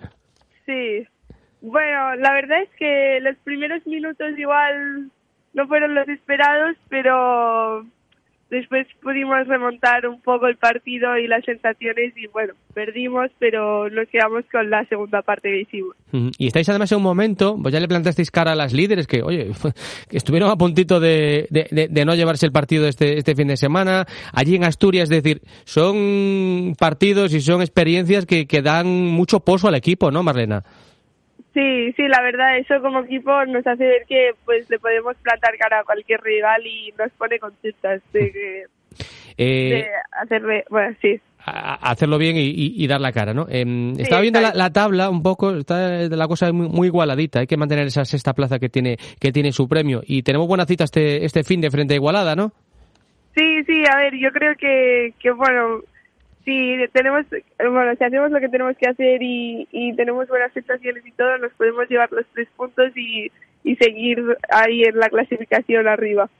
Sí. 0.65 1.05
Bueno, 1.61 2.15
la 2.17 2.33
verdad 2.35 2.63
es 2.63 2.69
que 2.79 3.19
los 3.21 3.37
primeros 3.39 3.85
minutos 3.87 4.27
igual 4.39 5.11
no 5.55 5.67
fueron 5.67 5.95
los 5.97 6.07
esperados, 6.09 6.77
pero 6.89 7.85
después 8.51 8.87
pudimos 9.03 9.47
remontar 9.47 10.07
un 10.07 10.21
poco 10.21 10.47
el 10.47 10.57
partido 10.57 11.17
y 11.19 11.27
las 11.27 11.45
sensaciones 11.45 12.13
y 12.17 12.27
bueno, 12.29 12.55
perdimos, 12.75 13.31
pero 13.39 13.89
nos 13.91 14.09
quedamos 14.09 14.45
con 14.53 14.71
la 14.71 14.85
segunda 14.87 15.23
parte 15.23 15.51
que 15.51 15.61
hicimos. 15.63 15.97
Y 16.39 16.47
estáis 16.47 16.69
además 16.69 16.91
en 16.93 16.99
un 16.99 17.05
momento, 17.05 17.57
pues 17.61 17.73
ya 17.75 17.81
le 17.81 17.89
plantasteis 17.89 18.31
cara 18.31 18.53
a 18.53 18.55
las 18.55 18.73
líderes 18.73 19.07
que, 19.07 19.23
oye, 19.23 19.51
que 20.09 20.17
estuvieron 20.17 20.51
a 20.51 20.57
puntito 20.57 21.01
de, 21.01 21.47
de- 21.51 21.67
de- 21.71 21.89
de 21.89 22.05
no 22.05 22.15
llevarse 22.15 22.47
el 22.47 22.53
partido 22.53 22.87
este, 22.87 23.19
este 23.19 23.35
fin 23.35 23.49
de 23.49 23.57
semana. 23.57 24.07
Allí 24.33 24.55
en 24.55 24.65
Asturias, 24.65 25.11
es 25.11 25.23
decir, 25.23 25.43
son 25.65 26.75
partidos 26.79 27.33
y 27.35 27.41
son 27.41 27.61
experiencias 27.61 28.27
que, 28.27 28.47
que 28.47 28.63
dan 28.63 28.87
mucho 29.07 29.41
pozo 29.41 29.69
al 29.69 29.75
equipo, 29.75 30.11
¿no, 30.11 30.23
Marlena? 30.23 30.63
Sí, 31.57 31.91
sí, 31.97 32.07
la 32.07 32.21
verdad, 32.21 32.59
eso 32.59 32.83
como 32.83 33.01
equipo 33.01 33.33
nos 33.47 33.67
hace 33.67 33.83
ver 33.83 34.03
que 34.07 34.33
pues 34.45 34.69
le 34.69 34.79
podemos 34.79 35.17
plantar 35.23 35.57
cara 35.57 35.81
a 35.81 35.85
cualquier 35.85 36.21
rival 36.21 36.67
y 36.67 36.93
nos 36.99 37.11
pone 37.13 37.39
contentas 37.39 38.03
de, 38.13 38.31
que- 38.31 38.65
Eh, 39.39 39.71
de 39.71 39.87
hacerle, 40.21 40.65
bueno, 40.69 40.95
sí. 41.01 41.19
a- 41.47 41.91
hacerlo 41.93 42.19
bien 42.19 42.37
y, 42.37 42.41
y- 42.51 42.75
y 42.77 42.87
dar 42.87 43.01
la 43.01 43.11
cara, 43.13 43.33
¿no? 43.33 43.47
Em, 43.49 43.95
Sí, 43.95 44.03
estaba 44.03 44.21
viendo 44.21 44.41
la, 44.43 44.71
tabla 44.71 45.09
un 45.09 45.23
poco, 45.23 45.57
está 45.57 46.01
la 46.11 46.29
cosa 46.29 46.53
muy, 46.53 46.69
muy 46.69 46.89
igualadita, 46.89 47.41
hay 47.41 47.47
que 47.47 47.57
mantener 47.57 47.87
esa 47.87 48.05
sexta 48.05 48.35
plaza 48.35 48.59
que 48.59 48.69
tiene 48.69 48.99
que 49.19 49.33
tiene 49.33 49.51
su 49.51 49.67
premio 49.67 50.03
y 50.07 50.23
tenemos 50.25 50.49
buena 50.49 50.67
cita 50.67 50.85
este 50.85 51.25
este 51.25 51.43
fin 51.43 51.63
de 51.63 51.71
frente 51.71 51.95
a 51.95 51.97
Igualada, 51.97 52.37
¿no? 52.37 52.53
Sí, 53.35 53.63
sí, 53.65 53.83
a 53.91 53.97
ver, 53.97 54.15
yo 54.19 54.31
creo 54.31 54.55
que, 54.57 55.15
que 55.21 55.31
bueno, 55.31 55.81
si 56.47 56.77
tenemos, 56.95 57.27
bueno, 57.59 57.93
si 57.99 58.05
hacemos 58.05 58.31
lo 58.31 58.41
que 58.41 58.49
tenemos 58.49 58.75
que 58.79 58.89
hacer 58.89 59.23
y, 59.23 59.69
y 59.71 59.95
tenemos 59.97 60.27
buenas 60.29 60.51
sensaciones 60.55 61.05
y 61.05 61.13
todo, 61.13 61.37
nos 61.39 61.53
podemos 61.53 61.87
llevar 61.91 62.11
los 62.13 62.25
tres 62.33 62.49
puntos 62.57 62.97
y, 62.97 63.31
y 63.65 63.75
seguir 63.77 64.19
ahí 64.49 64.85
en 64.85 64.97
la 64.97 65.09
clasificación 65.11 65.87
arriba. 65.89 66.31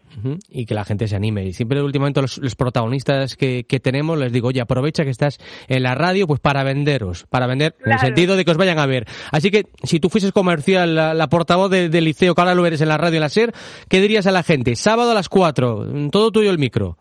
Y 0.49 0.65
que 0.65 0.75
la 0.75 0.85
gente 0.85 1.09
se 1.09 1.17
anime. 1.17 1.45
Y 1.45 1.53
siempre 1.53 1.83
últimamente 1.83 2.23
los, 2.23 2.39
los 2.39 2.55
protagonistas 2.57 3.37
que, 3.37 3.65
que 3.65 3.81
tenemos 3.81 4.17
les 4.19 4.33
digo, 4.33 4.49
oye, 4.49 4.61
aprovecha 4.61 5.05
que 5.05 5.11
estás 5.11 5.39
en 5.69 5.83
la 5.83 5.95
radio 5.95 6.27
pues 6.27 6.41
para 6.41 6.63
venderos, 6.65 7.27
para 7.27 7.47
vender 7.47 7.75
en 7.85 7.93
el 7.93 7.99
sentido 7.99 8.37
de 8.37 8.45
que 8.45 8.53
os 8.53 8.57
vayan 8.57 8.79
a 8.79 8.87
ver. 8.87 9.05
Así 9.33 9.51
que 9.51 9.65
si 9.83 10.01
tú 10.01 10.09
fueses 10.09 10.33
comercial, 10.33 10.95
la, 10.95 11.13
la 11.15 11.27
portavoz 11.27 11.71
de- 11.71 11.89
del 11.91 12.05
liceo, 12.05 12.35
que 12.35 12.41
ahora 12.41 12.55
lo 12.55 12.65
eres 12.65 12.81
en 12.81 12.89
la 12.89 12.97
radio 12.97 13.17
en 13.17 13.23
la 13.23 13.29
SER, 13.29 13.53
¿qué 13.91 14.01
dirías 14.01 14.27
a 14.27 14.33
la 14.33 14.43
gente? 14.45 14.75
Sábado 14.77 15.11
a 15.11 15.15
las 15.15 15.29
4, 15.29 16.11
todo 16.11 16.31
tuyo 16.31 16.51
el 16.51 16.59
micro. 16.59 16.97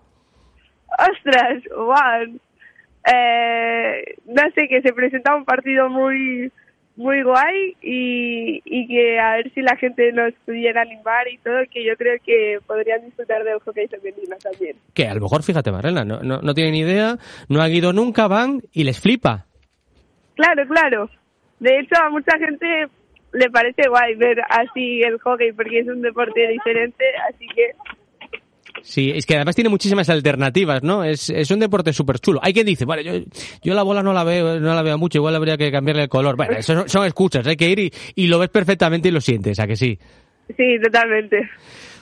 ¡Ostras! 0.98 1.62
¡Wow! 1.76 2.40
Eh, 3.06 4.16
no 4.26 4.42
sé, 4.56 4.68
que 4.68 4.82
se 4.82 4.94
presenta 4.94 5.36
un 5.36 5.46
partido 5.46 5.90
muy 5.90 6.52
muy 6.98 7.24
guay 7.24 7.76
y, 7.82 8.62
y 8.64 8.88
que 8.88 9.20
a 9.20 9.36
ver 9.36 9.52
si 9.54 9.62
la 9.62 9.76
gente 9.76 10.12
nos 10.14 10.34
pudiera 10.46 10.82
animar 10.82 11.28
y 11.28 11.38
todo, 11.40 11.58
que 11.70 11.84
yo 11.84 11.96
creo 11.98 12.18
que 12.26 12.60
podrían 12.66 13.04
disfrutar 13.04 13.44
del 13.44 13.60
hockey 13.60 13.88
femenino 13.88 14.36
también. 14.42 14.78
Que 14.94 15.08
a 15.08 15.14
lo 15.14 15.22
mejor, 15.22 15.44
fíjate, 15.44 15.72
Marlena, 15.72 16.06
no, 16.06 16.22
no, 16.22 16.40
no 16.42 16.54
tienen 16.54 16.76
idea, 16.76 17.18
no 17.50 17.62
han 17.62 17.72
ido 17.72 17.92
nunca, 17.92 18.28
van 18.28 18.62
y 18.72 18.86
les 18.86 19.00
flipa. 19.00 19.46
Claro, 20.36 20.68
claro. 20.68 21.10
De 21.60 21.80
hecho, 21.80 21.96
a 22.02 22.10
mucha 22.10 22.38
gente 22.38 22.88
le 23.34 23.50
parece 23.50 23.90
guay 23.90 24.16
ver 24.16 24.40
así 24.50 25.02
el 25.02 25.20
hockey 25.20 25.52
porque 25.52 25.80
es 25.80 25.88
un 25.88 26.02
deporte 26.02 26.48
diferente, 26.48 27.04
así 27.30 27.46
que 27.48 27.72
Sí, 28.86 29.12
es 29.14 29.26
que 29.26 29.36
además 29.36 29.56
tiene 29.56 29.70
muchísimas 29.70 30.08
alternativas, 30.10 30.84
¿no? 30.84 31.04
Es, 31.04 31.32
es 31.32 31.50
un 31.50 31.60
deporte 31.60 31.92
súper 31.92 32.20
chulo. 32.20 32.40
Hay 32.44 32.54
quien 32.54 32.68
dice, 32.68 32.86
vale, 32.86 33.04
yo, 33.04 33.14
yo 33.64 33.74
la 33.74 33.82
bola 33.82 34.04
no 34.04 34.14
la 34.14 34.24
veo, 34.24 34.60
no 34.60 34.76
la 34.76 34.84
veo 34.84 35.00
mucho, 35.00 35.18
igual 35.18 35.36
habría 35.36 35.58
que 35.58 35.72
cambiarle 35.72 36.04
el 36.04 36.10
color. 36.10 36.38
Bueno, 36.38 36.56
eso 36.56 36.76
son, 36.76 36.88
son 36.88 37.06
escuchas, 37.06 37.48
hay 37.48 37.58
que 37.58 37.68
ir 37.68 37.80
y, 37.80 37.94
y 38.14 38.28
lo 38.28 38.38
ves 38.38 38.50
perfectamente 38.50 39.10
y 39.10 39.12
lo 39.12 39.22
sientes, 39.22 39.60
¿a 39.60 39.66
que 39.66 39.76
sí? 39.76 39.98
sí, 40.56 40.78
totalmente. 40.84 41.50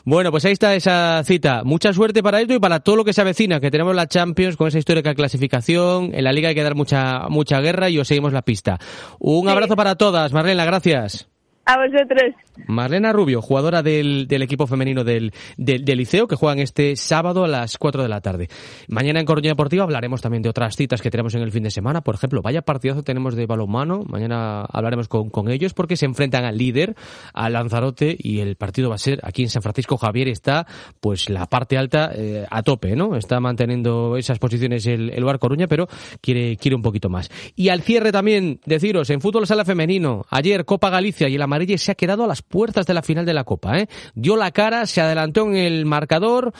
Bueno, 0.03 0.31
pues 0.31 0.43
ahí 0.43 0.51
está 0.51 0.75
esa 0.75 1.23
cita. 1.23 1.63
Mucha 1.63 1.93
suerte 1.93 2.21
para 2.21 2.41
esto 2.41 2.53
y 2.53 2.59
para 2.59 2.81
todo 2.81 2.97
lo 2.97 3.05
que 3.05 3.13
se 3.13 3.21
avecina, 3.21 3.61
que 3.61 3.71
tenemos 3.71 3.95
la 3.95 4.07
Champions 4.07 4.57
con 4.57 4.67
esa 4.67 4.77
histórica 4.77 5.15
clasificación. 5.15 6.11
En 6.13 6.25
la 6.25 6.33
Liga 6.33 6.49
hay 6.49 6.55
que 6.55 6.63
dar 6.63 6.75
mucha, 6.75 7.29
mucha 7.29 7.61
guerra 7.61 7.89
y 7.89 7.97
os 7.97 8.09
seguimos 8.09 8.33
la 8.33 8.41
pista. 8.41 8.77
Un 9.19 9.47
abrazo 9.47 9.77
para 9.77 9.95
todas, 9.95 10.33
Marlena, 10.33 10.65
gracias. 10.65 11.29
A 11.65 11.77
vosotros. 11.77 12.35
Marlena 12.67 13.13
Rubio, 13.13 13.41
jugadora 13.41 13.81
del, 13.81 14.27
del 14.27 14.41
equipo 14.41 14.67
femenino 14.67 15.03
del, 15.03 15.31
del, 15.57 15.97
Liceo, 15.97 16.27
que 16.27 16.35
juegan 16.35 16.59
este 16.59 16.95
sábado 16.97 17.45
a 17.45 17.47
las 17.47 17.77
4 17.77 18.03
de 18.03 18.09
la 18.09 18.19
tarde. 18.19 18.49
Mañana 18.89 19.21
en 19.21 19.25
Coruña 19.25 19.49
Deportiva 19.49 19.83
hablaremos 19.83 20.21
también 20.21 20.43
de 20.43 20.49
otras 20.49 20.75
citas 20.75 21.01
que 21.01 21.09
tenemos 21.09 21.33
en 21.35 21.41
el 21.41 21.51
fin 21.51 21.63
de 21.63 21.71
semana. 21.71 22.01
Por 22.01 22.15
ejemplo, 22.15 22.41
vaya 22.41 22.61
partidazo 22.61 23.03
tenemos 23.03 23.35
de 23.35 23.45
balonmano. 23.45 24.03
Mañana 24.07 24.65
hablaremos 24.65 25.07
con, 25.07 25.29
con 25.29 25.49
ellos 25.49 25.73
porque 25.73 25.95
se 25.95 26.05
enfrentan 26.05 26.43
al 26.43 26.57
líder, 26.57 26.95
al 27.33 27.53
Lanzarote, 27.53 28.15
y 28.19 28.39
el 28.39 28.55
partido 28.57 28.89
va 28.89 28.95
a 28.95 28.99
ser 28.99 29.19
aquí 29.23 29.43
en 29.43 29.49
San 29.49 29.61
Francisco. 29.61 29.97
Javier 29.97 30.27
está, 30.27 30.67
pues, 30.99 31.29
la 31.29 31.45
parte 31.45 31.77
alta 31.77 32.11
eh, 32.13 32.45
a 32.49 32.61
tope, 32.61 32.95
¿no? 32.95 33.15
Está 33.15 33.39
manteniendo 33.39 34.17
esas 34.17 34.37
posiciones 34.37 34.85
el, 34.85 35.11
el 35.11 35.23
Bar 35.23 35.39
Coruña, 35.39 35.67
pero 35.67 35.87
quiere, 36.19 36.57
quiere 36.57 36.75
un 36.75 36.81
poquito 36.81 37.09
más. 37.09 37.31
Y 37.55 37.69
al 37.69 37.81
cierre 37.83 38.11
también, 38.11 38.59
deciros, 38.65 39.09
en 39.09 39.21
fútbol 39.21 39.47
sala 39.47 39.63
femenino, 39.63 40.25
ayer 40.29 40.65
Copa 40.65 40.89
Galicia 40.89 41.29
y 41.29 41.35
el 41.35 41.41
Amarille 41.53 41.77
se 41.77 41.91
ha 41.91 41.95
quedado 41.95 42.23
a 42.23 42.27
las 42.27 42.41
puertas 42.41 42.85
de 42.85 42.93
la 42.93 43.03
final 43.03 43.25
de 43.25 43.33
la 43.33 43.43
Copa, 43.43 43.79
¿eh? 43.79 43.87
Dio 44.15 44.35
la 44.35 44.51
cara, 44.51 44.85
se 44.85 45.01
adelantó 45.01 45.45
en 45.47 45.55
el 45.55 45.85
marcador 45.85 46.51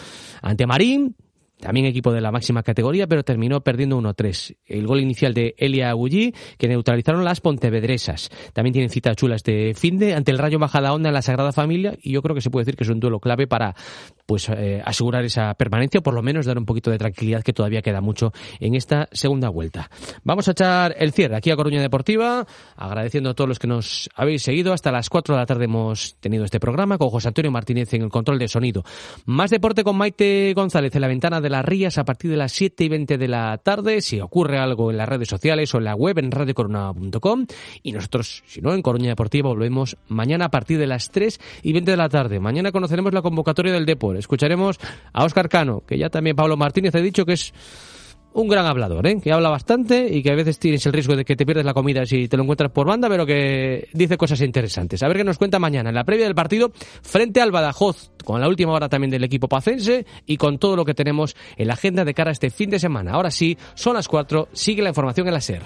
ante 0.41 0.67
Marín, 0.67 1.15
también 1.63 1.85
equipo 1.85 2.11
de 2.11 2.19
la 2.19 2.29
máxima 2.29 2.61
categoría, 2.61 3.07
pero 3.07 3.23
terminó 3.23 3.61
perdiendo 3.61 3.97
1-3. 3.97 4.57
El 4.65 4.85
gol 4.85 4.99
inicial 4.99 5.33
de 5.33 5.55
Elia 5.57 5.89
Agulli, 5.89 6.35
que 6.57 6.67
neutralizaron 6.67 7.23
las 7.23 7.39
Pontevedresas. 7.39 8.29
También 8.51 8.73
tienen 8.73 8.89
cita 8.89 9.15
chula 9.15 9.35
este 9.35 9.73
fin 9.73 9.97
de 9.97 10.13
ante 10.13 10.31
el 10.31 10.39
Rayo 10.39 10.59
Onda 10.59 11.09
en 11.09 11.13
la 11.13 11.21
Sagrada 11.21 11.53
Familia 11.53 11.97
y 12.01 12.11
yo 12.11 12.21
creo 12.21 12.35
que 12.35 12.41
se 12.41 12.49
puede 12.49 12.65
decir 12.65 12.75
que 12.75 12.83
es 12.83 12.89
un 12.89 12.99
duelo 12.99 13.21
clave 13.21 13.47
para 13.47 13.75
pues 14.25 14.49
eh, 14.49 14.81
asegurar 14.83 15.23
esa 15.23 15.53
permanencia 15.53 16.01
o 16.01 16.03
por 16.03 16.13
lo 16.13 16.21
menos 16.21 16.45
dar 16.45 16.57
un 16.57 16.65
poquito 16.65 16.91
de 16.91 16.97
tranquilidad 16.97 17.43
que 17.43 17.53
todavía 17.53 17.81
queda 17.81 18.01
mucho 18.01 18.33
en 18.59 18.75
esta 18.75 19.07
segunda 19.13 19.47
vuelta. 19.47 19.89
Vamos 20.23 20.49
a 20.49 20.51
echar 20.51 20.95
el 20.97 21.13
cierre 21.13 21.37
aquí 21.37 21.49
a 21.49 21.55
Coruña 21.55 21.81
Deportiva, 21.81 22.45
agradeciendo 22.75 23.29
a 23.29 23.33
todos 23.35 23.47
los 23.47 23.59
que 23.59 23.67
nos 23.67 24.09
habéis 24.15 24.43
seguido. 24.43 24.73
Hasta 24.73 24.91
las 24.91 25.09
4 25.09 25.35
de 25.35 25.39
la 25.39 25.45
tarde 25.45 25.65
hemos 25.65 26.17
tenido 26.19 26.43
este 26.43 26.59
programa 26.59 26.97
con 26.97 27.09
José 27.09 27.29
Antonio 27.29 27.51
Martínez 27.51 27.93
en 27.93 28.01
el 28.01 28.09
control 28.09 28.37
de 28.37 28.49
sonido. 28.49 28.83
Más 29.25 29.49
deporte 29.49 29.85
con 29.85 29.95
Maite 29.95 30.53
González 30.53 30.93
en 30.93 31.01
la 31.01 31.07
ventana 31.07 31.39
de 31.39 31.52
las 31.53 31.63
Rías 31.65 31.97
a 31.97 32.03
partir 32.03 32.31
de 32.31 32.37
las 32.37 32.51
7 32.51 32.83
y 32.83 32.89
20 32.89 33.17
de 33.17 33.27
la 33.27 33.57
tarde. 33.59 34.01
Si 34.01 34.19
ocurre 34.19 34.57
algo 34.57 34.91
en 34.91 34.97
las 34.97 35.07
redes 35.07 35.29
sociales 35.29 35.73
o 35.73 35.77
en 35.77 35.85
la 35.85 35.95
web 35.95 36.17
en 36.19 36.31
radiocorona.com 36.31 37.45
y 37.81 37.91
nosotros, 37.91 38.43
si 38.47 38.61
no, 38.61 38.73
en 38.73 38.81
Coruña 38.81 39.09
Deportiva 39.09 39.49
volvemos 39.49 39.97
mañana 40.07 40.45
a 40.45 40.49
partir 40.49 40.79
de 40.79 40.87
las 40.87 41.11
3 41.11 41.39
y 41.61 41.73
20 41.73 41.91
de 41.91 41.97
la 41.97 42.09
tarde. 42.09 42.39
Mañana 42.39 42.71
conoceremos 42.71 43.13
la 43.13 43.21
convocatoria 43.21 43.71
del 43.71 43.85
Depor. 43.85 44.17
Escucharemos 44.17 44.79
a 45.13 45.23
Óscar 45.23 45.47
Cano, 45.47 45.83
que 45.87 45.97
ya 45.97 46.09
también 46.09 46.35
Pablo 46.35 46.57
Martínez 46.57 46.95
ha 46.95 46.99
dicho 46.99 47.25
que 47.25 47.33
es 47.33 47.53
un 48.33 48.47
gran 48.47 48.65
hablador, 48.65 49.05
¿eh? 49.07 49.19
que 49.21 49.31
habla 49.31 49.49
bastante 49.49 50.07
y 50.11 50.23
que 50.23 50.31
a 50.31 50.35
veces 50.35 50.59
tienes 50.59 50.85
el 50.85 50.93
riesgo 50.93 51.15
de 51.15 51.25
que 51.25 51.35
te 51.35 51.45
pierdes 51.45 51.65
la 51.65 51.73
comida 51.73 52.05
si 52.05 52.27
te 52.27 52.37
lo 52.37 52.43
encuentras 52.43 52.71
por 52.71 52.87
banda, 52.87 53.07
pero 53.09 53.25
que 53.25 53.87
dice 53.93 54.17
cosas 54.17 54.41
interesantes. 54.41 55.03
A 55.03 55.07
ver 55.07 55.17
qué 55.17 55.23
nos 55.23 55.37
cuenta 55.37 55.59
mañana 55.59 55.89
en 55.89 55.95
la 55.95 56.03
previa 56.03 56.25
del 56.25 56.35
partido 56.35 56.71
frente 57.01 57.41
al 57.41 57.51
Badajoz, 57.51 58.11
con 58.23 58.41
la 58.41 58.47
última 58.47 58.73
hora 58.73 58.89
también 58.89 59.11
del 59.11 59.23
equipo 59.23 59.47
pacense 59.47 60.05
y 60.25 60.37
con 60.37 60.57
todo 60.57 60.75
lo 60.75 60.85
que 60.85 60.93
tenemos 60.93 61.35
en 61.57 61.67
la 61.67 61.73
agenda 61.73 62.05
de 62.05 62.13
cara 62.13 62.31
a 62.31 62.33
este 62.33 62.49
fin 62.49 62.69
de 62.69 62.79
semana. 62.79 63.11
Ahora 63.11 63.31
sí, 63.31 63.57
son 63.75 63.95
las 63.95 64.07
4, 64.07 64.49
sigue 64.53 64.81
la 64.81 64.89
información 64.89 65.27
en 65.27 65.33
la 65.33 65.41
SER. 65.41 65.61